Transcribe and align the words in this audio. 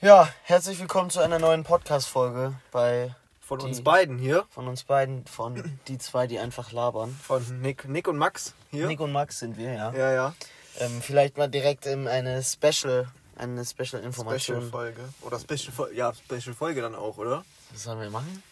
Ja, 0.00 0.28
herzlich 0.44 0.78
willkommen 0.78 1.10
zu 1.10 1.20
einer 1.20 1.38
neuen 1.38 1.64
Podcast-Folge 1.64 2.54
bei 2.70 3.14
Von 3.40 3.58
Die- 3.60 3.64
uns 3.66 3.82
beiden 3.82 4.18
hier. 4.18 4.46
von 4.50 4.68
uns 4.68 4.84
beiden, 4.84 5.26
von 5.26 5.78
die 5.88 5.98
zwei, 5.98 6.26
die 6.26 6.38
einfach 6.38 6.70
labern. 6.72 7.18
Von 7.22 7.60
Nick, 7.60 7.88
Nick 7.88 8.06
und 8.06 8.16
Max 8.18 8.54
hier. 8.70 8.86
Nick 8.86 9.00
und 9.00 9.10
Max 9.10 9.38
sind 9.40 9.56
wir, 9.56 9.72
ja. 9.72 9.92
ja, 9.92 10.12
ja. 10.12 10.34
Ähm, 10.78 11.02
vielleicht 11.02 11.36
mal 11.36 11.48
direkt 11.48 11.86
ähm, 11.86 12.06
eine 12.06 12.42
Special, 12.44 13.08
eine 13.36 13.64
Special-Information. 13.64 14.58
Special-Folge. 14.58 15.00
Oder 15.22 15.38
Special-Folge. 15.40 15.96
Ja, 15.96 16.12
Special-Folge 16.14 16.80
dann 16.82 16.94
auch, 16.94 17.16
oder? 17.18 17.44
Was 17.72 17.82
sollen 17.82 18.00
wir 18.00 18.10
machen? 18.10 18.42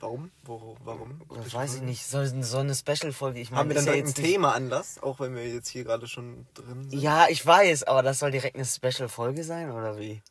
Warum? 0.00 0.30
Wo, 0.42 0.76
warum? 0.84 1.20
Das 1.42 1.54
weiß 1.54 1.76
ich 1.76 1.82
nicht. 1.82 2.04
So, 2.06 2.24
so 2.42 2.58
eine 2.58 2.74
Special-Folge, 2.74 3.38
ich 3.38 3.50
meine, 3.50 3.60
Haben 3.60 3.68
wir 3.68 3.76
dann 3.76 3.86
ja 3.86 3.92
ein 3.92 4.12
Thema 4.12 4.52
Anlass? 4.54 5.00
Auch 5.02 5.20
wenn 5.20 5.34
wir 5.36 5.46
jetzt 5.46 5.68
hier 5.68 5.84
gerade 5.84 6.08
schon 6.08 6.46
drin 6.54 6.90
sind? 6.90 7.00
Ja, 7.00 7.28
ich 7.28 7.44
weiß, 7.46 7.84
aber 7.84 8.02
das 8.02 8.18
soll 8.18 8.30
direkt 8.32 8.56
eine 8.56 8.64
Special-Folge 8.64 9.44
sein, 9.44 9.70
oder 9.70 9.98
wie? 9.98 10.22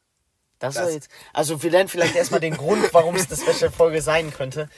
Das, 0.66 0.76
Das- 0.76 0.94
jetzt. 0.94 1.10
Also, 1.34 1.62
wir 1.64 1.72
lernen 1.72 1.90
vielleicht 1.90 2.16
erstmal 2.16 2.40
den 2.40 2.56
Grund, 2.56 2.94
warum 2.94 3.16
es 3.16 3.28
eine 3.30 3.38
Special-Folge 3.38 4.02
sein 4.02 4.32
könnte. 4.34 4.70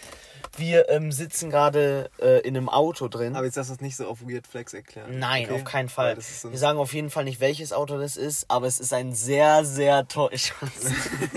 Wir 0.56 0.90
ähm, 0.90 1.12
sitzen 1.12 1.50
gerade 1.52 2.10
äh, 2.20 2.40
in 2.40 2.58
einem 2.58 2.70
Auto 2.70 3.08
drin. 3.10 3.36
Aber 3.36 3.46
jetzt 3.46 3.58
lass 3.58 3.70
uns 3.70 3.82
nicht 3.82 3.96
so 3.96 4.08
auf 4.08 4.22
Weird 4.22 4.48
Flex 4.48 4.74
erklären. 4.74 5.20
Nein, 5.20 5.46
okay? 5.46 5.54
auf 5.56 5.64
keinen 5.66 5.90
Fall. 5.90 6.20
So 6.20 6.52
Wir 6.52 6.58
sagen 6.58 6.80
auf 6.80 6.94
jeden 6.94 7.10
Fall 7.12 7.26
nicht, 7.26 7.40
welches 7.40 7.74
Auto 7.74 7.98
das 8.00 8.18
ist, 8.18 8.50
aber 8.50 8.66
es 8.66 8.80
ist 8.80 8.92
ein 8.94 9.14
sehr, 9.14 9.66
sehr 9.66 10.08
tolles. 10.08 10.54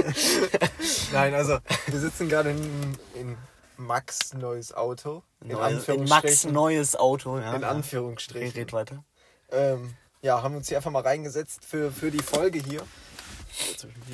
Nein, 1.12 1.34
also 1.34 1.58
wir 1.86 1.98
sitzen 1.98 2.28
gerade 2.28 2.50
in, 2.50 2.98
in 3.14 3.36
Max 3.76 4.32
neues 4.34 4.72
Auto. 4.72 5.22
In 5.42 5.50
in 5.50 5.56
Max 5.56 5.74
Anführungsstrichen. 5.74 6.52
neues 6.52 6.96
Auto, 6.96 7.38
ja. 7.38 7.54
in. 7.54 7.64
Anführungsstrichen. 7.64 8.58
Red 8.58 8.72
weiter. 8.72 9.04
Ähm, 9.50 9.94
ja, 10.22 10.42
haben 10.42 10.54
uns 10.54 10.68
hier 10.68 10.76
einfach 10.78 10.90
mal 10.90 11.02
reingesetzt 11.02 11.64
für, 11.64 11.90
für 11.90 12.10
die 12.10 12.22
Folge 12.22 12.58
hier. 12.58 12.82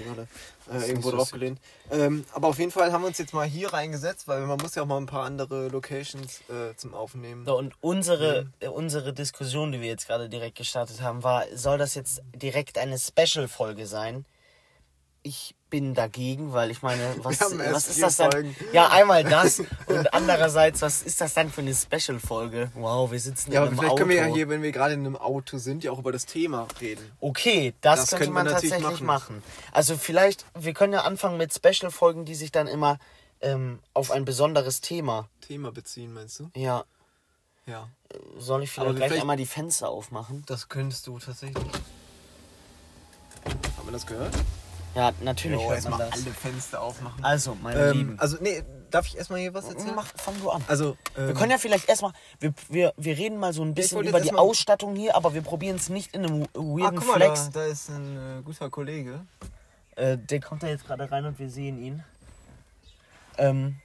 Gerade 0.04 0.28
äh, 0.70 0.88
irgendwo 0.88 1.10
drauf 1.10 1.30
gelehnt. 1.30 1.60
Ähm, 1.90 2.24
aber 2.32 2.48
auf 2.48 2.58
jeden 2.58 2.70
Fall 2.70 2.92
haben 2.92 3.02
wir 3.02 3.08
uns 3.08 3.18
jetzt 3.18 3.34
mal 3.34 3.46
hier 3.46 3.72
reingesetzt, 3.72 4.28
weil 4.28 4.40
man 4.46 4.58
muss 4.58 4.74
ja 4.74 4.82
auch 4.82 4.86
mal 4.86 4.98
ein 4.98 5.06
paar 5.06 5.24
andere 5.24 5.68
Locations 5.68 6.40
äh, 6.48 6.74
zum 6.76 6.94
Aufnehmen. 6.94 7.44
So, 7.46 7.56
und 7.56 7.74
unsere, 7.80 8.50
äh, 8.60 8.68
unsere 8.68 9.12
Diskussion, 9.12 9.72
die 9.72 9.80
wir 9.80 9.88
jetzt 9.88 10.06
gerade 10.06 10.28
direkt 10.28 10.56
gestartet 10.56 11.00
haben, 11.00 11.22
war, 11.22 11.44
soll 11.54 11.78
das 11.78 11.94
jetzt 11.94 12.22
direkt 12.34 12.78
eine 12.78 12.98
Special-Folge 12.98 13.86
sein? 13.86 14.24
Ich 15.28 15.56
bin 15.70 15.92
dagegen, 15.94 16.52
weil 16.52 16.70
ich 16.70 16.82
meine, 16.82 17.02
was, 17.24 17.40
was 17.40 17.88
ist 17.88 18.00
das 18.00 18.16
dann? 18.16 18.30
Folgen. 18.30 18.54
Ja, 18.72 18.90
einmal 18.90 19.24
das 19.24 19.58
und 19.86 20.14
andererseits, 20.14 20.82
was 20.82 21.02
ist 21.02 21.20
das 21.20 21.34
dann 21.34 21.50
für 21.50 21.62
eine 21.62 21.74
Special-Folge? 21.74 22.70
Wow, 22.74 23.10
wir 23.10 23.18
sitzen 23.18 23.50
Ja, 23.50 23.58
in 23.58 23.62
aber 23.62 23.66
einem 23.70 23.78
vielleicht 23.78 23.90
Auto. 23.94 23.98
können 23.98 24.10
wir 24.10 24.16
ja 24.18 24.26
hier, 24.26 24.48
wenn 24.48 24.62
wir 24.62 24.70
gerade 24.70 24.94
in 24.94 25.00
einem 25.00 25.16
Auto 25.16 25.58
sind, 25.58 25.82
ja 25.82 25.90
auch 25.90 25.98
über 25.98 26.12
das 26.12 26.26
Thema 26.26 26.68
reden. 26.80 27.10
Okay, 27.20 27.74
das, 27.80 28.06
Das 28.06 28.10
könnte 28.20 28.32
man 28.32 28.46
tatsächlich 28.46 29.00
machen. 29.00 29.06
machen. 29.06 29.42
Also 29.72 29.96
vielleicht, 29.96 30.44
wir 30.54 30.74
können 30.74 30.92
ja 30.92 31.00
anfangen 31.02 31.38
mit 31.38 31.52
Special-Folgen, 31.52 32.24
die 32.24 32.36
sich 32.36 32.52
dann 32.52 32.68
immer 32.68 33.00
ähm, 33.40 33.80
auf 33.94 34.12
ein 34.12 34.24
besonderes 34.24 34.80
Thema. 34.80 35.28
Thema 35.40 35.72
beziehen, 35.72 36.14
meinst 36.14 36.38
du? 36.38 36.50
Ja, 36.54 36.84
Ja. 37.66 37.88
soll 38.38 38.62
ich 38.62 38.70
vielleicht 38.70 38.94
gleich 38.94 39.08
vielleicht- 39.08 39.22
einmal 39.22 39.36
die 39.36 39.46
Fenster 39.46 39.88
aufmachen? 39.88 40.44
Das 40.46 40.68
könntest 40.68 41.04
du 41.08 41.18
tatsächlich. 41.18 41.56
Haben 43.44 43.86
wir 43.88 43.92
das 43.92 44.06
gehört? 44.06 44.32
Ja, 44.96 45.12
natürlich 45.20 45.60
Jo, 45.60 45.72
erstmal 45.72 46.00
alle 46.00 46.10
Fenster 46.12 46.80
aufmachen. 46.80 47.22
Also, 47.22 47.54
meine 47.62 47.78
Ähm, 47.90 47.92
Lieben. 47.98 48.18
also, 48.18 48.38
nee, 48.40 48.62
darf 48.90 49.06
ich 49.06 49.16
erstmal 49.18 49.40
hier 49.40 49.52
was 49.52 49.68
erzählen? 49.68 49.94
Mach, 49.94 50.06
fang 50.16 50.34
du 50.40 50.50
an. 50.50 50.64
Also, 50.68 50.96
ähm, 51.18 51.26
wir 51.26 51.34
können 51.34 51.50
ja 51.50 51.58
vielleicht 51.58 51.86
erstmal, 51.86 52.12
wir, 52.40 52.54
wir, 52.70 52.94
wir 52.96 53.18
reden 53.18 53.36
mal 53.36 53.52
so 53.52 53.62
ein 53.62 53.74
bisschen 53.74 54.02
über 54.06 54.20
die 54.20 54.32
Ausstattung 54.32 54.96
hier, 54.96 55.14
aber 55.14 55.34
wir 55.34 55.42
probieren 55.42 55.76
es 55.76 55.90
nicht 55.90 56.14
in 56.14 56.24
einem 56.24 56.42
ah, 56.44 56.58
weirden 56.58 56.98
guck 56.98 57.08
mal, 57.08 57.14
Flex. 57.16 57.50
da, 57.50 57.60
da 57.60 57.66
ist 57.66 57.90
ein 57.90 58.38
äh, 58.38 58.42
guter 58.42 58.70
Kollege. 58.70 59.20
Äh, 59.96 60.16
der 60.16 60.40
kommt 60.40 60.62
da 60.62 60.68
jetzt 60.68 60.86
gerade 60.86 61.10
rein 61.10 61.26
und 61.26 61.38
wir 61.38 61.50
sehen 61.50 61.78
ihn. 61.78 62.02
Ähm, 63.36 63.76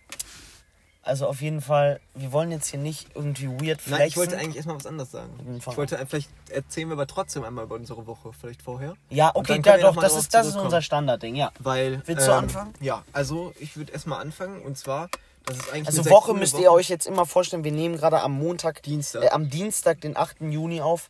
also 1.03 1.25
auf 1.27 1.41
jeden 1.41 1.61
Fall, 1.61 1.99
wir 2.13 2.31
wollen 2.31 2.51
jetzt 2.51 2.67
hier 2.67 2.79
nicht 2.79 3.07
irgendwie 3.15 3.47
weird 3.47 3.81
flexen. 3.81 3.91
Nein, 3.91 4.07
ich 4.07 4.17
wollte 4.17 4.37
eigentlich 4.37 4.55
erstmal 4.57 4.75
was 4.75 4.85
anderes 4.85 5.11
sagen. 5.11 5.31
Ich 5.57 5.77
wollte 5.77 5.97
äh, 5.97 6.05
vielleicht 6.05 6.29
erzählen 6.49 6.89
wir 6.89 6.93
aber 6.93 7.07
trotzdem 7.07 7.43
einmal 7.43 7.65
über 7.65 7.75
unsere 7.75 8.05
Woche, 8.05 8.31
vielleicht 8.39 8.61
vorher. 8.61 8.93
Ja, 9.09 9.31
okay, 9.33 9.59
da, 9.59 9.77
doch, 9.79 9.95
das 9.95 10.15
ist, 10.15 10.33
das 10.33 10.47
ist 10.47 10.57
unser 10.57 10.81
Standardding, 10.81 11.35
ja. 11.35 11.51
Weil. 11.59 12.03
Willst 12.05 12.27
du 12.27 12.33
anfangen? 12.33 12.73
Ja, 12.81 13.03
also 13.13 13.51
ich 13.59 13.77
würde 13.77 13.91
erstmal 13.91 14.21
anfangen 14.21 14.61
und 14.61 14.77
zwar, 14.77 15.09
das 15.45 15.57
ist 15.57 15.73
eigentlich. 15.73 15.87
Also 15.87 16.07
Woche 16.09 16.35
müsst 16.35 16.53
Woche. 16.53 16.63
ihr 16.63 16.71
euch 16.71 16.89
jetzt 16.89 17.07
immer 17.07 17.25
vorstellen, 17.25 17.63
wir 17.63 17.71
nehmen 17.71 17.97
gerade 17.97 18.21
am 18.21 18.33
Montag, 18.33 18.83
Dienstag. 18.83 19.23
Äh, 19.23 19.29
am 19.29 19.49
Dienstag, 19.49 20.01
den 20.01 20.15
8. 20.15 20.41
Juni 20.41 20.81
auf. 20.81 21.09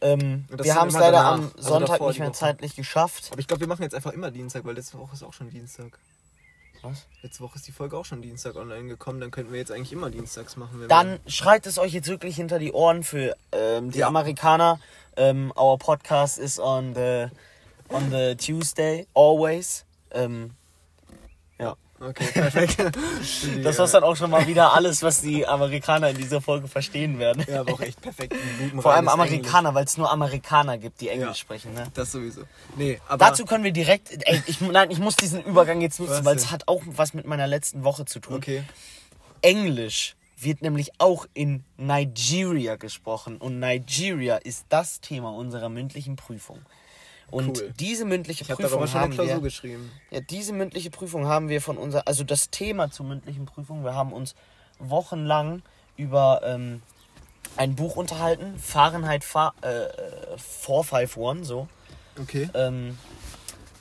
Ähm, 0.00 0.44
wir 0.48 0.74
haben 0.76 0.88
es 0.88 0.94
leider 0.94 1.12
danach, 1.12 1.32
am 1.32 1.52
also 1.56 1.68
Sonntag 1.68 1.88
davor 1.92 2.08
nicht 2.08 2.18
mehr 2.20 2.28
Woche. 2.28 2.38
zeitlich 2.38 2.76
geschafft. 2.76 3.30
Aber 3.32 3.40
ich 3.40 3.48
glaube, 3.48 3.60
wir 3.60 3.68
machen 3.68 3.82
jetzt 3.82 3.94
einfach 3.94 4.12
immer 4.12 4.30
Dienstag, 4.30 4.64
weil 4.64 4.76
letzte 4.76 4.98
Woche 4.98 5.14
ist 5.14 5.24
auch 5.24 5.32
schon 5.32 5.50
Dienstag. 5.50 5.98
Was? 6.84 7.06
Letzte 7.22 7.40
Woche 7.42 7.56
ist 7.56 7.66
die 7.66 7.72
Folge 7.72 7.96
auch 7.96 8.04
schon 8.04 8.20
Dienstag 8.22 8.56
online 8.56 8.88
gekommen, 8.88 9.18
dann 9.20 9.30
könnten 9.30 9.52
wir 9.52 9.58
jetzt 9.58 9.72
eigentlich 9.72 9.92
immer 9.92 10.10
dienstags 10.10 10.56
machen. 10.56 10.84
Dann 10.88 11.18
schreit 11.26 11.66
es 11.66 11.78
euch 11.78 11.92
jetzt 11.92 12.08
wirklich 12.08 12.36
hinter 12.36 12.58
die 12.58 12.72
Ohren 12.72 13.02
für 13.02 13.34
ähm, 13.52 13.90
die 13.90 14.00
Ja. 14.00 14.08
Amerikaner. 14.08 14.78
Ähm, 15.16 15.52
our 15.56 15.78
podcast 15.78 16.38
is 16.38 16.58
on 16.60 16.94
the 16.94 17.26
on 17.88 18.10
the 18.10 18.34
Tuesday 18.36 19.06
always. 19.14 19.84
Ähm. 20.10 20.50
Okay, 22.08 22.26
perfekt. 22.32 22.76
Das 23.62 23.78
war 23.78 23.86
dann 23.86 24.04
auch 24.04 24.16
schon 24.16 24.30
mal 24.30 24.46
wieder 24.46 24.72
alles, 24.74 25.02
was 25.02 25.20
die 25.22 25.46
Amerikaner 25.46 26.10
in 26.10 26.16
dieser 26.16 26.40
Folge 26.40 26.68
verstehen 26.68 27.18
werden. 27.18 27.44
Ja, 27.48 27.60
aber 27.60 27.74
auch 27.74 27.80
echt 27.80 28.00
perfekt. 28.00 28.34
Vor 28.78 28.92
allem 28.92 29.08
Amerikaner, 29.08 29.74
weil 29.74 29.84
es 29.84 29.96
nur 29.96 30.10
Amerikaner 30.10 30.78
gibt, 30.78 31.00
die 31.00 31.08
Englisch 31.08 31.28
Ja. 31.28 31.34
sprechen. 31.34 31.74
Ne? 31.74 31.86
Das 31.94 32.12
sowieso. 32.12 32.42
Nee, 32.76 33.00
aber. 33.08 33.24
Dazu 33.24 33.44
können 33.44 33.64
wir 33.64 33.72
direkt. 33.72 34.10
Ey, 34.26 34.42
ich, 34.46 34.60
nein, 34.60 34.90
ich 34.90 34.98
muss 34.98 35.16
diesen 35.16 35.42
Übergang 35.44 35.80
jetzt 35.80 36.00
nutzen, 36.00 36.24
weil 36.24 36.36
es 36.36 36.50
hat 36.50 36.68
auch 36.68 36.82
was 36.86 37.14
mit 37.14 37.26
meiner 37.26 37.46
letzten 37.46 37.84
Woche 37.84 38.04
zu 38.04 38.20
tun. 38.20 38.36
Okay. 38.36 38.64
Englisch 39.42 40.16
wird 40.36 40.62
nämlich 40.62 40.90
auch 40.98 41.26
in 41.34 41.64
Nigeria 41.76 42.76
gesprochen 42.76 43.36
und 43.38 43.58
Nigeria 43.60 44.36
ist 44.36 44.66
das 44.68 45.00
Thema 45.00 45.30
unserer 45.32 45.68
mündlichen 45.68 46.16
Prüfung. 46.16 46.60
Und 47.30 47.58
Cool. 47.58 47.74
diese 47.78 48.04
mündliche 48.04 48.44
Ich 48.44 48.48
Prüfung 48.48 48.82
eine 48.82 48.92
haben 48.92 49.16
wir, 49.16 49.40
geschrieben. 49.40 49.90
ja, 50.10 50.20
diese 50.20 50.52
mündliche 50.52 50.90
Prüfung 50.90 51.26
haben 51.26 51.48
wir 51.48 51.60
von 51.60 51.78
unser, 51.78 52.06
also 52.06 52.22
das 52.24 52.50
Thema 52.50 52.90
zur 52.90 53.06
mündlichen 53.06 53.46
Prüfung. 53.46 53.84
Wir 53.84 53.94
haben 53.94 54.12
uns 54.12 54.34
wochenlang 54.78 55.62
über 55.96 56.40
ähm, 56.44 56.82
ein 57.56 57.74
Buch 57.74 57.96
unterhalten, 57.96 58.58
Fahrenheit 58.58 59.24
Fa 59.24 59.54
äh, 59.62 60.36
451, 60.36 61.46
so. 61.46 61.68
Okay. 62.20 62.48
Ähm, 62.54 62.98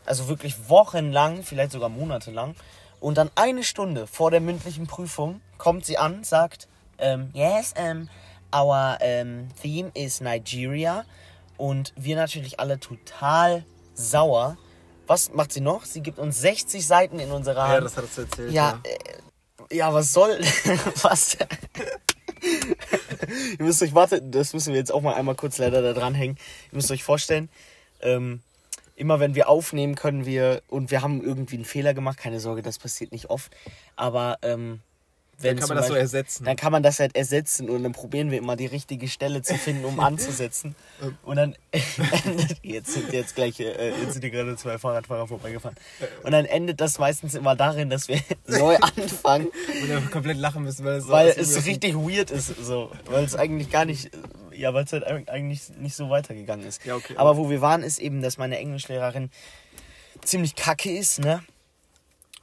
also 0.06 0.28
wirklich 0.28 0.70
wochenlang, 0.70 1.44
vielleicht 1.44 1.72
sogar 1.72 1.90
monatelang. 1.90 2.56
Und 3.00 3.18
dann 3.18 3.30
eine 3.36 3.64
Stunde 3.64 4.08
vor 4.08 4.31
der 4.31 4.40
mündlichen 4.42 4.88
Prüfung 4.88 5.42
kommt 5.58 5.86
sie 5.86 5.98
an, 5.98 6.24
sagt, 6.24 6.68
ähm, 6.98 7.30
yes, 7.34 7.74
um, 7.78 8.10
our 8.56 8.98
um, 9.02 9.50
theme 9.62 9.92
is 9.94 10.22
Nigeria. 10.22 11.06
Und 11.58 11.94
wir 11.96 12.16
natürlich 12.16 12.59
alle 12.59 12.80
total 12.80 13.64
sauer. 13.94 14.58
Was 15.08 15.34
macht 15.34 15.52
sie 15.52 15.62
noch? 15.62 15.86
Sie 15.86 16.02
gibt 16.02 16.18
uns 16.19 16.40
60 16.40 16.86
Seiten 16.86 17.19
in 17.19 17.31
unserer 17.31 17.68
Ja, 17.68 17.75
Hand. 17.75 17.86
das 17.86 17.97
hat 17.97 18.06
es 18.06 18.18
erzählt. 18.18 18.52
Ja, 18.52 18.80
äh, 18.84 19.75
ja, 19.75 19.94
was 19.94 20.13
soll. 20.13 20.40
was? 21.02 21.38
Ihr 23.59 23.66
müsst 23.66 23.81
euch, 23.81 23.94
warte, 23.94 24.22
das 24.22 24.53
müssen 24.53 24.74
wir 24.74 24.80
jetzt 24.80 24.92
auch 24.94 25.02
mal 25.02 25.13
einmal 25.13 25.36
kurz 25.36 25.58
leider 25.58 25.81
da 25.81 25.94
dranhängen. 25.94 26.38
Ihr 26.72 26.75
müsst 26.75 26.92
euch 26.92 27.03
vorstellen, 27.03 27.50
ähm, 28.02 28.42
immer 28.96 29.19
wenn 29.19 29.36
wir 29.36 29.50
aufnehmen, 29.50 29.96
können 29.96 30.25
wir, 30.25 30.62
und 30.68 30.92
wir 30.92 31.02
haben 31.02 31.24
irgendwie 31.24 31.56
einen 31.56 31.66
Fehler 31.66 31.94
gemacht, 31.94 32.18
keine 32.18 32.40
Sorge, 32.40 32.62
das 32.62 32.80
passiert 32.80 33.12
nicht 33.12 33.30
oft, 33.30 33.52
aber 33.96 34.38
ähm, 34.42 34.81
wenn 35.39 35.57
Dann 35.57 35.59
kann 35.59 35.69
man 35.69 35.77
das 35.77 35.88
so 35.88 35.94
ersetzen. 35.95 36.45
Dann 36.45 36.55
kann 36.55 36.71
man 36.71 36.83
das 36.83 36.99
halt 36.99 37.16
ersetzen 37.16 37.69
und 37.69 37.83
dann 37.83 37.91
probieren 37.91 38.31
wir 38.31 38.38
immer 38.38 38.55
die 38.55 38.66
richtige 38.67 39.07
Stelle 39.07 39.41
zu 39.41 39.55
finden, 39.55 39.83
um 39.85 39.99
anzusetzen. 39.99 40.75
Und 41.23 41.35
dann 41.35 41.55
endet, 41.71 42.57
jetzt 42.63 42.94
sind 42.94 43.11
jetzt 43.11 43.35
gleich, 43.35 43.59
äh, 43.59 43.89
jetzt 44.01 44.13
sind 44.13 44.21
hier 44.21 44.29
gerade 44.31 44.55
zwei 44.55 44.77
Fahrradfahrer 44.77 45.27
vorbeigefahren. 45.27 45.75
Und 46.24 46.31
dann 46.31 46.45
endet 46.45 46.80
das 46.80 46.97
meistens 47.00 47.33
immer 47.35 47.56
darin, 47.56 47.89
dass 47.89 48.07
wir 48.07 48.19
neu 48.47 48.75
anfangen, 48.77 49.47
Und 49.81 49.89
dann 49.89 50.09
komplett 50.12 50.38
lachen 50.38 50.63
müssen, 50.63 50.85
weil 50.85 50.97
es 50.97 51.06
so 51.06 51.12
weil 51.12 51.27
es 51.30 51.65
richtig 51.65 51.95
weird 51.95 52.31
ist, 52.31 52.47
so, 52.63 52.91
weil 53.06 53.24
es 53.25 53.36
eigentlich 53.36 53.69
gar 53.69 53.86
nicht, 53.86 54.12
ja, 54.56 54.74
weil 54.74 54.86
es 54.86 54.94
halt 54.94 55.06
eig- 55.07 55.27
eigentlich 55.29 55.69
nicht 55.77 55.95
so 55.95 56.09
weitergegangen 56.09 56.65
ist. 56.65 56.86
Ja, 56.86 56.95
okay. 56.95 57.15
Aber 57.18 57.38
wo 57.38 57.50
wir 57.50 57.59
waren, 57.62 57.83
ist 57.83 58.00
eben, 58.00 58.21
dass 58.21 58.38
meine 58.38 58.57
Englischlehrerin 58.59 59.29
ziemlich 60.24 60.56
kacke 60.56 60.95
ist, 60.95 61.19
ne? 61.19 61.44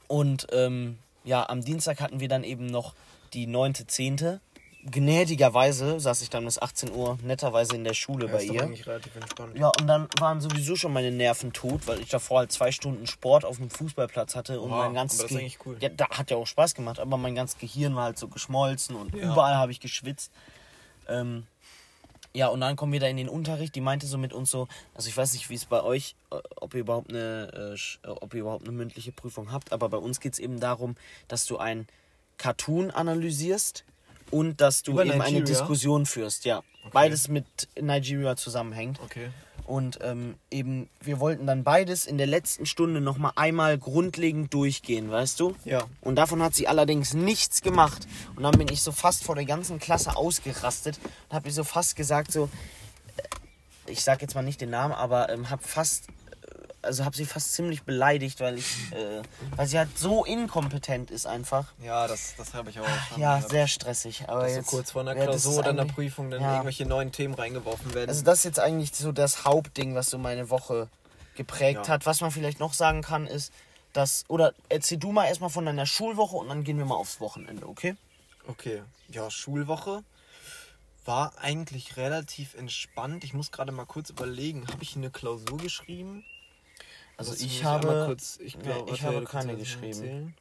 Und 0.07 0.45
ähm, 0.51 0.97
ja, 1.23 1.47
am 1.49 1.61
Dienstag 1.61 2.01
hatten 2.01 2.19
wir 2.19 2.27
dann 2.27 2.43
eben 2.43 2.65
noch 2.65 2.93
die 3.33 3.47
neunte, 3.47 3.87
zehnte. 3.87 4.41
Gnädigerweise 4.83 5.99
saß 5.99 6.21
ich 6.21 6.29
dann 6.29 6.45
bis 6.45 6.59
18 6.61 6.91
Uhr 6.91 7.17
netterweise 7.23 7.75
in 7.75 7.83
der 7.83 7.93
Schule 7.93 8.25
Ja, 8.25 8.31
bei 8.31 8.39
ist 8.39 8.49
doch 8.49 8.55
ihr. 8.55 8.63
eigentlich 8.63 8.87
relativ 8.87 9.15
entspannt. 9.15 9.57
Ja, 9.57 9.69
und 9.79 9.87
dann 9.87 10.07
waren 10.19 10.41
sowieso 10.41 10.75
schon 10.75 10.91
meine 10.91 11.11
Nerven 11.11 11.53
tot, 11.53 11.87
weil 11.87 11.99
ich 12.01 12.09
davor 12.09 12.39
halt 12.39 12.51
zwei 12.51 12.71
Stunden 12.71 13.05
Sport 13.07 13.45
auf 13.45 13.57
dem 13.57 13.69
Fußballplatz 13.69 14.35
hatte 14.35 14.59
und 14.59 14.71
Wow, 14.71 14.77
mein 14.79 14.93
ganzes 14.93 15.19
aber 15.19 15.23
das 15.27 15.31
ist 15.31 15.37
Ge- 15.37 15.43
eigentlich 15.45 15.65
cool. 15.65 15.77
Ja, 15.79 15.89
da 15.89 16.09
hat 16.09 16.31
ja 16.31 16.37
auch 16.37 16.47
Spaß 16.47 16.73
gemacht, 16.75 16.99
aber 16.99 17.17
mein 17.17 17.35
ganzes 17.35 17.57
Gehirn 17.59 17.95
war 17.95 18.05
halt 18.05 18.17
so 18.17 18.27
geschmolzen 18.27 18.95
und 18.95 19.13
Ja. 19.15 19.31
überall 19.31 19.55
habe 19.55 19.71
ich 19.71 19.79
geschwitzt. 19.79 20.31
Ähm, 21.07 21.45
Ja, 22.33 22.47
und 22.47 22.61
dann 22.61 22.75
kommen 22.75 22.93
wir 22.93 22.99
da 22.99 23.07
in 23.07 23.17
den 23.17 23.29
Unterricht. 23.29 23.75
Die 23.75 23.81
meinte 23.81 24.07
so 24.07 24.17
mit 24.17 24.33
uns 24.33 24.51
so, 24.51 24.67
also 24.95 25.09
ich 25.09 25.17
weiß 25.17 25.33
nicht, 25.33 25.49
wie 25.49 25.55
es 25.55 25.65
bei 25.65 25.83
euch, 25.83 26.15
äh, 26.31 26.37
ob 26.55 26.73
ihr 26.73 26.81
überhaupt 26.81 27.09
eine, 27.09 27.75
äh, 28.03 28.07
äh, 28.07 28.09
ob 28.09 28.33
ihr 28.33 28.41
überhaupt 28.41 28.67
eine 28.67 28.75
mündliche 28.75 29.11
Prüfung 29.11 29.51
habt, 29.51 29.73
aber 29.73 29.89
bei 29.89 29.97
uns 29.97 30.19
geht 30.19 30.33
es 30.33 30.39
eben 30.39 30.59
darum, 30.59 30.95
dass 31.27 31.45
du 31.45 31.57
ein 31.57 31.87
Cartoon 32.37 32.89
analysierst 32.89 33.83
und 34.31 34.61
dass 34.61 34.83
du 34.83 34.93
Über 34.93 35.03
eben 35.05 35.13
eine 35.13 35.23
Nigeria? 35.23 35.45
Diskussion 35.45 36.05
führst. 36.05 36.45
Ja, 36.45 36.63
beides 36.91 37.27
mit 37.27 37.45
Nigeria 37.79 38.35
zusammenhängt. 38.35 38.99
Okay. 39.03 39.29
Und 39.71 39.99
ähm, 40.01 40.35
eben, 40.51 40.89
wir 40.99 41.21
wollten 41.21 41.47
dann 41.47 41.63
beides 41.63 42.05
in 42.05 42.17
der 42.17 42.27
letzten 42.27 42.65
Stunde 42.65 42.99
nochmal 42.99 43.31
einmal 43.37 43.77
grundlegend 43.77 44.53
durchgehen, 44.53 45.09
weißt 45.09 45.39
du? 45.39 45.55
Ja. 45.63 45.85
Und 46.01 46.17
davon 46.17 46.43
hat 46.43 46.53
sie 46.53 46.67
allerdings 46.67 47.13
nichts 47.13 47.61
gemacht. 47.61 48.05
Und 48.35 48.43
dann 48.43 48.51
bin 48.57 48.67
ich 48.67 48.81
so 48.81 48.91
fast 48.91 49.23
vor 49.23 49.35
der 49.35 49.45
ganzen 49.45 49.79
Klasse 49.79 50.17
ausgerastet 50.17 50.99
und 51.29 51.35
habe 51.37 51.47
ihr 51.47 51.53
so 51.53 51.63
fast 51.63 51.95
gesagt, 51.95 52.33
so, 52.33 52.49
äh, 53.15 53.91
ich 53.91 54.03
sag 54.03 54.21
jetzt 54.21 54.35
mal 54.35 54.41
nicht 54.41 54.59
den 54.59 54.71
Namen, 54.71 54.93
aber 54.93 55.29
ähm, 55.29 55.49
habe 55.49 55.63
fast, 55.63 56.07
also 56.81 57.05
habe 57.05 57.15
sie 57.15 57.25
fast 57.25 57.53
ziemlich 57.53 57.83
beleidigt, 57.83 58.39
weil 58.39 58.57
ich, 58.57 58.91
äh, 58.91 59.21
weil 59.55 59.67
sie 59.67 59.77
halt 59.77 59.97
so 59.97 60.25
inkompetent 60.25 61.11
ist 61.11 61.25
einfach. 61.25 61.73
Ja, 61.81 62.07
das, 62.07 62.35
das 62.37 62.53
habe 62.53 62.69
ich 62.69 62.79
auch 62.79 62.87
schon. 63.09 63.21
Ja, 63.21 63.41
sehr 63.41 63.67
stressig. 63.67 64.25
Aber 64.27 64.41
Dass 64.41 64.51
so 64.51 64.57
jetzt, 64.57 64.67
kurz 64.67 64.91
vor 64.91 65.01
einer 65.01 65.15
Klausur 65.15 65.59
oder 65.59 65.69
einer 65.69 65.85
Prüfung 65.85 66.29
dann 66.29 66.41
ja. 66.41 66.51
irgendwelche 66.53 66.85
neuen 66.85 67.11
Themen 67.11 67.33
reingeworfen 67.33 67.93
werden. 67.93 68.09
Also 68.09 68.23
das 68.23 68.39
ist 68.39 68.45
jetzt 68.45 68.59
eigentlich 68.59 68.93
so 68.93 69.11
das 69.11 69.45
Hauptding, 69.45 69.95
was 69.95 70.09
so 70.09 70.17
meine 70.17 70.49
Woche 70.49 70.89
geprägt 71.35 71.87
Ja. 71.87 71.93
hat. 71.93 72.05
Was 72.05 72.21
man 72.21 72.31
vielleicht 72.31 72.59
noch 72.59 72.73
sagen 72.73 73.01
kann, 73.01 73.27
ist, 73.27 73.51
dass, 73.93 74.25
oder 74.27 74.53
erzähl 74.69 74.97
du 74.97 75.11
mal 75.11 75.27
erstmal 75.27 75.49
von 75.49 75.65
deiner 75.65 75.85
Schulwoche 75.85 76.37
und 76.37 76.49
dann 76.49 76.63
gehen 76.63 76.77
wir 76.77 76.85
mal 76.85 76.95
aufs 76.95 77.19
Wochenende, 77.19 77.67
okay? 77.67 77.95
Okay, 78.47 78.83
ja, 79.09 79.29
Schulwoche 79.29 80.03
war 81.05 81.33
eigentlich 81.37 81.97
relativ 81.97 82.53
entspannt. 82.53 83.23
Ich 83.23 83.33
muss 83.33 83.51
gerade 83.51 83.71
mal 83.71 83.85
kurz 83.85 84.09
überlegen, 84.09 84.67
habe 84.67 84.83
ich 84.83 84.95
eine 84.95 85.09
Klausur 85.09 85.57
geschrieben? 85.57 86.23
Also 87.21 87.45
ich 87.45 87.63
habe, 87.63 88.03
kurz, 88.05 88.39
ich 88.41 88.55
Nee, 88.55 88.63
glaub, 88.63 88.91
ich 88.91 89.03
warte, 89.03 89.17
habe 89.17 89.25
keine 89.25 89.55
geschrieben. 89.55 90.01
erzählen. 90.01 90.33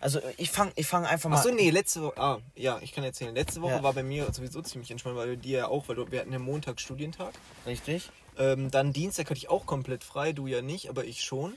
also 0.00 0.20
ich 0.38 0.50
fange 0.50 0.72
ich 0.74 0.86
fang 0.86 1.06
einfach 1.06 1.30
mal 1.30 1.36
Achso, 1.36 1.50
nee, 1.50 1.70
letzte 1.70 2.02
Woche, 2.02 2.18
ah, 2.18 2.38
ja, 2.56 2.78
ich 2.82 2.92
kann 2.92 3.04
erzählen. 3.04 3.34
Letzte 3.34 3.62
Woche 3.62 3.70
Ja. 3.74 3.82
war 3.82 3.92
bei 3.92 4.02
mir 4.02 4.32
sowieso 4.32 4.60
ziemlich 4.62 4.90
entspannt, 4.90 5.16
weil 5.16 5.36
dir 5.36 5.58
ja 5.58 5.68
auch, 5.68 5.88
weil 5.88 5.96
du, 5.96 6.10
wir 6.10 6.20
hatten 6.20 6.32
ja 6.32 6.38
Montag 6.38 6.80
Studientag. 6.80 7.32
Richtig, 7.64 8.10
Ähm, 8.38 8.70
dann 8.70 8.92
Dienstag 8.92 9.30
hatte 9.30 9.38
ich 9.38 9.48
auch 9.48 9.64
komplett 9.66 10.04
frei, 10.04 10.32
du 10.32 10.46
ja 10.46 10.62
nicht, 10.62 10.90
aber 10.90 11.04
ich 11.04 11.22
schon. 11.22 11.54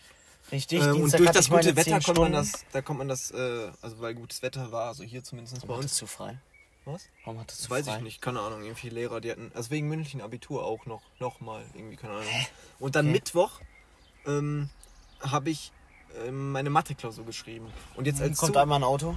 richtig. 0.51 0.81
Ähm, 0.81 1.03
und 1.03 1.17
durch 1.19 1.31
das 1.31 1.45
ich 1.45 1.51
gute 1.51 1.75
Wetter 1.75 1.99
10 1.99 2.03
kommt 2.03 2.19
man 2.19 2.31
das, 2.33 2.63
da 2.71 2.81
kommt 2.81 2.99
man 2.99 3.07
das, 3.07 3.31
äh, 3.31 3.71
also 3.81 3.99
weil 3.99 4.13
gutes 4.13 4.41
Wetter 4.41 4.71
war, 4.71 4.87
also 4.89 5.03
hier 5.03 5.23
zumindest 5.23 5.55
bei 5.55 5.61
Warum 5.67 5.75
uns. 5.77 5.85
hattest 5.85 6.01
du 6.01 6.05
frei? 6.07 6.37
Was? 6.85 7.07
Warum 7.25 7.39
hattest 7.41 7.59
du 7.59 7.63
Das 7.63 7.71
weiß 7.71 7.85
frei? 7.85 7.97
ich 7.97 8.03
nicht, 8.03 8.21
keine 8.21 8.39
Ahnung. 8.39 8.63
Irgendwie 8.63 8.89
Lehrer, 8.89 9.19
die 9.19 9.31
hatten, 9.31 9.51
also 9.53 9.71
wegen 9.71 9.87
mündlichen 9.89 10.21
Abitur 10.21 10.63
auch 10.63 10.85
noch, 10.85 11.01
noch 11.19 11.41
mal, 11.41 11.65
irgendwie, 11.75 11.97
keine 11.97 12.13
Ahnung. 12.13 12.27
Und 12.79 12.95
dann 12.95 13.05
Okay. 13.05 13.13
Mittwoch 13.13 13.59
ähm, 14.37 14.69
habe 15.21 15.49
ich 15.49 15.71
ähm, 16.25 16.51
meine 16.51 16.69
Mathe-Klausur 16.69 17.25
geschrieben. 17.25 17.67
Und 17.95 18.05
jetzt 18.07 18.21
als 18.21 18.37
Kommt 18.37 18.53
Zu- 18.53 18.59
einmal 18.59 18.79
ein 18.79 18.83
Auto? 18.83 19.15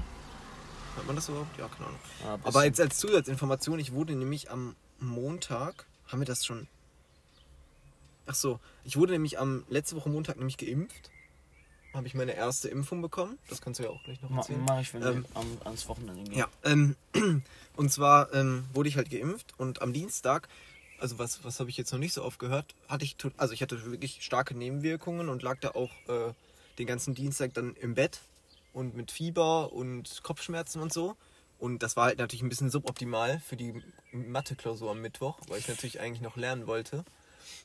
Hat 0.97 1.06
man 1.06 1.17
das 1.17 1.29
überhaupt? 1.29 1.56
Ja, 1.59 1.69
keine 1.69 1.87
Ahnung. 1.87 2.00
Ja, 2.23 2.35
Aber 2.35 2.43
bisschen. 2.44 2.62
jetzt 2.64 2.81
als 2.81 2.99
Zusatzinformation, 2.99 3.79
ich 3.79 3.93
wurde 3.93 4.14
nämlich 4.14 4.50
am 4.50 4.76
Montag, 5.00 5.87
haben 6.09 6.20
wir 6.20 6.26
das 6.26 6.44
schon? 6.44 6.69
Ach 8.26 8.35
so, 8.35 8.61
ich 8.85 8.97
wurde 8.97 9.12
nämlich 9.12 9.38
am 9.38 9.64
letzte 9.69 9.97
Woche 9.97 10.09
Montag 10.09 10.37
nämlich 10.37 10.56
geimpft. 10.56 11.11
Habe 11.94 12.06
ich 12.06 12.14
meine 12.14 12.32
erste 12.35 12.69
Impfung 12.69 13.03
bekommen. 13.03 13.38
Das 13.49 13.61
kannst 13.61 13.79
du 13.81 13.85
ja 13.85 13.91
auch 13.91 14.03
gleich 14.05 14.20
noch 14.23 14.31
Ma 14.31 14.38
erzählen. 14.38 14.64
mach 14.67 14.81
ich, 14.81 14.94
wenn 14.94 15.03
Ähm, 15.03 15.26
am, 15.35 15.47
ans 15.64 15.87
Wochenende 15.88 16.23
gehen. 16.23 16.32
Ja, 16.38 16.49
ähm, 16.64 16.97
und 17.76 17.93
zwar 17.93 18.32
ähm, 18.32 18.64
wurde 18.73 18.88
ich 18.88 18.97
halt 18.97 19.11
geimpft 19.11 19.53
und 19.59 19.82
am 19.82 19.93
Dienstag, 19.93 20.49
also 21.02 21.19
was, 21.19 21.44
was 21.44 21.58
habe 21.58 21.69
ich 21.69 21.76
jetzt 21.76 21.93
noch 21.93 21.99
nicht 21.99 22.14
so 22.14 22.22
oft 22.22 22.38
gehört, 22.38 22.76
hatte 22.88 23.04
ich, 23.04 23.16
also 23.37 23.52
ich 23.52 23.60
hatte 23.60 23.84
wirklich 23.90 24.22
starke 24.22 24.54
Nebenwirkungen 24.54 25.28
und 25.28 25.43
lag 25.43 25.58
da 25.60 25.70
auch 25.70 25.90
äh, 26.06 26.32
den 26.78 26.87
ganzen 26.87 27.14
Dienstag 27.14 27.52
dann 27.54 27.75
im 27.75 27.94
Bett 27.94 28.20
und 28.72 28.94
mit 28.94 29.10
Fieber 29.10 29.72
und 29.72 30.22
Kopfschmerzen 30.22 30.81
und 30.81 30.93
so. 30.93 31.16
Und 31.58 31.82
das 31.82 31.96
war 31.96 32.06
halt 32.06 32.19
natürlich 32.19 32.43
ein 32.43 32.49
bisschen 32.49 32.70
suboptimal 32.70 33.40
für 33.40 33.56
die 33.56 33.82
Mathe-Klausur 34.12 34.93
am 34.93 35.00
Mittwoch, 35.00 35.38
weil 35.49 35.58
ich 35.58 35.69
natürlich 35.69 36.00
eigentlich 36.00 36.22
noch 36.22 36.37
lernen 36.37 36.69
wollte. 36.69 37.04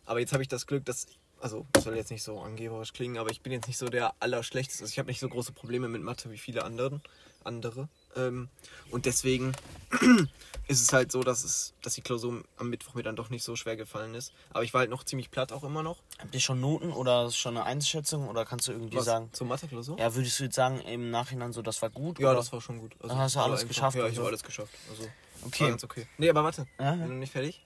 Aber 0.06 0.20
jetzt 0.20 0.34
habe 0.34 0.42
ich 0.42 0.50
das 0.50 0.66
Glück, 0.66 0.84
dass, 0.86 1.06
also 1.40 1.68
das 1.74 1.84
soll 1.84 1.96
jetzt 1.96 2.12
nicht 2.12 2.24
so 2.24 2.40
angeberisch 2.40 2.94
klingen, 2.94 3.18
aber 3.18 3.30
ich 3.30 3.42
bin 3.42 3.54
jetzt 3.54 3.68
nicht 3.68 3.78
so 3.78 3.88
der 3.88 4.14
Allerschlechteste. 4.20 4.84
Also 4.84 4.92
ich 4.92 5.00
habe 5.00 5.10
nicht 5.10 5.20
so 5.20 5.30
große 5.30 5.52
Probleme 5.52 5.88
mit 5.88 6.02
Mathe 6.02 6.32
wie 6.32 6.38
viele 6.40 6.64
anderen, 6.64 7.02
andere. 7.44 7.88
Ähm, 8.16 8.50
und 8.92 9.06
deswegen 9.06 9.54
ist 10.68 10.82
es 10.82 10.92
halt 10.94 11.12
so, 11.12 11.22
dass, 11.22 11.44
es, 11.44 11.74
dass 11.82 11.94
die 11.94 12.02
Klausur 12.02 12.44
am 12.58 12.70
Mittwoch 12.70 12.94
mir 12.96 13.04
dann 13.04 13.16
doch 13.16 13.30
nicht 13.30 13.44
so 13.44 13.56
schwer 13.56 13.76
gefallen 13.76 14.16
ist. 14.16 14.34
Aber 14.52 14.64
ich 14.64 14.74
war 14.74 14.80
halt 14.80 14.90
noch 14.90 15.04
ziemlich 15.04 15.30
platt 15.32 15.52
auch 15.52 15.64
immer 15.64 15.84
noch. 15.84 16.02
Habt 16.20 16.34
ihr 16.34 16.42
schon 16.42 16.60
Noten 16.60 16.92
oder 16.92 17.30
schon 17.32 17.56
eine 17.58 17.66
Einschätzung 17.66 18.28
oder 18.28 18.46
kannst 18.46 18.68
du 18.68 18.72
irgendwie 18.72 19.00
sagen? 19.02 19.30
Zur 19.34 19.48
Mathe-Klausur? 19.48 19.98
Ja, 20.00 20.14
würdest 20.16 20.40
du 20.40 20.44
jetzt 20.46 20.56
sagen, 20.56 20.80
im 20.82 21.12
Nachhinein 21.12 21.54
so, 21.54 21.62
das 21.62 21.82
war 21.82 21.90
gut? 21.90 22.20
Ja, 22.20 22.30
oder? 22.30 22.38
das 22.38 22.52
war 22.52 22.62
schon 22.62 22.80
gut. 22.80 22.94
Also, 23.00 23.10
Dann 23.10 23.18
hast 23.20 23.36
du 23.36 23.40
alles 23.40 23.62
einfach- 23.62 23.68
geschafft 23.70 23.98
Ja, 23.98 24.08
ich 24.08 24.16
so. 24.16 24.22
habe 24.22 24.30
alles 24.30 24.44
geschafft. 24.44 24.74
Also, 24.90 25.08
Okay. 25.46 25.66
War 25.66 25.70
ganz 25.70 25.84
okay. 25.84 26.08
Nee, 26.18 26.30
aber 26.32 26.44
warte. 26.44 26.66
Ja, 26.80 26.86
ja. 26.86 26.92
Bin 26.96 27.10
noch 27.10 27.16
nicht 27.16 27.32
fertig. 27.32 27.62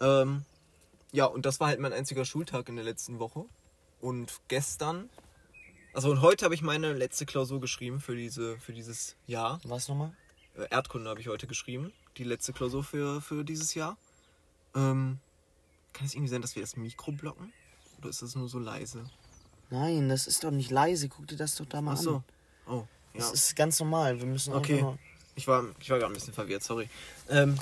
Ähm, 0.00 0.44
ja, 1.10 1.24
und 1.24 1.46
das 1.46 1.58
war 1.58 1.68
halt 1.68 1.80
mein 1.80 1.94
einziger 1.94 2.26
Schultag 2.26 2.68
in 2.68 2.76
der 2.76 2.84
letzten 2.84 3.18
Woche. 3.18 3.46
Und 4.00 4.30
gestern, 4.48 5.08
also 5.98 6.12
und 6.12 6.20
heute 6.20 6.44
habe 6.44 6.54
ich 6.54 6.62
meine 6.62 6.92
letzte 6.92 7.26
Klausur 7.26 7.60
geschrieben 7.60 7.98
für, 7.98 8.14
diese, 8.14 8.56
für 8.60 8.72
dieses 8.72 9.16
Jahr. 9.26 9.60
Was 9.64 9.88
nochmal? 9.88 10.12
Äh, 10.56 10.68
Erdkunde 10.70 11.10
habe 11.10 11.20
ich 11.20 11.26
heute 11.26 11.48
geschrieben. 11.48 11.92
Die 12.18 12.22
letzte 12.22 12.52
Klausur 12.52 12.84
für, 12.84 13.20
für 13.20 13.44
dieses 13.44 13.74
Jahr. 13.74 13.98
Ähm, 14.76 15.18
kann 15.92 16.06
es 16.06 16.14
irgendwie 16.14 16.30
sein, 16.30 16.40
dass 16.40 16.54
wir 16.54 16.62
das 16.62 16.76
Mikro 16.76 17.10
blocken? 17.10 17.52
Oder 17.98 18.10
ist 18.10 18.22
das 18.22 18.36
nur 18.36 18.48
so 18.48 18.60
leise? 18.60 19.10
Nein, 19.70 20.08
das 20.08 20.28
ist 20.28 20.44
doch 20.44 20.52
nicht 20.52 20.70
leise. 20.70 21.08
Guck 21.08 21.26
dir 21.26 21.36
das 21.36 21.56
doch 21.56 21.66
da 21.66 21.82
mal 21.82 21.94
Ach 21.94 22.00
so. 22.00 22.14
an. 22.14 22.24
Oh, 22.68 22.86
ja. 23.14 23.18
Das 23.18 23.32
ist 23.32 23.56
ganz 23.56 23.80
normal. 23.80 24.20
Wir 24.20 24.26
müssen 24.28 24.54
Okay. 24.54 24.86
Ich 25.34 25.48
war, 25.48 25.64
ich 25.80 25.90
war 25.90 25.98
gerade 25.98 26.12
ein 26.12 26.14
bisschen 26.14 26.32
verwirrt, 26.32 26.62
sorry. 26.62 26.88
Ähm, 27.28 27.58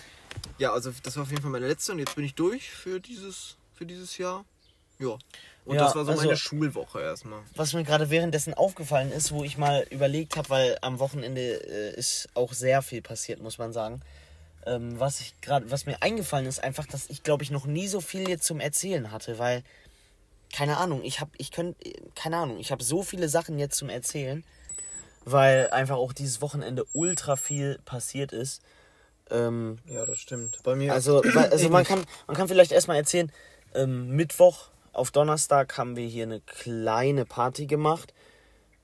ja, 0.58 0.74
also 0.74 0.92
das 1.02 1.16
war 1.16 1.22
auf 1.22 1.30
jeden 1.30 1.40
Fall 1.40 1.50
meine 1.52 1.68
letzte 1.68 1.92
und 1.92 2.00
jetzt 2.00 2.14
bin 2.14 2.24
ich 2.26 2.34
durch 2.34 2.68
für 2.68 3.00
dieses, 3.00 3.56
für 3.72 3.86
dieses 3.86 4.18
Jahr. 4.18 4.44
Ja. 4.98 5.16
Und 5.64 5.74
Ja, 5.74 5.84
das 5.84 5.96
war 5.96 6.04
so 6.04 6.12
also- 6.12 6.24
meine 6.24 6.36
Schulwoche 6.36 7.00
erstmal. 7.00 7.40
Was 7.56 7.72
mir 7.72 7.82
gerade 7.82 8.08
währenddessen 8.10 8.54
aufgefallen 8.54 9.10
ist, 9.10 9.32
wo 9.32 9.42
ich 9.42 9.58
mal 9.58 9.84
überlegt 9.90 10.36
habe, 10.36 10.48
weil 10.48 10.78
am 10.80 11.00
Wochenende 11.00 11.40
äh, 11.40 11.98
ist 11.98 12.28
auch 12.34 12.52
sehr 12.52 12.82
viel 12.82 13.02
passiert, 13.02 13.42
muss 13.42 13.58
man 13.58 13.72
sagen. 13.72 14.00
Ähm, 14.64 14.98
was 14.98 15.20
ich 15.20 15.40
gerade, 15.40 15.70
was 15.70 15.86
mir 15.86 16.02
eingefallen 16.02 16.46
ist, 16.46 16.62
einfach, 16.62 16.86
dass 16.86 17.10
ich 17.10 17.22
glaube 17.22 17.42
ich 17.42 17.50
noch 17.50 17.66
nie 17.66 17.88
so 17.88 18.00
viel 18.00 18.28
jetzt 18.28 18.44
zum 18.44 18.60
Erzählen 18.60 19.10
hatte, 19.10 19.38
weil 19.38 19.62
keine 20.54 20.76
Ahnung, 20.76 21.02
ich 21.02 21.20
habe, 21.20 21.32
ich 21.38 21.50
könnte, 21.50 21.76
keine 22.14 22.36
Ahnung, 22.36 22.58
ich 22.58 22.70
habe 22.70 22.82
so 22.82 23.02
viele 23.02 23.28
Sachen 23.28 23.58
jetzt 23.58 23.76
zum 23.76 23.88
Erzählen, 23.88 24.44
weil 25.24 25.68
einfach 25.70 25.96
auch 25.96 26.12
dieses 26.12 26.40
Wochenende 26.40 26.84
ultra 26.92 27.34
viel 27.36 27.80
passiert 27.84 28.32
ist. 28.32 28.62
Ähm, 29.30 29.78
Ja, 29.86 30.06
das 30.06 30.18
stimmt. 30.18 30.62
Bei 30.62 30.76
mir. 30.76 30.92
also, 30.92 31.20
also 31.20 31.68
man 31.70 31.84
kann, 31.84 32.04
man 32.28 32.36
kann 32.36 32.46
vielleicht 32.46 32.70
erstmal 32.70 32.96
erzählen, 32.96 33.32
ähm, 33.74 34.10
Mittwoch 34.10 34.68
auf 34.96 35.10
Donnerstag 35.10 35.76
haben 35.78 35.96
wir 35.96 36.06
hier 36.06 36.24
eine 36.24 36.40
kleine 36.40 37.24
Party 37.24 37.66
gemacht. 37.66 38.14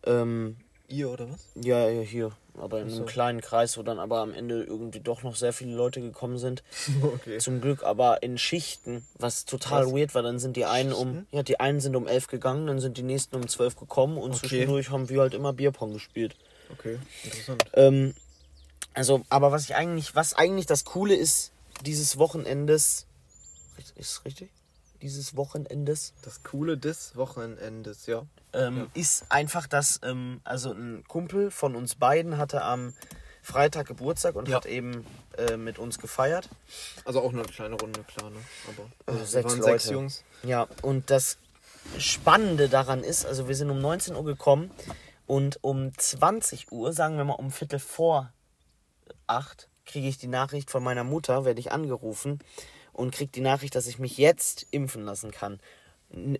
Ähm, 0.04 0.57
ihr 0.88 1.11
oder 1.11 1.31
was? 1.31 1.49
ja, 1.54 1.88
ja, 1.88 2.02
hier, 2.02 2.33
aber 2.59 2.81
in 2.81 2.88
Ach 2.88 2.92
einem 2.92 2.99
so. 2.99 3.04
kleinen 3.04 3.40
Kreis, 3.40 3.78
wo 3.78 3.83
dann 3.83 3.99
aber 3.99 4.19
am 4.21 4.35
Ende 4.35 4.62
irgendwie 4.62 5.00
doch 5.00 5.23
noch 5.23 5.37
sehr 5.37 5.52
viele 5.52 5.75
Leute 5.75 6.00
gekommen 6.00 6.38
sind. 6.38 6.62
okay. 7.02 7.38
Zum 7.38 7.61
Glück 7.61 7.83
aber 7.83 8.23
in 8.23 8.37
Schichten, 8.37 9.07
was 9.19 9.45
total 9.45 9.87
Was? 9.87 9.92
weird 9.92 10.14
war. 10.14 10.23
Dann 10.23 10.38
sind 10.38 10.57
die 10.57 10.64
einen 10.66 10.92
um, 10.92 11.26
ja, 11.31 11.42
die 11.42 11.61
einen 11.61 11.81
sind 11.81 11.97
um 11.97 12.07
elf 12.07 12.26
gegangen, 12.26 12.66
dann 12.66 12.81
sind 12.81 12.99
die 12.99 13.02
nächsten 13.02 13.37
um 13.37 13.49
zwölf 13.49 13.76
gekommen 13.76 14.19
und 14.19 14.33
Okay. 14.33 14.40
zwischendurch 14.49 14.90
haben 14.90 15.09
wir 15.09 15.21
halt 15.21 15.35
immer 15.35 15.52
Bierpong 15.52 15.92
gespielt. 15.92 16.37
Okay, 16.71 16.99
interessant. 17.25 17.64
Ähm, 17.75 18.14
also, 18.95 19.23
aber 19.31 19.52
was 19.52 19.64
ich 19.64 19.75
eigentlich, 19.75 20.14
was 20.14 20.35
eigentlich 20.35 20.66
das 20.66 20.85
Coole 20.85 21.14
ist, 21.14 21.52
dieses 21.87 22.19
Wochenendes, 22.19 23.07
ist 23.78 23.95
es 23.97 24.25
richtig? 24.25 24.50
Dieses 25.02 25.37
Wochenendes, 25.37 26.14
Das 26.23 26.42
Coole 26.44 26.78
des 26.78 27.16
Wochenendes, 27.16 28.06
ja. 28.06 28.25
ähm, 28.52 28.76
Ja. 28.78 28.87
ist 28.94 29.25
einfach, 29.30 29.66
dass, 29.66 30.00
ähm, 30.04 30.40
also 30.44 30.73
ein 30.73 31.02
Kumpel 31.09 31.50
von 31.50 31.75
uns 31.75 31.97
beiden 31.97 32.38
hatte 32.38 32.62
am 32.62 32.94
Freitag 33.42 33.88
Geburtstag 33.88 34.37
und 34.37 34.49
Ja. 34.49 34.56
hat 34.56 34.66
eben 34.66 35.04
äh, 35.37 35.56
mit 35.56 35.80
uns 35.80 35.99
gefeiert. 35.99 36.49
Also 37.04 37.21
auch 37.21 37.32
nur 37.32 37.42
eine 37.42 37.52
kleine 37.52 37.75
Runde, 37.75 38.04
klar, 38.04 38.30
ne? 38.30 38.37
Aber 38.68 38.88
Also 39.06 39.21
wir 39.21 39.26
sechs 39.26 39.50
waren 39.52 39.62
sechs 39.62 39.85
Leute. 39.87 39.94
Jungs. 39.94 40.23
Ja, 40.44 40.68
und 40.82 41.11
das 41.11 41.38
Spannende 41.99 42.68
daran 42.68 43.02
ist, 43.02 43.26
also 43.26 43.49
wir 43.49 43.56
sind 43.56 43.71
um 43.71 43.80
19 43.80 44.14
Uhr 44.14 44.25
gekommen 44.25 44.71
und 45.26 45.59
um 45.64 45.90
20 45.99 46.71
Uhr, 46.71 46.92
sagen 46.92 47.16
wir 47.16 47.25
mal 47.25 47.32
um 47.35 47.50
Viertel 47.50 47.80
vor 47.80 48.32
acht, 49.26 49.68
kriege 49.85 50.06
ich 50.06 50.18
die 50.18 50.28
Nachricht 50.28 50.71
von 50.71 50.85
meiner 50.85 51.02
Mutter, 51.02 51.44
werde 51.44 51.59
ich 51.59 51.73
angerufen 51.73 52.38
und 52.92 53.12
kriege 53.14 53.30
die 53.32 53.40
Nachricht, 53.40 53.75
dass 53.75 53.87
ich 53.87 53.99
mich 53.99 54.18
jetzt 54.18 54.66
impfen 54.70 55.04
lassen 55.04 55.30
kann. 55.30 55.61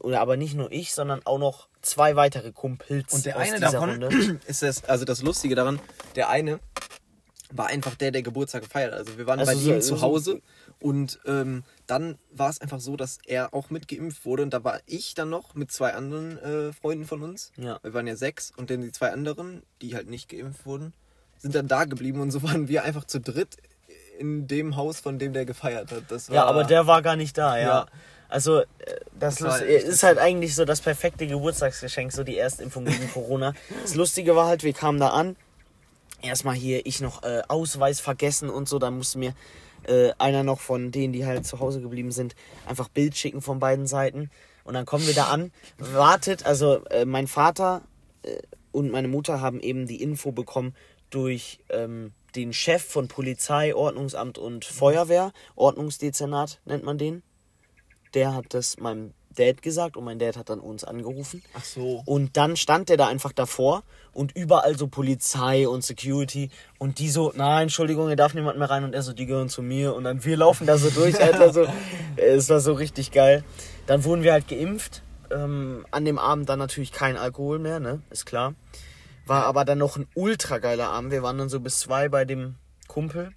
Oder 0.00 0.21
aber 0.21 0.37
nicht 0.37 0.54
nur 0.54 0.71
ich, 0.71 0.92
sondern 0.92 1.23
auch 1.25 1.38
noch 1.38 1.68
zwei 1.80 2.14
weitere 2.14 2.52
Kumpels 2.52 3.12
Und 3.14 3.25
der 3.25 3.38
eine 3.38 3.59
davon 3.59 4.02
Runde. 4.02 4.40
ist 4.47 4.62
das, 4.62 4.85
also 4.85 5.04
das 5.06 5.23
Lustige 5.23 5.54
daran, 5.54 5.80
der 6.14 6.28
eine 6.28 6.61
war 7.54 7.66
einfach 7.66 7.94
der, 7.97 8.11
der 8.11 8.23
Geburtstag 8.23 8.62
gefeiert. 8.62 8.92
hat. 8.92 8.99
Also 9.00 9.18
wir 9.18 9.26
waren 9.26 9.38
Also 9.40 9.52
bei 9.52 9.59
so- 9.59 9.73
ihm 9.75 9.80
zu 9.80 9.97
so- 9.97 10.00
Hause 10.02 10.42
und 10.80 11.21
ähm, 11.26 11.64
dann 11.87 12.18
war 12.30 12.50
es 12.50 12.61
einfach 12.61 12.80
so, 12.80 12.97
dass 12.97 13.18
er 13.26 13.52
auch 13.54 13.71
mitgeimpft 13.71 14.25
wurde 14.25 14.42
und 14.42 14.52
da 14.54 14.62
war 14.64 14.80
ich 14.87 15.14
dann 15.14 15.30
noch 15.30 15.54
mit 15.54 15.71
zwei 15.71 15.92
anderen 15.94 16.38
äh, 16.38 16.73
Freunden 16.73 17.04
von 17.06 17.23
uns. 17.23 17.52
Ja. 17.56 17.78
Wir 17.82 17.94
waren 17.94 18.06
ja 18.06 18.16
sechs 18.16 18.52
und 18.56 18.68
dann 18.71 18.80
die 18.82 18.92
zwei 18.92 19.11
anderen, 19.12 19.62
die 19.80 19.94
halt 19.94 20.09
nicht 20.09 20.28
geimpft 20.28 20.64
wurden, 20.66 20.92
sind 21.38 21.54
dann 21.54 21.68
da 21.68 21.85
geblieben 21.85 22.21
und 22.21 22.30
so 22.30 22.42
waren 22.42 22.68
wir 22.68 22.85
einfach 22.85 23.04
zu 23.04 23.21
dritt 23.21 23.56
in 24.19 24.47
dem 24.47 24.76
Haus, 24.76 25.00
von 25.00 25.19
dem 25.19 25.33
der 25.33 25.45
gefeiert 25.45 25.90
hat. 25.90 26.04
Das 26.09 26.28
war, 26.28 26.37
Ja, 26.37 26.45
aber 26.45 26.64
der 26.64 26.87
war 26.87 27.02
gar 27.02 27.16
nicht 27.16 27.37
da, 27.37 27.57
ja. 27.57 27.62
Ja. 27.62 27.87
Also, 28.28 28.61
äh, 28.61 28.66
das, 29.19 29.37
Das 29.37 29.61
ist 29.61 30.02
halt 30.02 30.19
eigentlich 30.19 30.54
so 30.54 30.64
das 30.64 30.81
perfekte 30.81 31.26
Geburtstagsgeschenk, 31.26 32.12
so 32.12 32.25
die 32.25 32.38
Erstimpfung 32.38 32.85
gegen 32.85 33.11
Corona. 33.12 33.52
Das 33.83 33.95
Lustige 33.95 34.35
war 34.35 34.47
halt, 34.47 34.64
wir 34.64 34.73
kamen 34.73 34.99
da 34.99 35.09
an. 35.09 35.37
Erstmal 36.23 36.54
hier, 36.54 36.87
ich 36.87 37.00
noch 37.00 37.23
äh, 37.25 37.42
Ausweis 37.49 38.00
vergessen 38.00 38.49
und 38.49 38.69
so. 38.69 38.78
Dann 38.78 38.97
musste 38.97 39.19
mir 39.19 39.35
äh, 39.85 40.12
einer 40.19 40.45
noch 40.45 40.61
von 40.61 40.90
denen, 40.92 41.12
die 41.12 41.26
halt 41.26 41.47
zu 41.47 41.61
Hause 41.61 41.81
geblieben 41.81 42.11
sind, 42.11 42.35
einfach 42.66 42.88
Bild 42.88 43.16
schicken 43.16 43.42
von 43.42 43.59
beiden 43.59 43.87
Seiten. 43.87 44.31
Und 44.64 44.75
dann 44.75 44.87
kommen 44.87 45.07
wir 45.07 45.14
da 45.14 45.25
an, 45.25 45.52
wartet, 45.78 46.47
also 46.47 46.85
äh, 46.87 47.04
mein 47.04 47.26
Vater 47.26 47.83
äh, 48.23 48.38
und 48.71 48.90
meine 48.90 49.09
Mutter 49.09 49.40
haben 49.40 49.61
eben 49.61 49.87
die 49.87 50.00
Info 50.00 50.33
bekommen 50.33 50.75
durch 51.11 51.59
ähm, 51.69 52.12
den 52.35 52.53
Chef 52.53 52.83
von 52.83 53.09
Polizei, 53.09 53.75
Ordnungsamt 53.75 54.39
und 54.39 54.65
Feuerwehr, 54.65 55.33
Ordnungsdezernat 55.55 56.61
nennt 56.65 56.85
man 56.85 56.99
den. 56.99 57.23
Der 58.15 58.35
hat 58.35 58.47
das 58.51 58.79
meinem 58.79 59.15
Dad 59.35 59.62
gesagt 59.62 59.97
und 59.97 60.05
mein 60.05 60.19
Dad 60.19 60.37
hat 60.37 60.51
dann 60.51 60.61
uns 60.61 60.85
angerufen. 60.85 61.43
Ach 61.55 61.65
so. 61.65 62.03
Und 62.05 62.37
dann 62.37 62.57
stand 62.57 62.89
der 62.89 62.97
da 62.97 63.07
einfach 63.09 63.33
davor 63.33 63.83
und 64.12 64.37
überall 64.37 64.77
so 64.77 64.89
Polizei 64.89 65.67
und 65.67 65.83
Security 65.83 66.51
und 66.79 66.99
die 66.99 67.09
so, 67.09 67.33
nein, 67.35 67.62
Entschuldigung, 67.62 68.09
hier 68.09 68.17
darf 68.17 68.35
niemand 68.35 68.59
mehr 68.59 68.71
rein 68.71 68.85
und 68.85 68.95
er 68.95 69.03
so, 69.03 69.12
die 69.12 69.27
gehören 69.27 69.49
zu 69.49 69.62
mir 69.62 69.95
und 69.95 70.05
dann 70.05 70.25
wir 70.25 70.37
laufen 70.37 70.67
da 70.67 70.77
so 70.77 70.91
durch, 70.91 71.21
Alter, 71.23 71.53
so, 71.53 71.67
es 72.17 72.49
war 72.49 72.61
so 72.61 72.75
richtig 72.75 73.11
geil. 73.11 73.45
Dann 73.87 74.05
wurden 74.05 74.23
wir 74.23 74.33
halt 74.33 74.49
geimpft, 74.49 75.03
ähm, 75.31 75.87
an 75.91 76.05
dem 76.05 76.19
Abend 76.19 76.49
dann 76.49 76.59
natürlich 76.59 76.93
kein 76.93 77.17
Alkohol 77.17 77.59
mehr, 77.59 77.81
ne, 77.81 78.03
ist 78.11 78.27
klar. 78.27 78.55
War 79.26 79.45
aber 79.45 79.64
dann 79.64 79.79
noch 79.79 79.97
ein 79.97 80.09
ultra 80.14 80.59
geiler 80.59 80.88
Abend, 80.91 81.11
wir 81.12 81.23
waren 81.23 81.38
dann 81.38 81.49
so 81.49 81.61
bis 81.61 81.79
zwei 81.81 82.09
bei 82.09 82.25
dem 82.25 82.57
Kumpel 82.88 83.33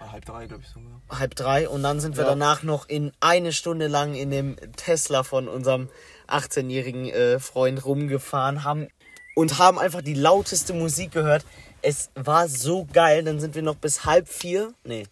Ah, 0.00 0.12
halb 0.12 0.24
drei, 0.24 0.46
glaube 0.46 0.62
ich 0.62 0.68
sogar. 0.68 1.00
halb 1.10 1.34
drei 1.34 1.68
und 1.68 1.82
dann 1.82 1.98
sind 2.00 2.16
wir 2.16 2.22
Ja. 2.22 2.30
danach 2.30 2.62
noch 2.62 2.88
in 2.88 3.10
eine 3.20 3.52
Stunde 3.52 3.88
lang 3.88 4.14
in 4.14 4.30
dem 4.30 4.56
Tesla 4.76 5.24
von 5.24 5.48
unserem 5.48 5.88
18-jährigen 6.28 7.06
äh, 7.10 7.40
Freund 7.40 7.84
rumgefahren 7.84 8.62
haben 8.62 8.86
und 9.34 9.58
haben 9.58 9.78
einfach 9.78 10.02
die 10.02 10.14
lauteste 10.14 10.72
Musik 10.72 11.10
gehört. 11.12 11.44
Es 11.82 12.10
war 12.14 12.48
so 12.48 12.84
geil, 12.92 13.24
dann 13.24 13.40
sind 13.40 13.54
wir 13.56 13.62
noch 13.62 13.74
bis 13.76 14.04
halb 14.04 14.28
vier, 14.28 14.72
nee, 14.84 15.06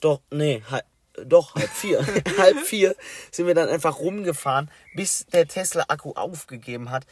doch, 0.00 0.20
nee, 0.32 0.62
halb, 0.68 0.84
doch, 1.24 1.54
halb 1.54 1.70
vier, 1.70 2.04
halb 2.38 2.58
vier 2.58 2.96
sind 3.30 3.46
wir 3.46 3.54
dann 3.54 3.68
einfach 3.68 3.98
rumgefahren, 4.00 4.68
bis 4.96 5.26
der 5.26 5.46
Tesla-Akku 5.46 6.12
aufgegeben 6.14 6.90
hat. 6.90 7.04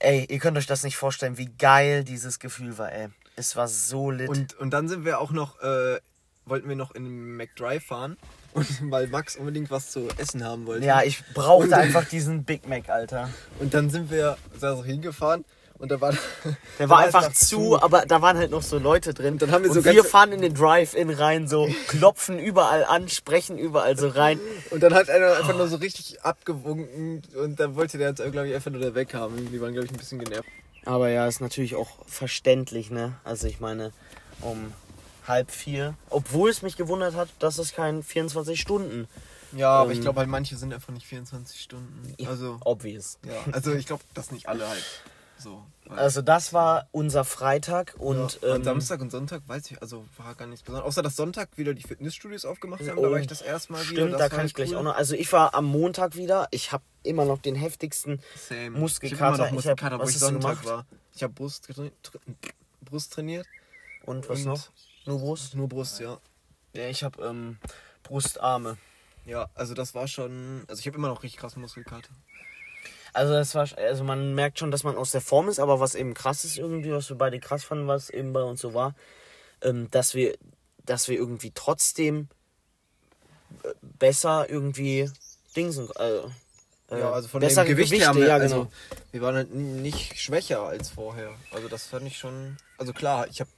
Ey, 0.00 0.26
ihr 0.28 0.38
könnt 0.38 0.56
euch 0.58 0.66
das 0.66 0.84
nicht 0.84 0.96
vorstellen, 0.96 1.38
wie 1.38 1.46
geil 1.58 2.04
dieses 2.04 2.38
Gefühl 2.38 2.78
war, 2.78 2.92
ey. 2.92 3.08
Es 3.36 3.56
war 3.56 3.68
so 3.68 4.10
lit. 4.10 4.28
Und, 4.28 4.54
und 4.58 4.70
dann 4.70 4.88
sind 4.88 5.04
wir 5.04 5.20
auch 5.20 5.30
noch, 5.32 5.60
äh, 5.60 5.98
wollten 6.46 6.68
wir 6.68 6.76
noch 6.76 6.94
in 6.94 7.04
den 7.04 7.36
McDrive 7.36 7.84
fahren, 7.84 8.16
und, 8.52 8.66
weil 8.90 9.08
Max 9.08 9.36
unbedingt 9.36 9.70
was 9.70 9.90
zu 9.90 10.08
essen 10.16 10.44
haben 10.44 10.66
wollte. 10.66 10.86
Ja, 10.86 11.02
ich 11.02 11.22
brauchte 11.34 11.66
Und- 11.68 11.74
einfach 11.74 12.04
diesen 12.04 12.44
Big 12.44 12.68
Mac, 12.68 12.88
Alter. 12.88 13.28
Und 13.58 13.74
dann 13.74 13.90
sind 13.90 14.10
wir 14.10 14.36
da 14.60 14.76
so 14.76 14.84
hingefahren 14.84 15.44
und 15.78 15.90
da 15.90 16.00
war 16.00 16.12
Der 16.78 16.88
war 16.88 16.98
einfach 17.06 17.32
zu, 17.32 17.80
aber 17.80 18.04
da 18.06 18.20
waren 18.22 18.36
halt 18.36 18.50
noch 18.50 18.62
so 18.62 18.78
Leute 18.78 19.14
drin. 19.14 19.34
Und 19.34 19.42
dann 19.42 19.50
haben 19.52 19.64
wir 19.64 19.70
so 19.72 19.84
wir 19.84 19.94
ganze- 19.94 20.08
fahren 20.08 20.32
in 20.32 20.40
den 20.40 20.54
Drive-In 20.54 21.10
rein, 21.10 21.46
so 21.48 21.68
klopfen 21.88 22.38
überall 22.38 22.84
an, 22.84 23.08
sprechen 23.08 23.58
überall 23.58 23.96
so 23.96 24.08
rein. 24.08 24.40
Und 24.70 24.82
dann 24.82 24.94
hat 24.94 25.08
einer 25.10 25.36
einfach 25.36 25.56
nur 25.56 25.68
so 25.68 25.76
richtig 25.76 26.22
abgewunken 26.24 27.22
und 27.40 27.60
dann 27.60 27.74
wollte 27.76 27.98
der 27.98 28.10
uns, 28.10 28.18
glaube 28.18 28.48
ich, 28.48 28.54
einfach 28.54 28.70
nur 28.70 28.80
da 28.80 28.94
weg 28.94 29.14
haben. 29.14 29.50
Die 29.52 29.60
waren, 29.60 29.72
glaube 29.72 29.86
ich, 29.86 29.92
ein 29.92 29.98
bisschen 29.98 30.18
genervt. 30.18 30.48
Aber 30.84 31.08
ja, 31.10 31.26
ist 31.26 31.40
natürlich 31.40 31.74
auch 31.76 31.90
verständlich, 32.06 32.90
ne? 32.90 33.14
Also 33.24 33.46
ich 33.46 33.60
meine, 33.60 33.92
um 34.40 34.72
halb 35.26 35.50
vier. 35.50 35.94
Obwohl 36.08 36.48
es 36.50 36.62
mich 36.62 36.76
gewundert 36.76 37.14
hat, 37.14 37.28
dass 37.38 37.58
es 37.58 37.72
kein 37.74 38.02
24 38.02 38.58
Stunden. 38.60 39.06
Ja, 39.52 39.70
aber 39.70 39.90
ich 39.92 39.98
Ähm, 39.98 40.04
glaube 40.04 40.20
halt, 40.20 40.28
manche 40.28 40.56
sind 40.56 40.72
einfach 40.72 40.92
nicht 40.92 41.06
24 41.06 41.60
Stunden. 41.60 42.14
Also, 42.26 42.58
Obvious. 42.64 43.18
ja, 43.26 43.32
also 43.52 43.72
ich 43.74 43.86
glaube, 43.86 44.02
das 44.14 44.30
nicht 44.30 44.48
alle 44.48 44.66
halt. 44.68 44.84
So. 45.38 45.64
Also 45.88 46.20
das 46.20 46.52
war 46.52 46.88
unser 46.92 47.24
Freitag 47.24 47.94
und 47.98 48.40
ja, 48.42 48.48
ähm, 48.48 48.54
an 48.56 48.64
Samstag 48.64 49.00
und 49.00 49.10
Sonntag 49.10 49.42
weiß 49.46 49.70
ich, 49.70 49.80
also 49.80 50.04
war 50.18 50.34
gar 50.34 50.46
nichts 50.46 50.62
Besonderes. 50.62 50.86
Außer 50.88 51.02
dass 51.02 51.16
Sonntag 51.16 51.48
wieder 51.56 51.72
die 51.74 51.82
Fitnessstudios 51.82 52.44
aufgemacht 52.44 52.80
haben, 52.80 52.88
da 52.88 52.94
Oh, 52.96 53.10
war 53.10 53.18
ich 53.20 53.26
das 53.26 53.40
erste 53.40 53.72
Mal 53.72 53.78
wieder. 53.88 54.02
Stimmt, 54.06 54.20
da 54.20 54.28
kann 54.28 54.38
halt 54.40 54.48
ich 54.48 54.54
gleich 54.54 54.70
cool. 54.72 54.76
auch 54.78 54.82
noch. 54.82 54.96
Also 54.96 55.14
ich 55.14 55.32
war 55.32 55.54
am 55.54 55.64
Montag 55.64 56.16
wieder. 56.16 56.48
Ich 56.50 56.72
habe 56.72 56.82
immer 57.04 57.24
noch 57.24 57.38
den 57.38 57.54
heftigsten 57.54 58.20
Same. 58.36 58.70
Muskelkater. 58.70 59.32
Ich, 59.34 59.38
Ich 59.38 59.46
hab- 59.46 59.52
Muskelkater, 59.54 59.98
wo 59.98 60.02
was 60.02 60.10
ich 60.10 60.18
Sonntag 60.18 60.64
war. 60.66 60.84
Ich 61.14 61.22
habe 61.22 61.32
Brust, 61.32 61.68
tra- 61.70 61.90
tra- 62.04 62.20
Brust 62.82 63.12
trainiert. 63.14 63.46
Und 64.04 64.28
was 64.28 64.40
Und- 64.40 64.46
noch? 64.46 64.68
Nur 65.06 65.18
Brust? 65.20 65.54
Nur 65.54 65.68
Brust, 65.68 66.00
ja. 66.00 66.18
Ja, 66.74 66.88
ich 66.88 67.02
habe 67.02 67.22
ähm, 67.24 67.56
Brustarme. 68.02 68.76
Ja, 69.24 69.48
also 69.54 69.74
das 69.74 69.94
war 69.94 70.06
schon. 70.08 70.64
Also 70.68 70.80
ich 70.80 70.86
habe 70.86 70.96
immer 70.98 71.08
noch 71.08 71.22
richtig 71.22 71.40
krass 71.40 71.56
Muskelkater. 71.56 72.08
Also 73.12 73.32
das 73.32 73.54
war, 73.54 73.66
also 73.76 74.04
man 74.04 74.34
merkt 74.34 74.58
schon, 74.58 74.70
dass 74.70 74.84
man 74.84 74.96
aus 74.96 75.10
der 75.10 75.20
Form 75.20 75.48
ist, 75.48 75.58
aber 75.58 75.80
was 75.80 75.94
eben 75.94 76.14
krass 76.14 76.44
ist 76.44 76.58
irgendwie, 76.58 76.92
was 76.92 77.08
wir 77.08 77.16
beide 77.16 77.40
krass 77.40 77.64
fanden, 77.64 77.86
was 77.86 78.10
eben 78.10 78.32
bei 78.32 78.42
uns 78.42 78.60
so 78.60 78.74
war, 78.74 78.94
ähm, 79.62 79.90
dass 79.90 80.14
wir, 80.14 80.36
dass 80.84 81.08
wir 81.08 81.16
irgendwie 81.16 81.52
trotzdem 81.54 82.28
äh, 83.64 83.68
besser 83.82 84.48
irgendwie 84.48 85.10
Dingsen, 85.56 85.88
äh, 85.98 86.20
äh, 86.90 87.00
Ja, 87.00 87.12
also 87.12 87.28
von 87.28 87.40
bessere 87.40 87.64
dem 87.64 87.76
Gewicht 87.76 87.92
Gewichte, 87.92 88.18
her, 88.18 88.26
ja 88.28 88.34
also 88.36 88.54
genau. 88.56 88.72
wir 89.12 89.20
waren 89.22 89.34
halt 89.36 89.54
nicht 89.54 90.18
schwächer 90.18 90.62
als 90.62 90.90
vorher. 90.90 91.34
Also 91.50 91.68
das 91.68 91.86
fand 91.86 92.06
ich 92.06 92.18
schon, 92.18 92.56
also 92.78 92.92
klar, 92.92 93.26
ich 93.28 93.40
habe 93.40 93.50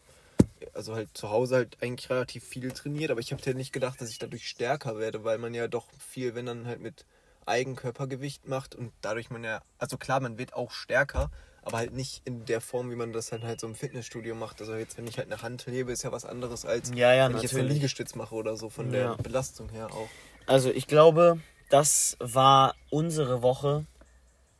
also 0.74 0.94
halt 0.94 1.08
zu 1.14 1.30
Hause 1.30 1.56
halt 1.56 1.76
eigentlich 1.80 2.10
relativ 2.10 2.44
viel 2.44 2.70
trainiert, 2.72 3.10
aber 3.10 3.20
ich 3.20 3.32
habe 3.32 3.42
ja 3.44 3.54
nicht 3.54 3.72
gedacht, 3.72 4.00
dass 4.00 4.10
ich 4.10 4.18
dadurch 4.18 4.48
stärker 4.48 4.98
werde, 4.98 5.24
weil 5.24 5.38
man 5.38 5.54
ja 5.54 5.68
doch 5.68 5.86
viel, 5.98 6.34
wenn 6.34 6.46
dann 6.46 6.66
halt 6.66 6.80
mit 6.80 7.04
Eigenkörpergewicht 7.46 8.46
macht 8.46 8.74
und 8.74 8.92
dadurch 9.00 9.30
man 9.30 9.44
ja, 9.44 9.62
also 9.78 9.96
klar, 9.96 10.20
man 10.20 10.38
wird 10.38 10.54
auch 10.54 10.70
stärker, 10.70 11.30
aber 11.62 11.78
halt 11.78 11.92
nicht 11.92 12.22
in 12.24 12.44
der 12.46 12.60
Form, 12.60 12.90
wie 12.90 12.96
man 12.96 13.12
das 13.12 13.28
dann 13.28 13.42
halt 13.42 13.60
so 13.60 13.66
im 13.66 13.74
Fitnessstudio 13.74 14.34
macht. 14.34 14.60
Also 14.60 14.74
jetzt, 14.74 14.96
wenn 14.96 15.06
ich 15.06 15.18
halt 15.18 15.30
eine 15.30 15.42
Hand 15.42 15.66
hebe, 15.66 15.92
ist 15.92 16.02
ja 16.02 16.12
was 16.12 16.24
anderes 16.24 16.64
als 16.64 16.90
Ja, 16.94 17.12
ja, 17.12 17.28
wenn 17.28 17.36
ich 17.36 17.42
jetzt 17.42 17.52
einen 17.52 17.62
natürlich. 17.62 17.74
Liegestütz 17.82 18.14
mache 18.14 18.34
oder 18.34 18.56
so 18.56 18.70
von 18.70 18.86
Ja. 18.92 19.14
der 19.14 19.22
Belastung 19.22 19.68
her 19.68 19.88
auch. 19.92 20.08
Also 20.46 20.70
ich 20.70 20.86
glaube, 20.86 21.38
das 21.68 22.16
war 22.18 22.74
unsere 22.90 23.42
Woche. 23.42 23.86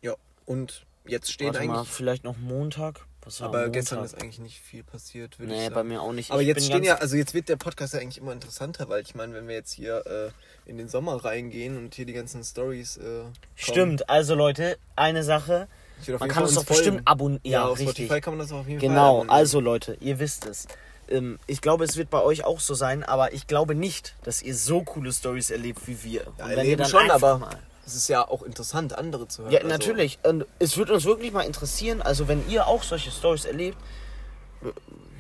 Ja, 0.03 0.15
und 0.47 0.87
jetzt 1.07 1.33
steht 1.33 1.55
Warte 1.55 1.67
mal, 1.67 1.79
eigentlich 1.79 1.89
vielleicht 1.89 2.25
noch 2.25 2.37
Montag. 2.37 3.07
Was 3.23 3.43
Aber 3.43 3.69
gestern 3.69 4.03
ist 4.03 4.15
eigentlich 4.21 4.39
nicht 4.39 4.61
viel 4.61 4.83
passiert, 4.83 5.39
würde 5.39 5.53
ich 5.53 5.59
Nee, 5.59 5.65
sagen. 5.65 5.75
bei 5.75 5.85
mir 5.85 6.00
auch 6.00 6.12
nicht. 6.12 6.31
Aber 6.31 6.41
Ich 6.41 6.49
jetzt 6.49 6.65
stehen 6.65 6.83
ja, 6.85 6.95
also 6.97 7.17
jetzt 7.17 7.35
wird 7.35 7.49
der 7.49 7.57
Podcast 7.57 7.93
ja 7.95 8.00
eigentlich 8.00 8.19
immer 8.19 8.33
interessanter, 8.33 8.89
weil 8.89 9.03
ich 9.03 9.15
meine, 9.15 9.35
wenn 9.35 9.47
wir 9.47 9.55
jetzt 9.55 9.73
hier 9.73 10.05
äh, 10.07 10.31
in 10.71 10.79
den 10.79 10.89
Sommer 10.89 11.23
reingehen 11.25 11.77
und 11.77 11.95
hier 11.95 12.07
die 12.07 12.12
ganzen 12.15 12.43
Stories. 12.45 12.97
Äh, 12.97 13.25
Stimmt, 13.57 14.09
also 14.09 14.35
Leute, 14.35 14.79
eine 14.97 15.23
Sache. 15.23 15.69
Ich 16.03 16.09
Man 16.09 16.19
kann 16.21 16.31
Fall 16.31 16.43
uns 16.45 16.55
doch 16.55 16.65
bestimmt 16.65 17.03
abonnieren. 17.07 17.43
Ja, 17.45 17.50
Ja, 17.61 17.65
auf 17.67 17.79
richtig. 17.79 18.07
Spotify 18.07 18.21
kann 18.23 18.33
man 18.35 18.39
das 18.47 18.53
auf 18.53 18.67
jeden 18.67 18.81
Fall 18.81 18.89
Genau, 18.89 19.25
also 19.29 19.61
Leute, 19.61 19.99
ihr 20.00 20.19
wisst 20.19 20.47
es. 20.47 20.67
Ähm, 21.11 21.39
ich 21.47 21.61
glaube, 21.61 21.85
es 21.85 21.97
wird 21.99 22.09
bei 22.09 22.23
euch 22.23 22.45
auch 22.45 22.59
so 22.61 22.73
sein, 22.73 23.03
aber 23.05 23.35
ich 23.35 23.47
glaube 23.47 23.75
nicht, 23.75 24.15
dass 24.23 24.41
ihr 24.43 24.55
so 24.55 24.83
coole 24.83 25.12
Stories 25.12 25.50
erlebt 25.50 25.81
wie 25.87 26.03
wir. 26.03 26.23
Ja, 26.39 26.45
Und 26.47 26.50
erleben 26.53 26.85
schon, 26.87 27.00
einfach 27.03 27.15
aber 27.17 27.39
mal- 27.39 27.59
es 27.87 27.95
ist 27.95 28.09
ja 28.09 28.27
auch 28.27 28.43
interessant, 28.43 28.97
andere 28.97 29.29
zu 29.29 29.43
hören. 29.43 29.53
Ja, 29.53 29.59
also- 29.59 29.69
natürlich. 29.69 30.19
Und 30.23 30.47
es 30.59 30.77
würde 30.77 30.95
uns 30.95 31.05
wirklich 31.05 31.33
mal 31.33 31.43
interessieren, 31.43 32.03
also 32.03 32.29
wenn 32.29 32.49
ihr 32.49 32.67
auch 32.67 32.83
solche 32.83 33.11
Stories 33.11 33.45
erlebt, 33.45 33.77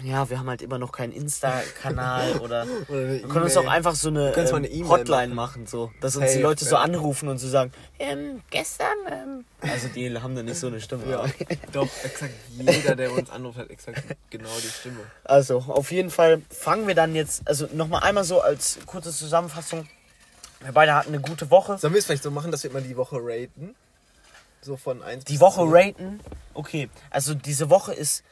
ja, 0.02 0.30
wir 0.30 0.38
haben 0.38 0.48
halt 0.48 0.62
immer 0.62 0.78
noch 0.78 0.92
keinen 0.92 1.12
Insta-Kanal 1.12 2.32
oder 2.40 2.66
Oder 2.88 2.98
eine 3.00 3.22
wir 3.22 3.28
können 3.28 3.44
uns 3.44 3.56
auch 3.56 3.66
einfach 3.66 3.94
so 3.94 4.08
eine, 4.08 4.34
ähm, 4.34 4.54
eine 4.54 4.68
E-Mail 4.68 4.88
Hotline 4.88 5.34
machen. 5.34 5.66
so, 5.66 5.90
dass 6.00 6.16
uns 6.16 6.26
die 6.26 6.32
Safe, 6.32 6.42
Leute 6.42 6.64
so 6.64 6.76
ja. 6.76 6.82
anrufen 6.82 7.28
und 7.28 7.38
so 7.38 7.48
sagen, 7.48 7.72
ähm, 7.98 8.40
gestern, 8.50 8.96
ähm, 9.10 9.44
also 9.60 9.88
die 9.88 10.16
haben 10.18 10.34
dann 10.34 10.46
nicht 10.46 10.58
so 10.58 10.68
eine 10.68 10.80
Stimme. 10.80 11.04
Ja, 11.10 11.24
doch, 11.72 11.88
exakt 12.04 12.32
jeder, 12.58 12.96
der 12.96 13.12
uns 13.12 13.30
anruft, 13.30 13.58
hat 13.58 13.70
exakt 13.70 14.02
genau 14.30 14.48
die 14.62 14.68
Stimme. 14.68 15.00
Also, 15.24 15.58
auf 15.58 15.90
jeden 15.92 16.10
Fall 16.10 16.42
fangen 16.50 16.86
wir 16.86 16.94
dann 16.94 17.14
jetzt, 17.14 17.46
also 17.46 17.68
nochmal 17.72 18.02
einmal 18.02 18.24
so 18.24 18.40
als 18.40 18.78
kurze 18.86 19.12
Zusammenfassung. 19.12 19.86
Wir 20.62 20.72
beide 20.72 20.94
hatten 20.94 21.08
eine 21.14 21.20
gute 21.20 21.50
Woche. 21.50 21.78
Sollen 21.78 21.94
wir 21.94 21.98
es 21.98 22.06
vielleicht 22.06 22.22
so 22.22 22.30
machen, 22.30 22.50
dass 22.50 22.62
wir 22.64 22.70
mal 22.70 22.82
die 22.82 22.96
Woche 22.96 23.16
raten? 23.20 23.74
So 24.60 24.76
von 24.76 25.02
1 25.02 25.24
Die 25.24 25.40
Woche 25.40 25.62
raten. 25.64 26.20
Okay, 26.52 26.90
also 27.10 27.32
diese 27.34 27.70
Woche 27.70 27.94
ist 27.94 28.22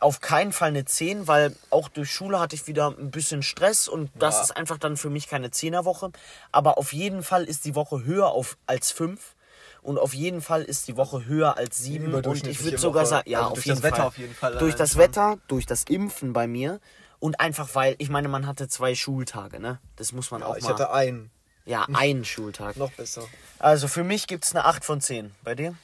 auf 0.00 0.20
keinen 0.20 0.52
Fall 0.52 0.68
eine 0.68 0.84
10, 0.84 1.26
weil 1.26 1.54
auch 1.70 1.88
durch 1.88 2.10
Schule 2.10 2.38
hatte 2.40 2.54
ich 2.54 2.66
wieder 2.66 2.88
ein 2.96 3.10
bisschen 3.10 3.42
Stress 3.42 3.88
und 3.88 4.10
das 4.18 4.36
Ja. 4.36 4.42
ist 4.42 4.56
einfach 4.56 4.78
dann 4.78 4.96
für 4.96 5.10
mich 5.10 5.28
keine 5.28 5.48
10er 5.48 5.84
Woche. 5.84 6.10
Aber 6.52 6.78
auf 6.78 6.92
jeden 6.92 7.22
Fall 7.22 7.44
ist 7.44 7.64
die 7.64 7.74
Woche 7.74 8.04
höher 8.04 8.28
auf, 8.28 8.56
als 8.66 8.90
5 8.92 9.34
und 9.82 9.98
auf 9.98 10.14
jeden 10.14 10.40
Fall 10.42 10.62
ist 10.62 10.86
die 10.88 10.96
Woche 10.96 11.24
höher 11.26 11.56
als 11.56 11.78
7 11.78 12.14
und 12.14 12.46
ich 12.46 12.62
würde 12.62 12.78
sogar 12.78 13.04
sagen, 13.04 13.28
ja, 13.28 13.38
Also 13.40 13.50
auf 13.50 13.54
durch 13.56 13.66
jeden 13.66 13.76
das 13.78 13.84
Wetter 13.84 13.96
Fall. 13.96 14.06
auf 14.06 14.18
jeden 14.18 14.34
Fall 14.34 14.56
Durch 14.58 14.74
das. 14.76 14.96
Wetter, 14.96 15.38
durch 15.48 15.66
das 15.66 15.82
Impfen 15.84 16.32
bei 16.32 16.46
mir 16.46 16.80
Und 17.22 17.38
einfach 17.38 17.76
weil, 17.76 17.94
ich 17.98 18.08
meine, 18.08 18.26
man 18.26 18.48
hatte 18.48 18.66
zwei 18.66 18.96
Schultage, 18.96 19.60
ne? 19.60 19.78
Das 19.94 20.10
muss 20.10 20.32
man 20.32 20.40
Ja, 20.40 20.48
auch 20.48 20.56
ich 20.56 20.64
mal. 20.64 20.70
hatte 20.70 20.90
einen. 20.90 21.30
ja, 21.64 21.86
einen 21.92 22.24
Schultag. 22.24 22.76
Noch 22.76 22.90
besser. 22.90 23.28
Also 23.60 23.86
für 23.86 24.02
mich 24.02 24.26
gibt 24.26 24.42
es 24.44 24.50
eine 24.56 24.64
8 24.64 24.84
von 24.84 25.00
10. 25.00 25.32
Bei 25.44 25.54
dir? 25.54 25.76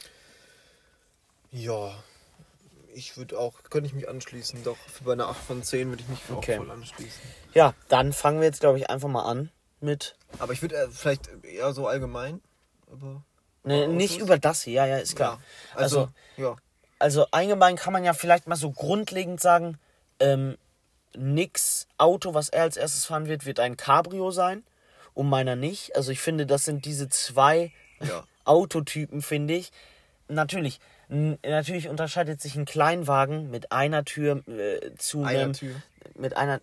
Ja, 1.53 1.93
ich 2.93 3.17
würde 3.17 3.39
auch, 3.39 3.63
könnte 3.71 3.87
ich 3.87 3.95
mich 3.95 4.09
anschließen. 4.09 4.65
Doch, 4.65 4.77
für 4.93 5.05
bei 5.05 5.13
einer 5.13 5.29
8 5.29 5.39
von 5.41 5.63
10 5.63 5.91
würde 5.91 6.03
ich 6.03 6.09
mich 6.09 6.19
Okay. 6.29 6.55
auch 6.55 6.65
voll 6.65 6.71
anschließen. 6.73 7.21
Ja, 7.55 7.73
dann 7.89 8.13
fangen 8.13 8.41
wir 8.41 8.47
jetzt, 8.49 8.59
glaube 8.59 8.79
ich, 8.79 8.91
einfach 8.91 9.09
mal 9.09 9.23
an 9.23 9.51
mit. 9.81 10.17
Aber 10.41 10.53
ich 10.53 10.61
würde 10.61 10.75
äh, 10.75 10.89
vielleicht 10.91 11.29
eher 11.45 11.73
so 11.73 11.87
allgemein. 11.87 12.43
Aber 12.91 13.23
Ne, 13.63 13.83
Autos? 13.85 13.93
nicht 13.95 14.19
über 14.19 14.39
das 14.39 14.63
hier, 14.63 14.73
ja, 14.75 14.87
ja, 14.87 14.97
ist 14.99 15.15
klar. 15.15 15.41
Ja, 15.71 15.77
also, 15.77 16.01
also 16.01 16.13
ja. 16.37 16.57
Also 16.99 17.27
allgemein 17.31 17.77
kann 17.77 17.93
man 17.93 18.03
ja 18.03 18.13
vielleicht 18.13 18.49
mal 18.49 18.57
so 18.57 18.73
grundlegend 18.73 19.41
sagen, 19.41 19.79
ähm, 20.19 20.59
nix 21.17 21.87
Auto, 21.99 22.35
was 22.35 22.49
er 22.49 22.63
als 22.63 22.77
erstes 22.77 23.05
fahren 23.07 23.27
wird, 23.27 23.47
wird 23.47 23.61
ein 23.61 23.77
Cabrio 23.77 24.31
sein 24.31 24.63
und 25.15 25.29
meiner 25.29 25.57
nicht. 25.57 25.97
Also 25.97 26.13
ich 26.13 26.21
finde, 26.21 26.47
das 26.47 26.65
sind 26.65 26.85
diese 26.85 27.09
zwei 27.09 27.73
Ja. 28.01 28.25
Autotypen, 28.45 29.21
finde 29.23 29.55
ich. 29.55 29.73
Natürlich, 30.29 30.81
natürlich 31.09 31.89
unterscheidet 31.89 32.41
sich 32.41 32.55
ein 32.57 32.65
Kleinwagen 32.65 33.51
mit 33.51 33.73
einer 33.73 34.05
Tür 34.05 34.43
äh, 34.49 34.95
zu 34.99 35.23
Einer 35.23 35.41
einem 35.41 35.53
Tür. 35.55 35.75
mit 36.15 36.37
einer 36.37 36.61